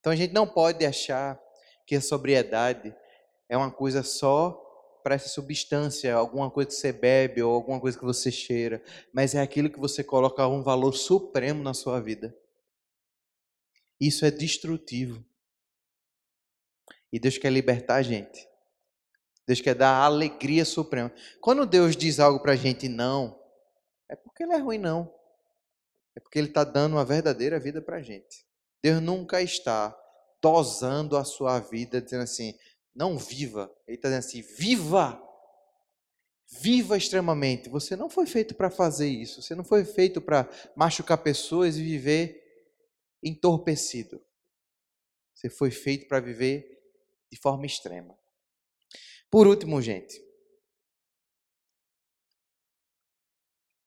Então 0.00 0.12
a 0.12 0.16
gente 0.16 0.32
não 0.32 0.46
pode 0.46 0.84
achar 0.84 1.40
que 1.86 1.94
a 1.94 2.00
sobriedade 2.00 2.94
é 3.48 3.56
uma 3.56 3.70
coisa 3.70 4.02
só 4.02 4.60
para 5.02 5.14
essa 5.14 5.28
substância, 5.28 6.14
alguma 6.14 6.50
coisa 6.50 6.68
que 6.68 6.76
você 6.76 6.92
bebe 6.92 7.42
ou 7.42 7.54
alguma 7.54 7.80
coisa 7.80 7.98
que 7.98 8.04
você 8.04 8.30
cheira, 8.30 8.82
mas 9.12 9.34
é 9.34 9.40
aquilo 9.40 9.70
que 9.70 9.78
você 9.78 10.02
coloca 10.04 10.46
um 10.46 10.62
valor 10.62 10.92
supremo 10.92 11.62
na 11.62 11.74
sua 11.74 12.00
vida. 12.00 12.36
Isso 14.00 14.24
é 14.24 14.30
destrutivo. 14.30 15.24
E 17.12 17.18
Deus 17.20 17.38
quer 17.38 17.50
libertar 17.50 17.96
a 17.96 18.02
gente. 18.02 18.48
Deus 19.46 19.60
quer 19.60 19.74
dar 19.74 20.02
alegria 20.02 20.64
suprema. 20.64 21.12
Quando 21.40 21.66
Deus 21.66 21.96
diz 21.96 22.18
algo 22.18 22.40
para 22.40 22.52
a 22.52 22.56
gente 22.56 22.88
não, 22.88 23.38
é 24.08 24.16
porque 24.16 24.42
Ele 24.42 24.52
é 24.52 24.58
ruim, 24.58 24.78
não. 24.78 25.12
É 26.16 26.20
porque 26.20 26.38
Ele 26.38 26.48
está 26.48 26.64
dando 26.64 26.94
uma 26.94 27.04
verdadeira 27.04 27.58
vida 27.58 27.82
para 27.82 27.96
a 27.96 28.02
gente. 28.02 28.46
Deus 28.82 29.00
nunca 29.00 29.40
está 29.42 29.96
dosando 30.42 31.16
a 31.16 31.24
sua 31.24 31.60
vida, 31.60 32.00
dizendo 32.00 32.24
assim, 32.24 32.58
não 32.94 33.18
viva. 33.18 33.74
Ele 33.86 33.96
está 33.96 34.08
dizendo 34.08 34.26
assim: 34.26 34.42
viva! 34.56 35.20
Viva 36.60 36.98
extremamente. 36.98 37.70
Você 37.70 37.96
não 37.96 38.10
foi 38.10 38.26
feito 38.26 38.54
para 38.54 38.70
fazer 38.70 39.08
isso. 39.08 39.40
Você 39.40 39.54
não 39.54 39.64
foi 39.64 39.84
feito 39.84 40.20
para 40.20 40.48
machucar 40.76 41.16
pessoas 41.16 41.76
e 41.76 41.82
viver 41.82 42.42
entorpecido. 43.22 44.22
Você 45.34 45.48
foi 45.48 45.70
feito 45.70 46.06
para 46.06 46.20
viver 46.20 46.68
de 47.30 47.38
forma 47.38 47.64
extrema. 47.64 48.18
Por 49.30 49.46
último, 49.46 49.80
gente. 49.80 50.22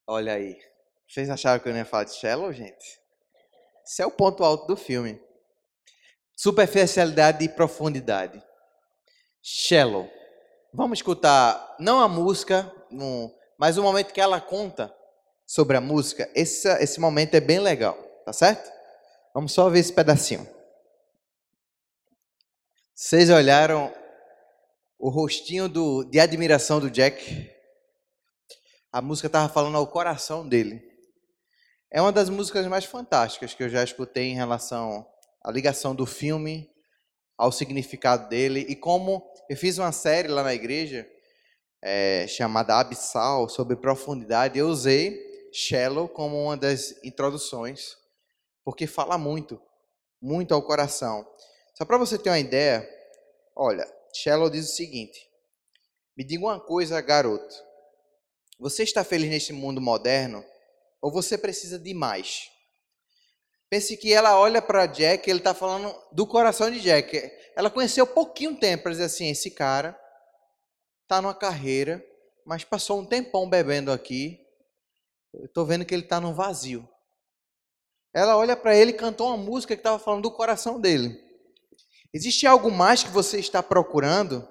Olha 0.07 0.33
aí. 0.33 0.59
Vocês 1.07 1.29
acharam 1.29 1.61
que 1.61 1.69
eu 1.69 1.71
não 1.71 1.79
ia 1.79 1.85
falar 1.85 2.05
de 2.05 2.15
Shallow, 2.15 2.51
gente? 2.51 2.99
Esse 3.85 4.01
é 4.01 4.05
o 4.05 4.11
ponto 4.11 4.43
alto 4.43 4.65
do 4.65 4.75
filme. 4.75 5.21
Superficialidade 6.35 7.45
e 7.45 7.49
profundidade. 7.49 8.43
Shallow. 9.47 10.11
Vamos 10.73 10.97
escutar, 10.97 11.75
não 11.79 11.99
a 11.99 12.07
música, 12.07 12.73
mas 13.59 13.77
o 13.77 13.83
momento 13.83 14.11
que 14.11 14.19
ela 14.19 14.41
conta 14.41 14.91
sobre 15.45 15.77
a 15.77 15.81
música. 15.81 16.27
Esse, 16.33 16.67
esse 16.81 16.99
momento 16.99 17.35
é 17.35 17.39
bem 17.39 17.59
legal, 17.59 17.93
tá 18.25 18.33
certo? 18.33 18.67
Vamos 19.35 19.51
só 19.51 19.69
ver 19.69 19.81
esse 19.81 19.93
pedacinho. 19.93 20.49
Vocês 22.95 23.29
olharam 23.29 23.93
o 24.97 25.09
rostinho 25.09 25.69
do, 25.69 26.03
de 26.05 26.19
admiração 26.19 26.79
do 26.79 26.89
Jack? 26.89 27.47
A 28.91 28.99
música 28.99 29.27
estava 29.27 29.47
falando 29.47 29.77
ao 29.77 29.85
coração 29.85 30.49
dele. 30.49 30.81
É 31.91 32.01
uma 32.01 32.11
das 32.11 32.29
músicas 32.31 32.65
mais 32.65 32.85
fantásticas 32.85 33.53
que 33.53 33.61
eu 33.61 33.69
já 33.69 33.83
escutei 33.83 34.25
em 34.31 34.35
relação 34.35 35.05
à 35.43 35.51
ligação 35.51 35.93
do 35.93 36.07
filme 36.07 36.67
ao 37.37 37.51
significado 37.51 38.29
dele 38.29 38.65
e 38.69 38.75
como 38.75 39.23
eu 39.49 39.57
fiz 39.57 39.77
uma 39.77 39.91
série 39.91 40.27
lá 40.27 40.43
na 40.43 40.53
igreja 40.53 41.07
é, 41.81 42.25
chamada 42.27 42.79
Abissal 42.79 43.47
sobre 43.47 43.75
profundidade. 43.75 44.57
Eu 44.57 44.67
usei 44.67 45.49
Shallow 45.53 46.09
como 46.09 46.41
uma 46.41 46.57
das 46.57 46.95
introduções 47.03 47.95
porque 48.63 48.87
fala 48.87 49.17
muito, 49.17 49.61
muito 50.19 50.53
ao 50.53 50.61
coração. 50.63 51.25
Só 51.75 51.85
para 51.85 51.97
você 51.97 52.17
ter 52.17 52.29
uma 52.29 52.39
ideia, 52.39 52.89
olha, 53.55 53.85
Shallow 54.13 54.49
diz 54.49 54.71
o 54.71 54.75
seguinte: 54.75 55.29
Me 56.17 56.23
diga 56.23 56.43
uma 56.43 56.59
coisa, 56.59 56.99
garoto. 56.99 57.55
Você 58.59 58.83
está 58.83 59.03
feliz 59.03 59.29
neste 59.29 59.53
mundo 59.53 59.79
moderno 59.79 60.43
ou 61.01 61.11
você 61.11 61.37
precisa 61.37 61.77
de 61.77 61.93
mais? 61.93 62.49
Pense 63.75 63.97
que 63.97 64.13
ela 64.13 64.39
olha 64.39 64.61
para 64.61 64.85
Jack, 64.85 65.29
ele 65.29 65.39
está 65.39 65.53
falando 65.53 65.93
do 66.13 66.25
coração 66.25 66.71
de 66.71 66.79
Jack. 66.79 67.29
Ela 67.57 67.69
conheceu 67.69 68.07
pouquinho 68.07 68.57
tempo 68.57 68.83
para 68.83 68.93
dizer 68.93 69.03
assim: 69.03 69.27
esse 69.27 69.51
cara 69.51 69.99
está 71.01 71.21
numa 71.21 71.33
carreira, 71.33 72.01
mas 72.45 72.63
passou 72.63 73.01
um 73.01 73.05
tempão 73.05 73.49
bebendo 73.49 73.91
aqui. 73.91 74.39
Estou 75.43 75.65
vendo 75.65 75.83
que 75.83 75.93
ele 75.93 76.03
está 76.03 76.21
num 76.21 76.33
vazio. 76.33 76.87
Ela 78.13 78.37
olha 78.37 78.55
para 78.55 78.73
ele 78.73 78.91
e 78.91 78.93
cantou 78.93 79.27
uma 79.27 79.35
música 79.35 79.75
que 79.75 79.81
estava 79.81 79.99
falando 79.99 80.23
do 80.23 80.31
coração 80.31 80.79
dele. 80.79 81.13
Existe 82.13 82.47
algo 82.47 82.71
mais 82.71 83.03
que 83.03 83.09
você 83.09 83.41
está 83.41 83.61
procurando? 83.61 84.47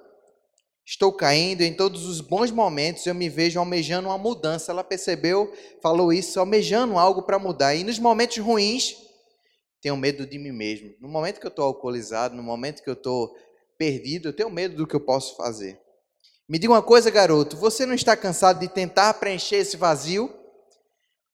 Estou 0.84 1.14
caindo 1.14 1.62
em 1.62 1.72
todos 1.72 2.04
os 2.04 2.20
bons 2.20 2.50
momentos, 2.50 3.06
eu 3.06 3.14
me 3.14 3.30
vejo 3.30 3.58
almejando 3.58 4.08
uma 4.08 4.18
mudança. 4.18 4.70
Ela 4.70 4.84
percebeu, 4.84 5.50
falou 5.80 6.12
isso, 6.12 6.38
almejando 6.38 6.98
algo 6.98 7.22
para 7.22 7.38
mudar. 7.38 7.74
E 7.74 7.82
nos 7.84 7.98
momentos 7.98 8.36
ruins, 8.36 9.02
tenho 9.84 9.98
medo 9.98 10.26
de 10.26 10.38
mim 10.38 10.50
mesmo. 10.50 10.94
No 10.98 11.06
momento 11.06 11.38
que 11.38 11.46
eu 11.46 11.50
estou 11.50 11.66
alcoolizado, 11.66 12.34
no 12.34 12.42
momento 12.42 12.82
que 12.82 12.88
eu 12.88 12.94
estou 12.94 13.36
perdido, 13.76 14.30
eu 14.30 14.32
tenho 14.32 14.48
medo 14.48 14.74
do 14.76 14.86
que 14.86 14.96
eu 14.96 15.00
posso 15.00 15.36
fazer. 15.36 15.78
Me 16.48 16.58
diga 16.58 16.72
uma 16.72 16.80
coisa, 16.80 17.10
garoto: 17.10 17.58
você 17.58 17.84
não 17.84 17.94
está 17.94 18.16
cansado 18.16 18.60
de 18.60 18.66
tentar 18.66 19.12
preencher 19.12 19.56
esse 19.56 19.76
vazio? 19.76 20.34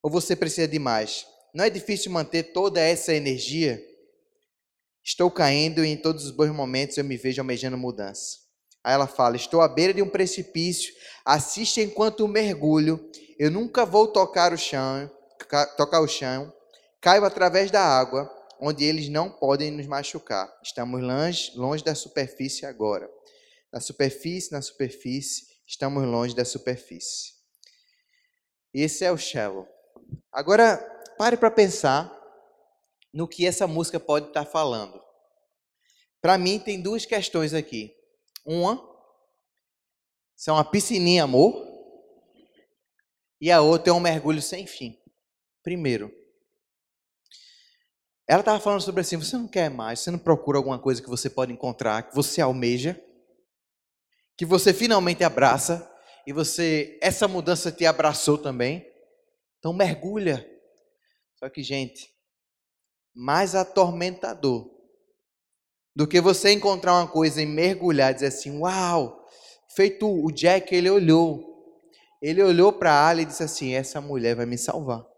Ou 0.02 0.10
você 0.10 0.34
precisa 0.34 0.66
de 0.66 0.80
mais? 0.80 1.24
Não 1.54 1.64
é 1.64 1.70
difícil 1.70 2.10
manter 2.10 2.52
toda 2.52 2.80
essa 2.80 3.14
energia? 3.14 3.80
Estou 5.04 5.30
caindo 5.30 5.84
e 5.84 5.88
em 5.88 5.96
todos 5.96 6.24
os 6.24 6.32
bons 6.32 6.50
momentos 6.50 6.98
eu 6.98 7.04
me 7.04 7.16
vejo 7.16 7.40
almejando 7.40 7.78
mudança. 7.78 8.38
Aí 8.82 8.94
ela 8.94 9.06
fala: 9.06 9.36
Estou 9.36 9.60
à 9.60 9.68
beira 9.68 9.94
de 9.94 10.02
um 10.02 10.08
precipício, 10.08 10.92
assiste 11.24 11.80
enquanto 11.80 12.26
mergulho, 12.26 12.98
eu 13.38 13.48
nunca 13.48 13.86
vou 13.86 14.08
tocar 14.08 14.52
o 14.52 14.58
chão, 14.58 15.08
tocar 15.76 16.00
o 16.00 16.08
chão, 16.08 16.52
caio 17.00 17.24
através 17.24 17.70
da 17.70 17.80
água, 17.80 18.39
onde 18.60 18.84
eles 18.84 19.08
não 19.08 19.30
podem 19.30 19.70
nos 19.70 19.86
machucar. 19.86 20.52
Estamos 20.62 21.02
longe, 21.02 21.52
longe 21.56 21.82
da 21.82 21.94
superfície 21.94 22.66
agora. 22.66 23.10
Na 23.72 23.80
superfície, 23.80 24.52
na 24.52 24.60
superfície, 24.60 25.46
estamos 25.66 26.04
longe 26.04 26.34
da 26.34 26.44
superfície. 26.44 27.32
Esse 28.74 29.04
é 29.04 29.10
o 29.10 29.16
shallow. 29.16 29.66
Agora, 30.30 30.76
pare 31.16 31.36
para 31.36 31.50
pensar 31.50 32.14
no 33.12 33.26
que 33.26 33.46
essa 33.46 33.66
música 33.66 33.98
pode 33.98 34.28
estar 34.28 34.44
falando. 34.44 35.00
Para 36.20 36.36
mim, 36.36 36.58
tem 36.58 36.80
duas 36.80 37.06
questões 37.06 37.54
aqui. 37.54 37.96
Uma, 38.44 38.80
são 40.36 40.56
uma 40.56 40.64
piscininha 40.64 41.24
amor, 41.24 41.66
e 43.40 43.50
a 43.50 43.62
outra 43.62 43.90
é 43.90 43.94
um 43.94 44.00
mergulho 44.00 44.42
sem 44.42 44.66
fim. 44.66 44.98
Primeiro, 45.62 46.12
ela 48.30 48.42
estava 48.42 48.60
falando 48.60 48.80
sobre 48.80 49.00
assim: 49.00 49.16
você 49.16 49.36
não 49.36 49.48
quer 49.48 49.68
mais, 49.68 49.98
você 49.98 50.10
não 50.12 50.18
procura 50.18 50.56
alguma 50.56 50.78
coisa 50.78 51.02
que 51.02 51.08
você 51.08 51.28
pode 51.28 51.52
encontrar, 51.52 52.04
que 52.04 52.14
você 52.14 52.40
almeja, 52.40 52.96
que 54.36 54.46
você 54.46 54.72
finalmente 54.72 55.24
abraça, 55.24 55.90
e 56.24 56.32
você, 56.32 56.96
essa 57.02 57.26
mudança 57.26 57.72
te 57.72 57.84
abraçou 57.84 58.38
também. 58.38 58.86
Então 59.58 59.72
mergulha. 59.72 60.48
Só 61.40 61.48
que, 61.48 61.60
gente, 61.60 62.08
mais 63.12 63.56
atormentador 63.56 64.70
do 65.96 66.06
que 66.06 66.20
você 66.20 66.52
encontrar 66.52 66.94
uma 67.00 67.08
coisa 67.08 67.42
e 67.42 67.46
mergulhar 67.46 68.14
dizer 68.14 68.28
assim: 68.28 68.60
Uau! 68.60 69.26
Feito 69.74 70.08
o 70.08 70.30
Jack, 70.30 70.72
ele 70.72 70.88
olhou. 70.88 71.50
Ele 72.22 72.40
olhou 72.44 72.72
para 72.72 73.08
Ali 73.08 73.22
e 73.22 73.26
disse 73.26 73.42
assim: 73.42 73.74
Essa 73.74 74.00
mulher 74.00 74.36
vai 74.36 74.46
me 74.46 74.56
salvar. 74.56 75.09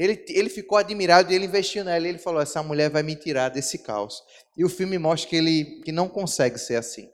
Ele, 0.00 0.24
ele 0.28 0.48
ficou 0.48 0.78
admirado 0.78 1.30
e 1.30 1.34
ele 1.34 1.44
investiu 1.44 1.84
nela. 1.84 2.08
Ele 2.08 2.16
falou: 2.16 2.40
Essa 2.40 2.62
mulher 2.62 2.88
vai 2.88 3.02
me 3.02 3.14
tirar 3.14 3.50
desse 3.50 3.80
caos. 3.80 4.22
E 4.56 4.64
o 4.64 4.68
filme 4.70 4.96
mostra 4.98 5.28
que 5.28 5.36
ele 5.36 5.82
que 5.82 5.92
não 5.92 6.08
consegue 6.08 6.56
ser 6.56 6.76
assim. 6.76 7.12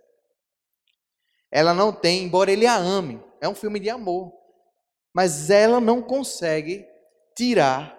Ela 1.50 1.74
não 1.74 1.92
tem, 1.92 2.22
embora 2.22 2.52
ele 2.52 2.64
a 2.64 2.76
ame, 2.76 3.20
é 3.40 3.48
um 3.48 3.56
filme 3.56 3.80
de 3.80 3.90
amor. 3.90 4.32
Mas 5.12 5.50
ela 5.50 5.80
não 5.80 6.00
consegue 6.00 6.86
tirar 7.36 7.98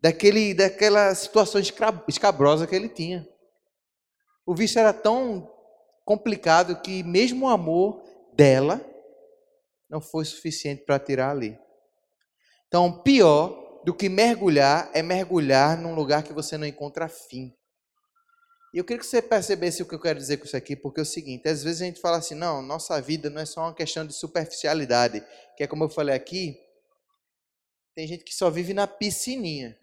daquele, 0.00 0.54
daquela 0.54 1.12
situação 1.16 1.60
escabrosa 2.06 2.68
que 2.68 2.76
ele 2.76 2.88
tinha. 2.88 3.28
O 4.46 4.54
vício 4.54 4.78
era 4.78 4.92
tão 4.92 5.52
complicado 6.04 6.80
que 6.82 7.02
mesmo 7.02 7.46
o 7.46 7.48
amor 7.48 8.00
dela 8.32 8.80
não 9.90 10.00
foi 10.00 10.24
suficiente 10.24 10.84
para 10.84 11.00
tirar 11.00 11.30
ali. 11.30 11.58
Então, 12.68 13.02
pior 13.02 13.61
do 13.84 13.94
que 13.94 14.08
mergulhar 14.08 14.90
é 14.94 15.02
mergulhar 15.02 15.76
num 15.76 15.94
lugar 15.94 16.22
que 16.22 16.32
você 16.32 16.56
não 16.56 16.66
encontra 16.66 17.08
fim. 17.08 17.54
E 18.74 18.78
eu 18.78 18.84
queria 18.84 19.00
que 19.00 19.06
você 19.06 19.20
percebesse 19.20 19.82
o 19.82 19.86
que 19.86 19.94
eu 19.94 20.00
quero 20.00 20.18
dizer 20.18 20.38
com 20.38 20.46
isso 20.46 20.56
aqui, 20.56 20.74
porque 20.74 21.00
é 21.00 21.02
o 21.02 21.06
seguinte: 21.06 21.48
às 21.48 21.62
vezes 21.62 21.82
a 21.82 21.84
gente 21.84 22.00
fala 22.00 22.16
assim, 22.16 22.34
não, 22.34 22.62
nossa 22.62 23.00
vida 23.00 23.28
não 23.28 23.40
é 23.40 23.44
só 23.44 23.60
uma 23.60 23.74
questão 23.74 24.06
de 24.06 24.14
superficialidade, 24.14 25.22
que 25.56 25.62
é 25.62 25.66
como 25.66 25.84
eu 25.84 25.90
falei 25.90 26.14
aqui, 26.14 26.58
tem 27.94 28.06
gente 28.06 28.24
que 28.24 28.34
só 28.34 28.50
vive 28.50 28.72
na 28.72 28.86
piscininha. 28.86 29.78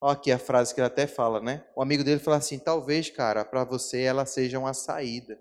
Olha 0.00 0.12
aqui 0.12 0.30
a 0.30 0.38
frase 0.38 0.74
que 0.74 0.80
ele 0.80 0.86
até 0.86 1.06
fala, 1.06 1.40
né? 1.40 1.66
O 1.74 1.82
amigo 1.82 2.04
dele 2.04 2.20
fala 2.20 2.36
assim: 2.36 2.58
talvez, 2.58 3.08
cara, 3.08 3.44
para 3.44 3.64
você 3.64 4.02
ela 4.02 4.26
seja 4.26 4.58
uma 4.58 4.74
saída. 4.74 5.38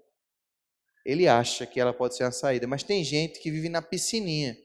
Ele 1.05 1.28
acha 1.28 1.65
que 1.65 1.82
ela 1.82 1.93
pode 1.93 2.15
ser 2.15 2.24
uma 2.24 2.32
saída, 2.32 2.65
mas 2.65 2.84
tem 2.84 3.03
gente 3.03 3.41
que 3.41 3.51
vive 3.51 3.67
na 3.67 3.82
piscininha, 3.82 4.57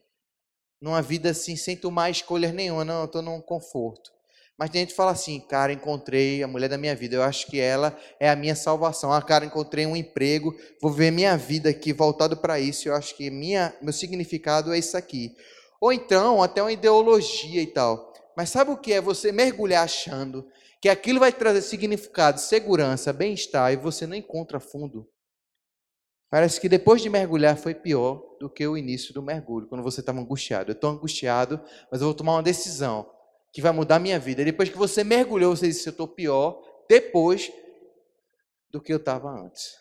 numa 0.81 1.03
vida 1.03 1.31
assim, 1.31 1.57
sem 1.57 1.76
tomar 1.76 2.11
escolhas 2.11 2.53
nenhuma, 2.53 2.85
não, 2.85 3.01
eu 3.01 3.05
estou 3.07 3.22
num 3.22 3.41
conforto. 3.41 4.11
Mas 4.59 4.70
tem 4.70 4.81
gente 4.81 4.91
que 4.91 4.97
fala 4.97 5.12
assim, 5.12 5.39
cara, 5.39 5.72
encontrei 5.72 6.43
a 6.43 6.49
mulher 6.49 6.68
da 6.68 6.76
minha 6.76 6.95
vida, 6.95 7.14
eu 7.14 7.22
acho 7.22 7.47
que 7.47 7.61
ela 7.61 7.97
é 8.18 8.29
a 8.29 8.35
minha 8.35 8.57
salvação. 8.57 9.12
Ah, 9.12 9.22
cara, 9.22 9.45
encontrei 9.45 9.87
um 9.87 9.95
emprego, 9.95 10.53
vou 10.83 10.91
ver 10.91 11.12
minha 11.12 11.37
vida 11.37 11.70
aqui 11.70 11.93
voltado 11.93 12.37
para 12.37 12.59
isso, 12.59 12.89
eu 12.89 12.95
acho 12.95 13.16
que 13.16 13.31
minha, 13.31 13.72
meu 13.81 13.93
significado 13.93 14.72
é 14.72 14.79
isso 14.79 14.97
aqui. 14.97 15.37
Ou 15.81 15.93
então, 15.93 16.43
até 16.43 16.61
uma 16.61 16.72
ideologia 16.72 17.62
e 17.62 17.68
tal. 17.68 18.12
Mas 18.37 18.51
sabe 18.51 18.72
o 18.72 18.76
que 18.76 18.93
é 18.93 19.01
você 19.01 19.31
mergulhar 19.31 19.85
achando 19.85 20.45
que 20.81 20.89
aquilo 20.89 21.20
vai 21.20 21.33
trazer 21.33 21.62
significado, 21.62 22.41
segurança, 22.41 23.12
bem-estar 23.12 23.72
e 23.72 23.76
você 23.76 24.07
não 24.07 24.16
encontra 24.16 24.59
fundo? 24.59 25.09
Parece 26.31 26.61
que 26.61 26.68
depois 26.68 27.01
de 27.01 27.09
mergulhar 27.09 27.57
foi 27.57 27.74
pior 27.74 28.22
do 28.39 28.51
que 28.51 28.66
o 28.66 28.76
início 28.76 29.14
do 29.14 29.22
mergulho, 29.22 29.66
quando 29.66 29.83
você 29.83 30.01
estava 30.01 30.20
angustiado. 30.20 30.70
Eu 30.70 30.74
estou 30.74 30.91
angustiado, 30.91 31.61
mas 31.91 32.01
eu 32.01 32.07
vou 32.07 32.14
tomar 32.14 32.35
uma 32.35 32.43
decisão 32.43 33.11
que 33.53 33.62
vai 33.62 33.72
mudar 33.72 33.97
a 33.97 34.01
minha 34.01 34.18
vida. 34.18 34.45
Depois 34.45 34.68
que 34.68 34.76
você 34.76 35.03
mergulhou, 35.03 35.57
você 35.57 35.68
disse: 35.68 35.89
Eu 35.89 35.93
estou 35.93 36.07
pior 36.07 36.62
depois 36.89 37.51
do 38.70 38.81
que 38.81 38.93
eu 38.93 38.99
estava 38.99 39.31
antes. 39.31 39.76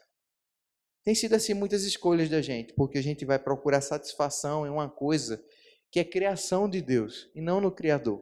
Tem 1.04 1.16
sido 1.16 1.36
assim 1.36 1.54
muitas 1.54 1.84
escolhas 1.84 2.30
da 2.30 2.42
gente, 2.42 2.74
porque 2.74 2.98
a 2.98 3.04
gente 3.04 3.24
vai 3.26 3.40
procurar 3.40 3.82
satisfação 3.82 4.66
em 4.66 4.70
uma 4.70 4.90
coisa 4.90 5.44
que 5.92 6.00
é 6.00 6.04
criação 6.04 6.70
de 6.70 6.82
Deus 6.82 7.30
e 7.34 7.42
não 7.42 7.62
no 7.62 7.72
Criador. 7.72 8.22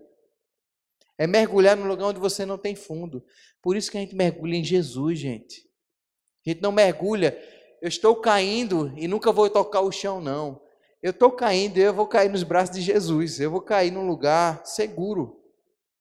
É 1.17 1.25
mergulhar 1.25 1.77
no 1.77 1.87
lugar 1.87 2.07
onde 2.07 2.19
você 2.19 2.45
não 2.45 2.57
tem 2.57 2.75
fundo. 2.75 3.25
Por 3.61 3.75
isso 3.75 3.89
que 3.89 3.97
a 3.97 4.01
gente 4.01 4.15
mergulha 4.15 4.55
em 4.55 4.63
Jesus, 4.63 5.17
gente. 5.17 5.67
A 6.45 6.49
gente 6.49 6.61
não 6.61 6.71
mergulha, 6.71 7.35
eu 7.85 7.89
estou 7.89 8.15
caindo 8.15 8.91
e 8.97 9.07
nunca 9.07 9.31
vou 9.31 9.47
tocar 9.47 9.81
o 9.81 9.91
chão, 9.91 10.19
não. 10.19 10.59
Eu 11.03 11.11
estou 11.11 11.29
caindo 11.29 11.77
e 11.77 11.81
eu 11.81 11.93
vou 11.93 12.07
cair 12.07 12.31
nos 12.31 12.41
braços 12.41 12.75
de 12.75 12.81
Jesus. 12.81 13.39
Eu 13.39 13.51
vou 13.51 13.61
cair 13.61 13.91
num 13.91 14.07
lugar 14.07 14.65
seguro. 14.65 15.39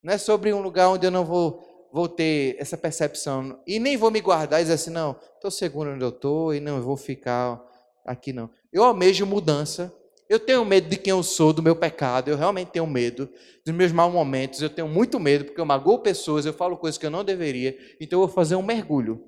Não 0.03 0.15
é 0.15 0.17
sobre 0.17 0.51
um 0.51 0.63
lugar 0.63 0.89
onde 0.89 1.07
eu 1.07 1.11
não 1.11 1.27
vou, 1.27 1.63
vou 1.93 2.09
ter 2.09 2.57
essa 2.59 2.79
percepção. 2.79 3.61
E 3.67 3.79
nem 3.79 3.99
vou 3.99 4.11
me 4.11 4.23
guardar 4.23 4.61
e 4.61 4.63
dizer 4.63 4.77
assim, 4.77 4.89
não, 4.89 5.15
estou 5.35 5.51
seguro 5.51 5.93
onde 5.93 6.03
eu 6.03 6.09
estou 6.09 6.55
e 6.55 6.59
não 6.59 6.81
vou 6.81 6.97
ficar 6.97 7.63
aqui, 8.03 8.33
não. 8.33 8.49
Eu 8.73 8.83
almejo 8.83 9.27
mudança. 9.27 9.95
Eu 10.27 10.41
tenho 10.41 10.65
medo 10.65 10.89
de 10.89 10.97
quem 10.97 11.11
eu 11.11 11.23
sou, 11.23 11.53
do 11.53 11.63
meu 11.63 11.77
pecado. 11.77 12.31
Eu 12.31 12.37
realmente 12.39 12.71
tenho 12.71 12.87
medo 12.87 13.29
dos 13.63 13.75
meus 13.75 13.93
maus 13.93 14.11
momentos. 14.11 14.63
Eu 14.63 14.71
tenho 14.71 14.89
muito 14.89 15.21
medo 15.21 15.45
porque 15.45 15.61
eu 15.61 15.67
magoo 15.67 15.99
pessoas, 15.99 16.47
eu 16.47 16.55
falo 16.55 16.79
coisas 16.79 16.97
que 16.97 17.05
eu 17.05 17.11
não 17.11 17.23
deveria. 17.23 17.77
Então 18.01 18.23
eu 18.23 18.27
vou 18.27 18.35
fazer 18.35 18.57
um 18.57 18.63
mergulho. 18.63 19.23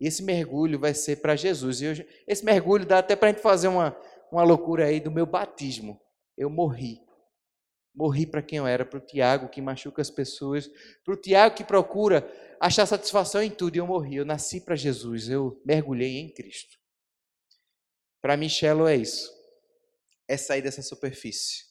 E 0.00 0.06
esse 0.06 0.22
mergulho 0.22 0.78
vai 0.78 0.94
ser 0.94 1.16
para 1.16 1.36
Jesus. 1.36 1.80
E 1.80 1.84
eu, 1.86 1.92
esse 2.26 2.44
mergulho 2.44 2.86
dá 2.86 2.98
até 2.98 3.16
para 3.16 3.28
a 3.28 3.32
gente 3.32 3.42
fazer 3.42 3.68
uma, 3.68 3.96
uma 4.30 4.42
loucura 4.42 4.86
aí 4.86 5.00
do 5.00 5.10
meu 5.10 5.26
batismo. 5.26 6.00
Eu 6.36 6.50
morri. 6.50 7.00
Morri 7.94 8.26
para 8.26 8.42
quem 8.42 8.58
eu 8.58 8.66
era, 8.66 8.84
para 8.84 8.98
o 8.98 9.00
Tiago 9.00 9.48
que 9.48 9.62
machuca 9.62 10.02
as 10.02 10.10
pessoas, 10.10 10.68
para 11.02 11.14
o 11.14 11.16
Tiago 11.16 11.54
que 11.54 11.64
procura 11.64 12.30
achar 12.60 12.84
satisfação 12.84 13.42
em 13.42 13.50
tudo. 13.50 13.76
E 13.76 13.78
eu 13.78 13.86
morri. 13.86 14.16
Eu 14.16 14.24
nasci 14.24 14.60
para 14.60 14.76
Jesus. 14.76 15.28
Eu 15.28 15.60
mergulhei 15.64 16.18
em 16.18 16.32
Cristo. 16.32 16.76
Para 18.20 18.36
mim, 18.36 18.48
Shallow 18.48 18.88
é 18.88 18.96
isso. 18.96 19.30
É 20.28 20.36
sair 20.36 20.60
dessa 20.60 20.82
superfície. 20.82 21.64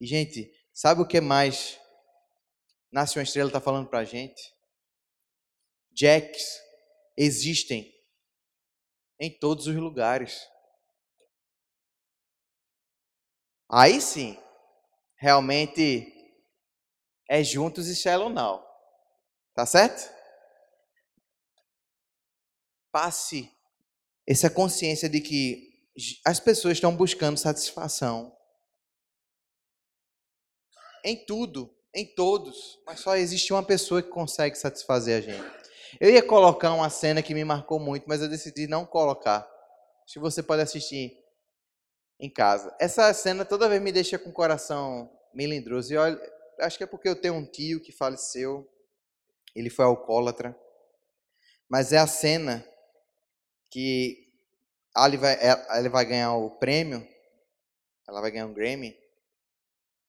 E, 0.00 0.06
gente, 0.06 0.52
sabe 0.72 1.00
o 1.00 1.06
que 1.06 1.20
mais 1.20 1.78
Nasce 2.90 3.18
uma 3.18 3.22
Estrela 3.22 3.48
está 3.48 3.60
falando 3.60 3.88
para 3.88 3.98
a 3.98 4.04
gente? 4.04 4.54
Jacks 5.92 6.42
existem 7.18 7.92
em 9.18 9.36
todos 9.36 9.66
os 9.66 9.74
lugares. 9.74 10.48
Aí 13.68 14.00
sim, 14.00 14.38
realmente 15.16 16.14
é 17.28 17.42
juntos 17.42 17.88
e 17.88 17.96
shallow 17.96 18.30
now. 18.30 18.64
Tá 19.52 19.66
certo? 19.66 20.08
Passe 22.92 23.52
essa 24.24 24.48
consciência 24.48 25.08
de 25.08 25.20
que 25.20 25.68
as 26.24 26.38
pessoas 26.38 26.74
estão 26.74 26.96
buscando 26.96 27.36
satisfação 27.36 28.32
em 31.04 31.26
tudo, 31.26 31.76
em 31.92 32.06
todos, 32.14 32.80
mas 32.86 33.00
só 33.00 33.16
existe 33.16 33.52
uma 33.52 33.64
pessoa 33.64 34.02
que 34.02 34.08
consegue 34.08 34.56
satisfazer 34.56 35.18
a 35.18 35.20
gente. 35.20 35.57
Eu 36.00 36.10
ia 36.10 36.22
colocar 36.22 36.72
uma 36.72 36.90
cena 36.90 37.22
que 37.22 37.34
me 37.34 37.44
marcou 37.44 37.78
muito, 37.78 38.08
mas 38.08 38.20
eu 38.20 38.28
decidi 38.28 38.66
não 38.66 38.84
colocar. 38.84 39.48
Acho 40.04 40.14
que 40.14 40.18
você 40.18 40.42
pode 40.42 40.62
assistir 40.62 41.16
em 42.18 42.30
casa. 42.30 42.74
Essa 42.80 43.12
cena 43.14 43.44
toda 43.44 43.68
vez 43.68 43.80
me 43.80 43.92
deixa 43.92 44.18
com 44.18 44.30
o 44.30 44.32
coração 44.32 45.10
melindroso. 45.32 45.92
E 45.92 45.96
olha, 45.96 46.20
acho 46.60 46.78
que 46.78 46.84
é 46.84 46.86
porque 46.86 47.08
eu 47.08 47.20
tenho 47.20 47.34
um 47.34 47.44
tio 47.44 47.80
que 47.80 47.92
faleceu. 47.92 48.68
Ele 49.54 49.70
foi 49.70 49.84
alcoólatra. 49.84 50.58
Mas 51.68 51.92
é 51.92 51.98
a 51.98 52.06
cena 52.06 52.64
que 53.70 54.28
Ali 54.98 55.16
vai, 55.16 55.36
ele 55.78 55.88
vai 55.88 56.04
ganhar 56.04 56.34
o 56.34 56.50
prêmio. 56.50 57.06
Ela 58.08 58.20
vai 58.20 58.32
ganhar 58.32 58.46
um 58.46 58.52
Grammy. 58.52 58.98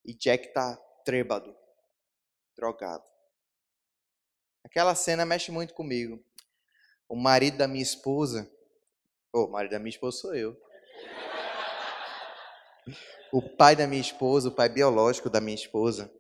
E 0.03 0.15
Jack 0.15 0.51
tá 0.51 0.75
trêbado, 1.05 1.55
drogado. 2.55 3.03
Aquela 4.69 4.95
cena 4.95 5.25
mexe 5.25 5.51
muito 5.51 5.73
comigo. 5.73 6.23
O 7.07 7.15
marido 7.15 7.57
da 7.57 7.67
minha 7.67 7.83
esposa. 7.83 8.49
Oh, 9.33 9.45
o 9.45 9.51
marido 9.51 9.71
da 9.71 9.79
minha 9.79 9.89
esposa 9.89 10.17
sou 10.17 10.35
eu 10.35 10.57
o 13.31 13.41
pai 13.41 13.75
da 13.75 13.87
minha 13.87 14.01
esposa, 14.01 14.49
o 14.49 14.51
pai 14.51 14.69
biológico 14.69 15.29
da 15.29 15.39
minha 15.39 15.55
esposa, 15.55 16.11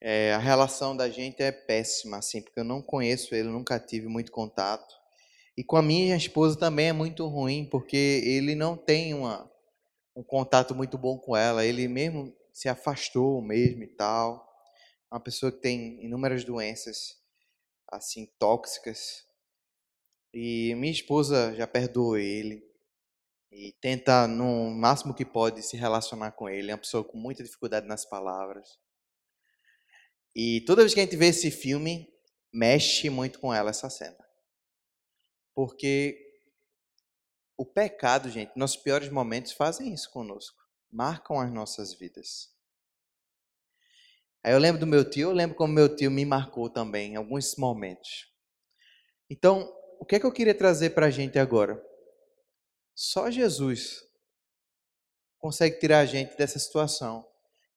é, 0.00 0.32
a 0.32 0.38
relação 0.38 0.96
da 0.96 1.10
gente 1.10 1.42
é 1.42 1.50
péssima, 1.50 2.18
assim, 2.18 2.40
porque 2.40 2.60
eu 2.60 2.64
não 2.64 2.80
conheço 2.80 3.34
ele, 3.34 3.48
nunca 3.48 3.78
tive 3.80 4.06
muito 4.06 4.30
contato. 4.30 4.94
E 5.56 5.64
com 5.64 5.76
a 5.76 5.82
minha 5.82 6.16
esposa 6.16 6.56
também 6.56 6.88
é 6.88 6.92
muito 6.92 7.26
ruim, 7.26 7.68
porque 7.68 8.22
ele 8.24 8.54
não 8.54 8.76
tem 8.76 9.12
uma, 9.12 9.50
um 10.14 10.22
contato 10.22 10.74
muito 10.74 10.96
bom 10.96 11.18
com 11.18 11.36
ela, 11.36 11.64
ele 11.64 11.88
mesmo 11.88 12.32
se 12.52 12.68
afastou 12.68 13.42
mesmo 13.42 13.82
e 13.82 13.88
tal. 13.88 14.47
Uma 15.10 15.20
pessoa 15.20 15.50
que 15.50 15.60
tem 15.60 16.04
inúmeras 16.04 16.44
doenças, 16.44 17.18
assim, 17.90 18.26
tóxicas. 18.38 19.26
E 20.32 20.74
minha 20.74 20.92
esposa 20.92 21.54
já 21.54 21.66
perdoou 21.66 22.16
ele 22.16 22.62
e 23.50 23.72
tenta, 23.80 24.26
no 24.26 24.70
máximo 24.70 25.14
que 25.14 25.24
pode, 25.24 25.62
se 25.62 25.76
relacionar 25.76 26.32
com 26.32 26.48
ele. 26.48 26.70
É 26.70 26.74
uma 26.74 26.80
pessoa 26.80 27.02
com 27.02 27.16
muita 27.16 27.42
dificuldade 27.42 27.86
nas 27.86 28.04
palavras. 28.04 28.78
E 30.34 30.60
toda 30.66 30.82
vez 30.82 30.92
que 30.92 31.00
a 31.00 31.04
gente 31.04 31.16
vê 31.16 31.28
esse 31.28 31.50
filme, 31.50 32.12
mexe 32.52 33.08
muito 33.08 33.40
com 33.40 33.52
ela 33.52 33.70
essa 33.70 33.88
cena. 33.88 34.18
Porque 35.54 36.28
o 37.56 37.64
pecado, 37.64 38.30
gente, 38.30 38.52
nossos 38.54 38.76
piores 38.76 39.08
momentos 39.08 39.52
fazem 39.52 39.92
isso 39.92 40.10
conosco, 40.10 40.62
marcam 40.90 41.40
as 41.40 41.52
nossas 41.52 41.94
vidas. 41.94 42.56
Aí 44.44 44.52
eu 44.52 44.58
lembro 44.58 44.80
do 44.80 44.86
meu 44.86 45.08
tio, 45.08 45.30
eu 45.30 45.32
lembro 45.32 45.56
como 45.56 45.72
meu 45.72 45.94
tio 45.94 46.10
me 46.10 46.24
marcou 46.24 46.70
também 46.70 47.12
em 47.12 47.16
alguns 47.16 47.56
momentos. 47.56 48.28
Então, 49.28 49.72
o 50.00 50.04
que 50.04 50.16
é 50.16 50.20
que 50.20 50.26
eu 50.26 50.32
queria 50.32 50.54
trazer 50.54 50.90
para 50.90 51.06
a 51.06 51.10
gente 51.10 51.38
agora? 51.38 51.82
Só 52.94 53.30
Jesus 53.30 54.02
consegue 55.38 55.78
tirar 55.78 56.00
a 56.00 56.06
gente 56.06 56.36
dessa 56.36 56.58
situação. 56.58 57.26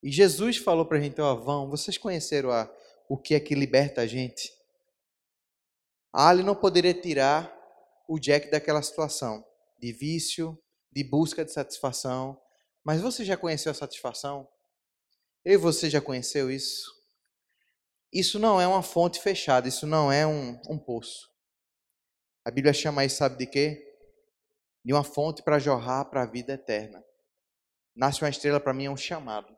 E 0.02 0.12
Jesus 0.12 0.58
falou 0.58 0.86
para 0.86 0.98
a 0.98 1.02
gente, 1.02 1.20
ó, 1.22 1.36
vão, 1.36 1.70
vocês 1.70 1.98
conheceram 1.98 2.52
a, 2.52 2.72
o 3.08 3.18
que 3.18 3.36
é 3.36 3.40
que 3.40 3.54
liberta 3.54 4.02
a 4.02 4.08
gente? 4.08 4.52
A 6.14 6.30
Ali 6.30 6.44
não 6.44 6.56
poderia 6.56 6.94
tirar 6.94 7.56
o 8.08 8.20
Jack 8.20 8.50
daquela 8.50 8.82
situação 8.82 9.46
de 9.80 9.92
vício, 9.92 10.58
de 10.92 11.04
busca 11.04 11.46
de 11.46 11.52
satisfação. 11.52 12.40
Mas 12.84 13.02
você 13.02 13.24
já 13.24 13.38
conheceu 13.38 13.72
a 13.72 13.76
satisfação? 13.76 14.48
Eu 15.44 15.54
e 15.54 15.58
você 15.58 15.90
já 15.90 16.00
conheceu 16.00 16.52
isso? 16.52 16.92
Isso 18.14 18.38
não 18.38 18.60
é 18.62 18.68
uma 18.68 18.84
fonte 18.84 19.20
fechada, 19.20 19.68
isso 19.68 19.88
não 19.88 20.12
é 20.12 20.28
um, 20.28 20.60
um 20.70 20.78
poço. 20.78 21.30
A 22.46 22.52
Bíblia 22.52 22.74
chama 22.74 23.06
isso, 23.06 23.18
sabe 23.18 23.38
de 23.38 23.48
quê? 23.48 23.88
De 24.84 24.94
uma 24.94 25.04
fonte 25.04 25.42
para 25.42 25.60
jorrar 25.60 26.06
para 26.06 26.24
a 26.24 26.26
vida 26.26 26.54
eterna. 26.54 27.04
Nasce 27.96 28.22
uma 28.22 28.30
estrela, 28.30 28.60
para 28.60 28.74
mim, 28.74 28.86
é 28.86 28.92
um 28.92 28.98
chamado. 28.98 29.56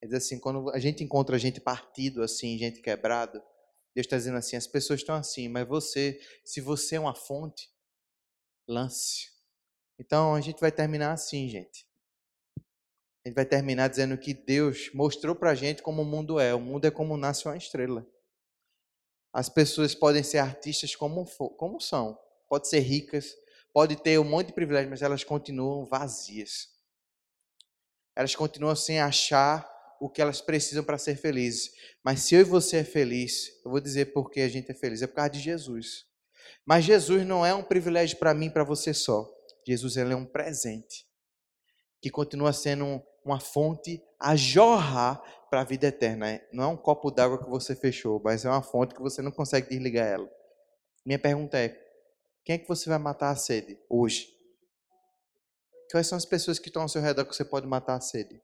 É 0.00 0.06
dizer 0.06 0.18
assim, 0.18 0.38
quando 0.38 0.70
a 0.70 0.78
gente 0.78 1.04
encontra 1.04 1.38
gente 1.38 1.60
partido 1.60 2.22
assim, 2.22 2.56
gente 2.56 2.80
quebrado, 2.80 3.42
Deus 3.94 4.06
está 4.06 4.16
dizendo 4.16 4.38
assim, 4.38 4.56
as 4.56 4.66
pessoas 4.66 5.00
estão 5.00 5.14
assim, 5.14 5.48
mas 5.48 5.66
você, 5.68 6.20
se 6.44 6.60
você 6.60 6.96
é 6.96 7.00
uma 7.00 7.14
fonte, 7.14 7.68
lance. 8.66 9.28
Então 9.98 10.34
a 10.34 10.40
gente 10.40 10.60
vai 10.60 10.72
terminar 10.72 11.12
assim, 11.12 11.48
gente. 11.48 11.89
A 13.24 13.28
gente 13.28 13.36
vai 13.36 13.44
terminar 13.44 13.88
dizendo 13.88 14.16
que 14.16 14.32
Deus 14.32 14.90
mostrou 14.94 15.34
para 15.34 15.50
a 15.50 15.54
gente 15.54 15.82
como 15.82 16.02
o 16.02 16.04
mundo 16.04 16.40
é. 16.40 16.54
O 16.54 16.60
mundo 16.60 16.86
é 16.86 16.90
como 16.90 17.16
nasce 17.16 17.46
uma 17.46 17.56
estrela. 17.56 18.06
As 19.32 19.48
pessoas 19.48 19.94
podem 19.94 20.22
ser 20.22 20.38
artistas 20.38 20.96
como, 20.96 21.26
como 21.56 21.80
são. 21.80 22.18
Pode 22.48 22.68
ser 22.68 22.80
ricas, 22.80 23.32
pode 23.72 23.96
ter 23.96 24.18
um 24.18 24.24
monte 24.24 24.48
de 24.48 24.52
privilégios, 24.54 24.90
mas 24.90 25.02
elas 25.02 25.22
continuam 25.22 25.84
vazias. 25.86 26.68
Elas 28.16 28.34
continuam 28.34 28.74
sem 28.74 29.00
achar 29.00 29.70
o 30.00 30.08
que 30.08 30.22
elas 30.22 30.40
precisam 30.40 30.82
para 30.82 30.96
ser 30.96 31.16
felizes. 31.16 31.70
Mas 32.02 32.22
se 32.22 32.34
eu 32.34 32.40
e 32.40 32.44
você 32.44 32.78
é 32.78 32.84
feliz, 32.84 33.50
eu 33.64 33.70
vou 33.70 33.80
dizer 33.80 34.06
por 34.12 34.30
que 34.30 34.40
a 34.40 34.48
gente 34.48 34.70
é 34.72 34.74
feliz. 34.74 35.02
É 35.02 35.06
por 35.06 35.16
causa 35.16 35.30
de 35.30 35.40
Jesus. 35.40 36.06
Mas 36.64 36.86
Jesus 36.86 37.26
não 37.26 37.44
é 37.44 37.54
um 37.54 37.62
privilégio 37.62 38.18
para 38.18 38.32
mim 38.32 38.50
para 38.50 38.64
você 38.64 38.94
só. 38.94 39.30
Jesus 39.66 39.98
ele 39.98 40.14
é 40.14 40.16
um 40.16 40.24
presente 40.24 41.06
que 42.00 42.10
continua 42.10 42.52
sendo 42.52 43.02
uma 43.24 43.40
fonte 43.40 44.02
a 44.18 44.36
jorrar 44.36 45.22
para 45.48 45.60
a 45.60 45.64
vida 45.64 45.86
eterna. 45.86 46.40
Não 46.52 46.64
é 46.64 46.66
um 46.66 46.76
copo 46.76 47.10
d'água 47.10 47.42
que 47.42 47.48
você 47.48 47.74
fechou, 47.74 48.20
mas 48.22 48.44
é 48.44 48.48
uma 48.48 48.62
fonte 48.62 48.94
que 48.94 49.00
você 49.00 49.20
não 49.20 49.30
consegue 49.30 49.68
desligar 49.68 50.06
ela. 50.06 50.30
Minha 51.04 51.18
pergunta 51.18 51.58
é: 51.58 51.68
quem 52.44 52.54
é 52.54 52.58
que 52.58 52.68
você 52.68 52.88
vai 52.88 52.98
matar 52.98 53.30
a 53.30 53.36
sede 53.36 53.78
hoje? 53.88 54.28
Quais 55.90 56.06
são 56.06 56.16
as 56.16 56.24
pessoas 56.24 56.58
que 56.58 56.68
estão 56.68 56.82
ao 56.82 56.88
seu 56.88 57.02
redor 57.02 57.24
que 57.24 57.34
você 57.34 57.44
pode 57.44 57.66
matar 57.66 57.96
a 57.96 58.00
sede? 58.00 58.40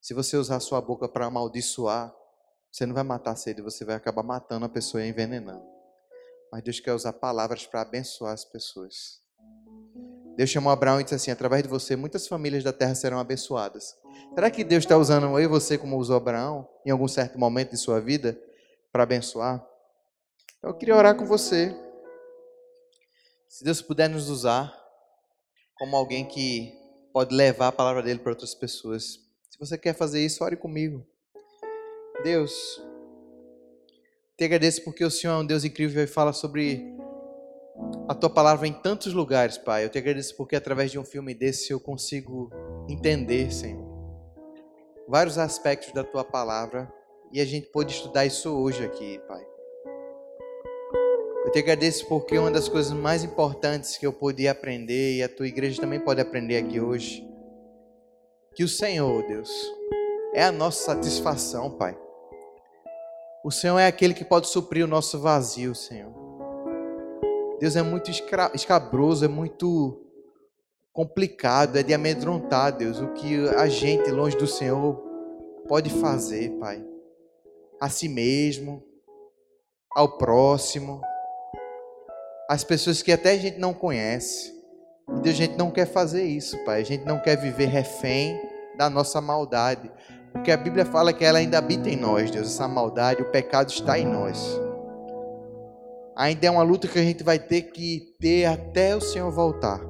Se 0.00 0.14
você 0.14 0.36
usar 0.36 0.60
sua 0.60 0.80
boca 0.80 1.08
para 1.08 1.26
amaldiçoar, 1.26 2.14
você 2.70 2.86
não 2.86 2.94
vai 2.94 3.02
matar 3.02 3.32
a 3.32 3.36
sede, 3.36 3.60
você 3.60 3.84
vai 3.84 3.96
acabar 3.96 4.22
matando 4.22 4.64
a 4.64 4.68
pessoa 4.68 5.04
e 5.04 5.08
envenenando. 5.08 5.66
Mas 6.52 6.62
Deus 6.62 6.78
quer 6.80 6.92
usar 6.92 7.12
palavras 7.14 7.66
para 7.66 7.80
abençoar 7.80 8.32
as 8.32 8.44
pessoas. 8.44 9.20
Deus 10.38 10.50
chamou 10.50 10.70
Abraão 10.70 11.00
e 11.00 11.02
disse 11.02 11.16
assim: 11.16 11.32
através 11.32 11.64
de 11.64 11.68
você, 11.68 11.96
muitas 11.96 12.28
famílias 12.28 12.62
da 12.62 12.72
terra 12.72 12.94
serão 12.94 13.18
abençoadas. 13.18 13.96
Será 14.32 14.48
que 14.48 14.62
Deus 14.62 14.84
está 14.84 14.96
usando 14.96 15.26
eu 15.36 15.40
e 15.40 15.48
você 15.48 15.76
como 15.76 15.96
usou 15.96 16.16
Abraão 16.16 16.64
em 16.86 16.90
algum 16.90 17.08
certo 17.08 17.36
momento 17.36 17.70
de 17.70 17.76
sua 17.76 18.00
vida 18.00 18.40
para 18.92 19.02
abençoar? 19.02 19.66
Então, 20.56 20.70
eu 20.70 20.74
queria 20.76 20.94
orar 20.94 21.16
com 21.16 21.26
você. 21.26 21.76
Se 23.48 23.64
Deus 23.64 23.82
puder 23.82 24.08
nos 24.08 24.30
usar 24.30 24.72
como 25.74 25.96
alguém 25.96 26.24
que 26.24 26.72
pode 27.12 27.34
levar 27.34 27.66
a 27.66 27.72
palavra 27.72 28.00
dele 28.00 28.20
para 28.20 28.30
outras 28.30 28.54
pessoas. 28.54 29.18
Se 29.50 29.58
você 29.58 29.76
quer 29.76 29.92
fazer 29.92 30.24
isso, 30.24 30.44
ore 30.44 30.56
comigo. 30.56 31.04
Deus, 32.22 32.80
te 34.36 34.44
agradeço 34.44 34.84
porque 34.84 35.04
o 35.04 35.10
Senhor 35.10 35.34
é 35.34 35.38
um 35.38 35.46
Deus 35.46 35.64
incrível 35.64 36.04
e 36.04 36.06
fala 36.06 36.32
sobre 36.32 36.96
a 38.08 38.14
tua 38.14 38.30
palavra 38.30 38.66
em 38.66 38.72
tantos 38.72 39.12
lugares, 39.12 39.58
Pai. 39.58 39.84
Eu 39.84 39.88
te 39.88 39.98
agradeço 39.98 40.36
porque 40.36 40.56
através 40.56 40.90
de 40.90 40.98
um 40.98 41.04
filme 41.04 41.34
desse 41.34 41.72
eu 41.72 41.78
consigo 41.78 42.50
entender, 42.88 43.52
Senhor, 43.52 43.86
vários 45.06 45.38
aspectos 45.38 45.92
da 45.92 46.02
tua 46.02 46.24
palavra 46.24 46.92
e 47.32 47.40
a 47.40 47.44
gente 47.44 47.68
pôde 47.68 47.92
estudar 47.92 48.24
isso 48.24 48.50
hoje 48.50 48.84
aqui, 48.84 49.20
Pai. 49.28 49.46
Eu 51.44 51.52
te 51.52 51.58
agradeço 51.58 52.06
porque 52.06 52.38
uma 52.38 52.50
das 52.50 52.68
coisas 52.68 52.92
mais 52.92 53.24
importantes 53.24 53.96
que 53.96 54.06
eu 54.06 54.12
podia 54.12 54.50
aprender 54.50 55.16
e 55.16 55.22
a 55.22 55.28
tua 55.28 55.46
igreja 55.46 55.80
também 55.80 56.00
pode 56.00 56.20
aprender 56.20 56.58
aqui 56.58 56.80
hoje, 56.80 57.26
que 58.54 58.64
o 58.64 58.68
Senhor, 58.68 59.26
Deus, 59.26 59.50
é 60.34 60.44
a 60.44 60.52
nossa 60.52 60.84
satisfação, 60.84 61.70
Pai. 61.70 61.96
O 63.44 63.50
Senhor 63.50 63.78
é 63.78 63.86
aquele 63.86 64.12
que 64.12 64.24
pode 64.24 64.48
suprir 64.48 64.84
o 64.84 64.88
nosso 64.88 65.18
vazio, 65.20 65.74
Senhor. 65.74 66.27
Deus 67.60 67.74
é 67.74 67.82
muito 67.82 68.10
escabroso, 68.54 69.24
é 69.24 69.28
muito 69.28 70.00
complicado, 70.92 71.76
é 71.76 71.82
de 71.82 71.92
amedrontar, 71.92 72.76
Deus, 72.76 73.00
o 73.00 73.08
que 73.08 73.48
a 73.50 73.68
gente 73.68 74.10
longe 74.10 74.36
do 74.36 74.46
Senhor 74.46 74.96
pode 75.66 75.90
fazer, 75.90 76.50
Pai. 76.58 76.84
A 77.80 77.88
si 77.88 78.08
mesmo, 78.08 78.82
ao 79.92 80.18
próximo, 80.18 81.00
às 82.48 82.62
pessoas 82.62 83.02
que 83.02 83.12
até 83.12 83.32
a 83.32 83.38
gente 83.38 83.58
não 83.58 83.74
conhece. 83.74 84.52
E 85.08 85.20
Deus, 85.20 85.34
a 85.34 85.38
gente 85.38 85.56
não 85.56 85.70
quer 85.70 85.86
fazer 85.86 86.24
isso, 86.24 86.56
Pai. 86.64 86.80
A 86.80 86.84
gente 86.84 87.04
não 87.04 87.20
quer 87.20 87.36
viver 87.36 87.66
refém 87.66 88.40
da 88.76 88.88
nossa 88.88 89.20
maldade. 89.20 89.90
Porque 90.32 90.50
a 90.50 90.56
Bíblia 90.56 90.84
fala 90.84 91.12
que 91.12 91.24
ela 91.24 91.38
ainda 91.38 91.58
habita 91.58 91.88
em 91.88 91.96
nós, 91.96 92.30
Deus. 92.30 92.46
Essa 92.48 92.68
maldade, 92.68 93.22
o 93.22 93.30
pecado 93.30 93.70
está 93.70 93.98
em 93.98 94.06
nós 94.06 94.67
ainda 96.18 96.48
é 96.48 96.50
uma 96.50 96.64
luta 96.64 96.88
que 96.88 96.98
a 96.98 97.02
gente 97.02 97.22
vai 97.22 97.38
ter 97.38 97.62
que 97.62 98.16
ter 98.20 98.44
até 98.44 98.96
o 98.96 99.00
Senhor 99.00 99.30
voltar. 99.30 99.80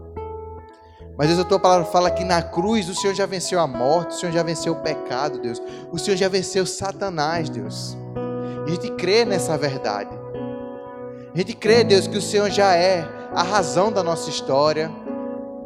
Mas 1.17 1.29
Deus, 1.29 1.41
a 1.41 1.45
tua 1.45 1.59
palavra 1.59 1.87
fala 1.87 2.11
que 2.11 2.23
na 2.23 2.43
cruz 2.43 2.87
o 2.89 2.95
Senhor 2.95 3.15
já 3.15 3.25
venceu 3.25 3.59
a 3.59 3.67
morte, 3.67 4.11
o 4.11 4.19
Senhor 4.21 4.31
já 4.31 4.43
venceu 4.43 4.75
o 4.75 4.83
pecado, 4.83 5.41
Deus. 5.41 5.61
O 5.91 5.99
Senhor 5.99 6.17
já 6.17 6.29
venceu 6.29 6.67
Satanás, 6.67 7.49
Deus. 7.49 7.97
E 8.67 8.71
a 8.71 8.75
gente 8.75 8.91
crê 8.93 9.25
nessa 9.25 9.57
verdade. 9.57 10.11
A 11.35 11.39
gente 11.39 11.55
crê, 11.55 11.83
Deus, 11.83 12.07
que 12.07 12.19
o 12.19 12.23
Senhor 12.23 12.51
já 12.51 12.75
é 12.75 13.09
a 13.33 13.43
razão 13.43 13.91
da 13.91 14.03
nossa 14.03 14.29
história, 14.29 14.91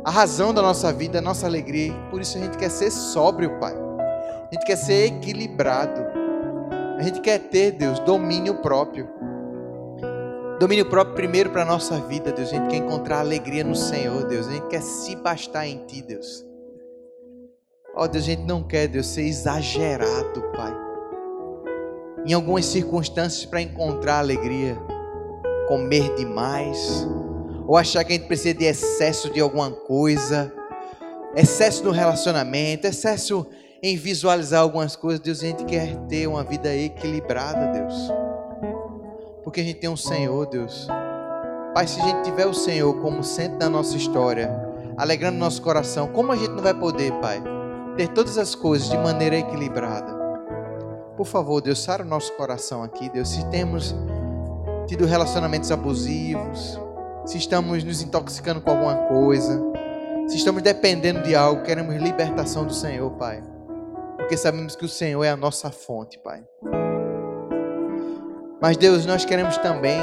a 0.04 0.10
razão 0.10 0.54
da 0.54 0.62
nossa 0.62 0.92
vida, 0.92 1.18
a 1.18 1.22
nossa 1.22 1.44
alegria. 1.44 1.92
Por 2.08 2.20
isso 2.20 2.38
a 2.38 2.40
gente 2.40 2.56
quer 2.56 2.70
ser 2.70 2.90
sóbrio, 2.90 3.58
Pai. 3.58 3.74
A 3.74 4.48
gente 4.54 4.64
quer 4.64 4.76
ser 4.76 5.06
equilibrado. 5.06 6.00
A 6.98 7.02
gente 7.02 7.20
quer 7.20 7.38
ter, 7.38 7.72
Deus, 7.72 7.98
domínio 7.98 8.54
próprio. 8.62 9.32
Domínio 10.62 10.86
próprio 10.86 11.16
primeiro 11.16 11.50
para 11.50 11.62
a 11.62 11.64
nossa 11.64 11.98
vida, 12.02 12.30
Deus. 12.30 12.50
A 12.50 12.54
gente 12.54 12.68
quer 12.68 12.76
encontrar 12.76 13.18
alegria 13.18 13.64
no 13.64 13.74
Senhor, 13.74 14.24
Deus. 14.28 14.46
A 14.46 14.52
gente 14.52 14.68
quer 14.68 14.80
se 14.80 15.16
bastar 15.16 15.66
em 15.66 15.84
Ti, 15.86 16.02
Deus. 16.02 16.46
Ó 17.96 18.04
oh, 18.04 18.06
Deus, 18.06 18.22
a 18.22 18.26
gente 18.28 18.44
não 18.44 18.62
quer, 18.62 18.86
Deus, 18.86 19.08
ser 19.08 19.22
exagerado, 19.22 20.40
Pai. 20.54 20.72
Em 22.24 22.32
algumas 22.32 22.64
circunstâncias 22.66 23.44
para 23.44 23.60
encontrar 23.60 24.20
alegria. 24.20 24.78
Comer 25.66 26.14
demais. 26.14 27.08
Ou 27.66 27.76
achar 27.76 28.04
que 28.04 28.12
a 28.12 28.16
gente 28.16 28.28
precisa 28.28 28.54
de 28.54 28.64
excesso 28.64 29.32
de 29.32 29.40
alguma 29.40 29.72
coisa. 29.72 30.54
Excesso 31.34 31.82
no 31.82 31.90
relacionamento. 31.90 32.86
Excesso 32.86 33.44
em 33.82 33.96
visualizar 33.96 34.60
algumas 34.60 34.94
coisas. 34.94 35.18
Deus, 35.18 35.42
a 35.42 35.46
gente 35.46 35.64
quer 35.64 35.96
ter 36.06 36.28
uma 36.28 36.44
vida 36.44 36.72
equilibrada, 36.72 37.66
Deus. 37.72 38.21
Porque 39.43 39.61
a 39.61 39.64
gente 39.64 39.80
tem 39.80 39.90
um 39.90 39.97
Senhor, 39.97 40.47
Deus. 40.47 40.86
Pai, 41.74 41.86
se 41.86 42.01
a 42.01 42.05
gente 42.05 42.22
tiver 42.22 42.47
o 42.47 42.55
Senhor 42.55 43.01
como 43.01 43.24
centro 43.24 43.59
da 43.59 43.68
nossa 43.68 43.97
história, 43.97 44.51
alegrando 44.97 45.38
nosso 45.38 45.62
coração, 45.62 46.09
como 46.09 46.32
a 46.32 46.36
gente 46.36 46.51
não 46.51 46.62
vai 46.62 46.74
poder, 46.74 47.12
Pai, 47.14 47.43
ter 47.97 48.09
todas 48.09 48.38
as 48.38 48.55
coisas 48.55 48.88
de 48.88 48.99
maneira 48.99 49.36
equilibrada? 49.36 50.12
Por 51.16 51.26
favor, 51.26 51.61
Deus, 51.61 51.82
sara 51.82 52.03
o 52.03 52.07
nosso 52.07 52.32
coração 52.34 52.82
aqui, 52.82 53.09
Deus. 53.09 53.30
Se 53.30 53.45
temos 53.49 53.95
tido 54.86 55.07
relacionamentos 55.07 55.70
abusivos, 55.70 56.78
se 57.24 57.38
estamos 57.38 57.84
nos 57.84 58.03
intoxicando 58.03 58.61
com 58.61 58.70
alguma 58.70 58.97
coisa, 59.09 59.62
se 60.28 60.36
estamos 60.36 60.62
dependendo 60.62 61.22
de 61.22 61.34
algo, 61.34 61.62
queremos 61.62 61.95
libertação 61.97 62.64
do 62.64 62.74
Senhor, 62.74 63.11
Pai. 63.12 63.43
Porque 64.16 64.36
sabemos 64.36 64.76
que 64.76 64.84
o 64.84 64.88
Senhor 64.88 65.22
é 65.24 65.30
a 65.30 65.36
nossa 65.36 65.70
fonte, 65.70 66.18
Pai. 66.18 66.43
Mas, 68.62 68.76
Deus, 68.76 69.04
nós 69.04 69.24
queremos 69.24 69.58
também 69.58 69.98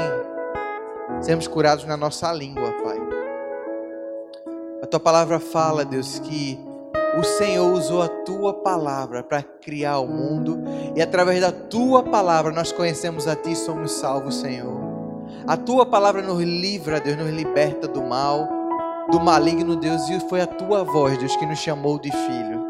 sermos 1.22 1.48
curados 1.48 1.86
na 1.86 1.96
nossa 1.96 2.30
língua, 2.30 2.70
Pai. 2.84 2.98
A 4.82 4.86
tua 4.86 5.00
palavra 5.00 5.40
fala, 5.40 5.82
Deus, 5.82 6.18
que 6.18 6.60
o 7.18 7.24
Senhor 7.24 7.72
usou 7.72 8.02
a 8.02 8.08
tua 8.08 8.52
palavra 8.52 9.22
para 9.22 9.42
criar 9.42 10.00
o 10.00 10.06
mundo 10.06 10.62
e 10.94 11.00
através 11.00 11.40
da 11.40 11.50
tua 11.50 12.02
palavra 12.02 12.52
nós 12.52 12.70
conhecemos 12.70 13.26
a 13.26 13.34
ti 13.34 13.52
e 13.52 13.56
somos 13.56 13.92
salvos, 13.92 14.36
Senhor. 14.36 14.78
A 15.46 15.56
tua 15.56 15.86
palavra 15.86 16.20
nos 16.20 16.42
livra, 16.42 17.00
Deus, 17.00 17.16
nos 17.16 17.30
liberta 17.30 17.88
do 17.88 18.02
mal, 18.02 18.46
do 19.10 19.18
maligno, 19.18 19.74
Deus, 19.74 20.06
e 20.10 20.20
foi 20.28 20.42
a 20.42 20.46
tua 20.46 20.84
voz, 20.84 21.16
Deus, 21.16 21.34
que 21.36 21.46
nos 21.46 21.58
chamou 21.58 21.98
de 21.98 22.10
filho, 22.10 22.62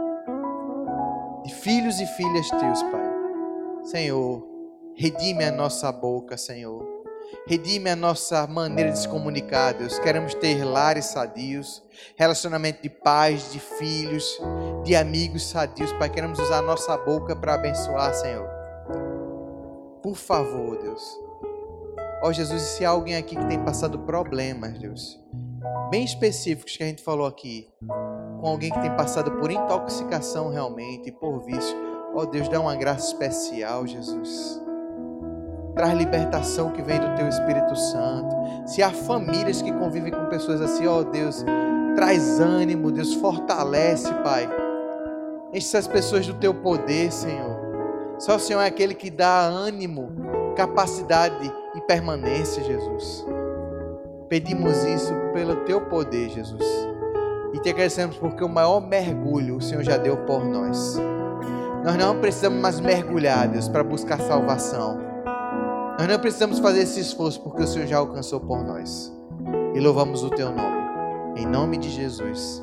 de 1.45 1.53
filhos 1.53 2.01
e 2.01 2.07
filhas 2.07 2.49
teus, 2.49 2.81
Pai. 2.85 3.11
Senhor, 3.83 4.50
redime 5.01 5.45
a 5.45 5.51
nossa 5.51 5.91
boca, 5.91 6.37
Senhor. 6.37 6.87
Redime 7.47 7.89
a 7.89 7.97
nossa 7.97 8.47
maneira 8.47 8.93
de 8.93 8.99
se 8.99 9.09
comunicar, 9.09 9.73
Deus. 9.73 9.99
Queremos 9.99 10.35
ter 10.35 10.63
lares 10.63 11.07
sadios, 11.07 11.83
relacionamento 12.17 12.83
de 12.83 12.91
pais, 12.91 13.51
de 13.51 13.59
filhos, 13.59 14.39
de 14.85 14.95
amigos 14.95 15.49
sadios, 15.49 15.91
Pai. 15.95 16.11
Queremos 16.11 16.39
usar 16.39 16.59
a 16.59 16.63
nossa 16.63 16.99
boca 16.99 17.35
para 17.35 17.55
abençoar, 17.55 18.13
Senhor. 18.13 18.47
Por 20.03 20.17
favor, 20.17 20.77
Deus. 20.77 21.03
Ó 22.23 22.29
oh, 22.29 22.33
Jesus, 22.35 22.63
e 22.63 22.77
se 22.77 22.85
há 22.85 22.91
alguém 22.91 23.17
aqui 23.17 23.35
que 23.37 23.47
tem 23.47 23.65
passado 23.65 24.01
problemas, 24.01 24.79
Deus, 24.79 25.19
bem 25.91 26.05
específicos 26.05 26.77
que 26.77 26.83
a 26.83 26.87
gente 26.87 27.03
falou 27.03 27.27
aqui, 27.27 27.67
com 28.39 28.47
alguém 28.47 28.71
que 28.71 28.81
tem 28.81 28.95
passado 28.95 29.31
por 29.39 29.51
intoxicação 29.51 30.51
realmente, 30.51 31.11
por 31.11 31.41
vício, 31.41 31.75
ó 32.15 32.21
oh, 32.21 32.27
Deus, 32.27 32.51
dá 32.51 32.61
uma 32.61 32.77
graça 32.77 33.07
especial, 33.07 33.87
Jesus 33.87 34.61
traz 35.75 35.95
libertação 35.95 36.71
que 36.71 36.83
vem 36.83 36.99
do 36.99 37.15
teu 37.17 37.29
Espírito 37.29 37.77
Santo. 37.77 38.37
Se 38.67 38.83
há 38.83 38.91
famílias 38.91 39.63
que 39.63 39.73
convivem 39.73 40.13
com 40.13 40.27
pessoas 40.27 40.61
assim, 40.61 40.87
ó 40.87 41.01
oh 41.01 41.05
Deus, 41.05 41.45
traz 41.95 42.41
ânimo, 42.41 42.91
Deus, 42.91 43.15
fortalece, 43.15 44.13
Pai. 44.23 44.49
Enche 45.53 45.67
essas 45.67 45.87
pessoas 45.87 46.27
do 46.27 46.35
teu 46.35 46.55
poder, 46.55 47.11
Senhor. 47.11 47.59
Só 48.19 48.37
o 48.37 48.41
Senhor 48.41 48.61
é 48.61 48.67
aquele 48.67 48.95
que 48.95 49.11
dá 49.11 49.41
ânimo, 49.41 50.13
capacidade 50.57 51.53
e 51.75 51.81
permanência, 51.83 52.63
Jesus. 52.63 53.27
Pedimos 54.29 54.85
isso 54.85 55.13
pelo 55.33 55.57
teu 55.65 55.81
poder, 55.81 56.29
Jesus. 56.31 56.65
E 57.53 57.59
te 57.59 57.69
agradecemos 57.69 58.17
porque 58.17 58.45
o 58.45 58.49
maior 58.49 58.81
mergulho 58.81 59.57
o 59.57 59.61
Senhor 59.61 59.83
já 59.83 59.97
deu 59.97 60.17
por 60.19 60.45
nós. 60.45 60.97
Nós 61.83 61.97
não 61.97 62.21
precisamos 62.21 62.61
mais 62.61 62.79
mergulhar, 62.79 63.49
Deus, 63.49 63.69
para 63.69 63.83
buscar 63.83 64.21
salvação. 64.21 65.10
Nós 66.01 66.09
não 66.09 66.19
precisamos 66.19 66.59
fazer 66.61 66.81
esse 66.81 66.99
esforço 66.99 67.39
porque 67.43 67.63
o 67.63 67.67
Senhor 67.67 67.87
já 67.87 67.99
alcançou 67.99 68.41
por 68.41 68.65
nós. 68.65 69.13
E 69.75 69.81
louvamos 69.81 70.23
o 70.23 70.31
teu 70.31 70.51
nome. 70.51 71.39
Em 71.39 71.45
nome 71.45 71.77
de 71.77 71.91
Jesus. 71.91 72.63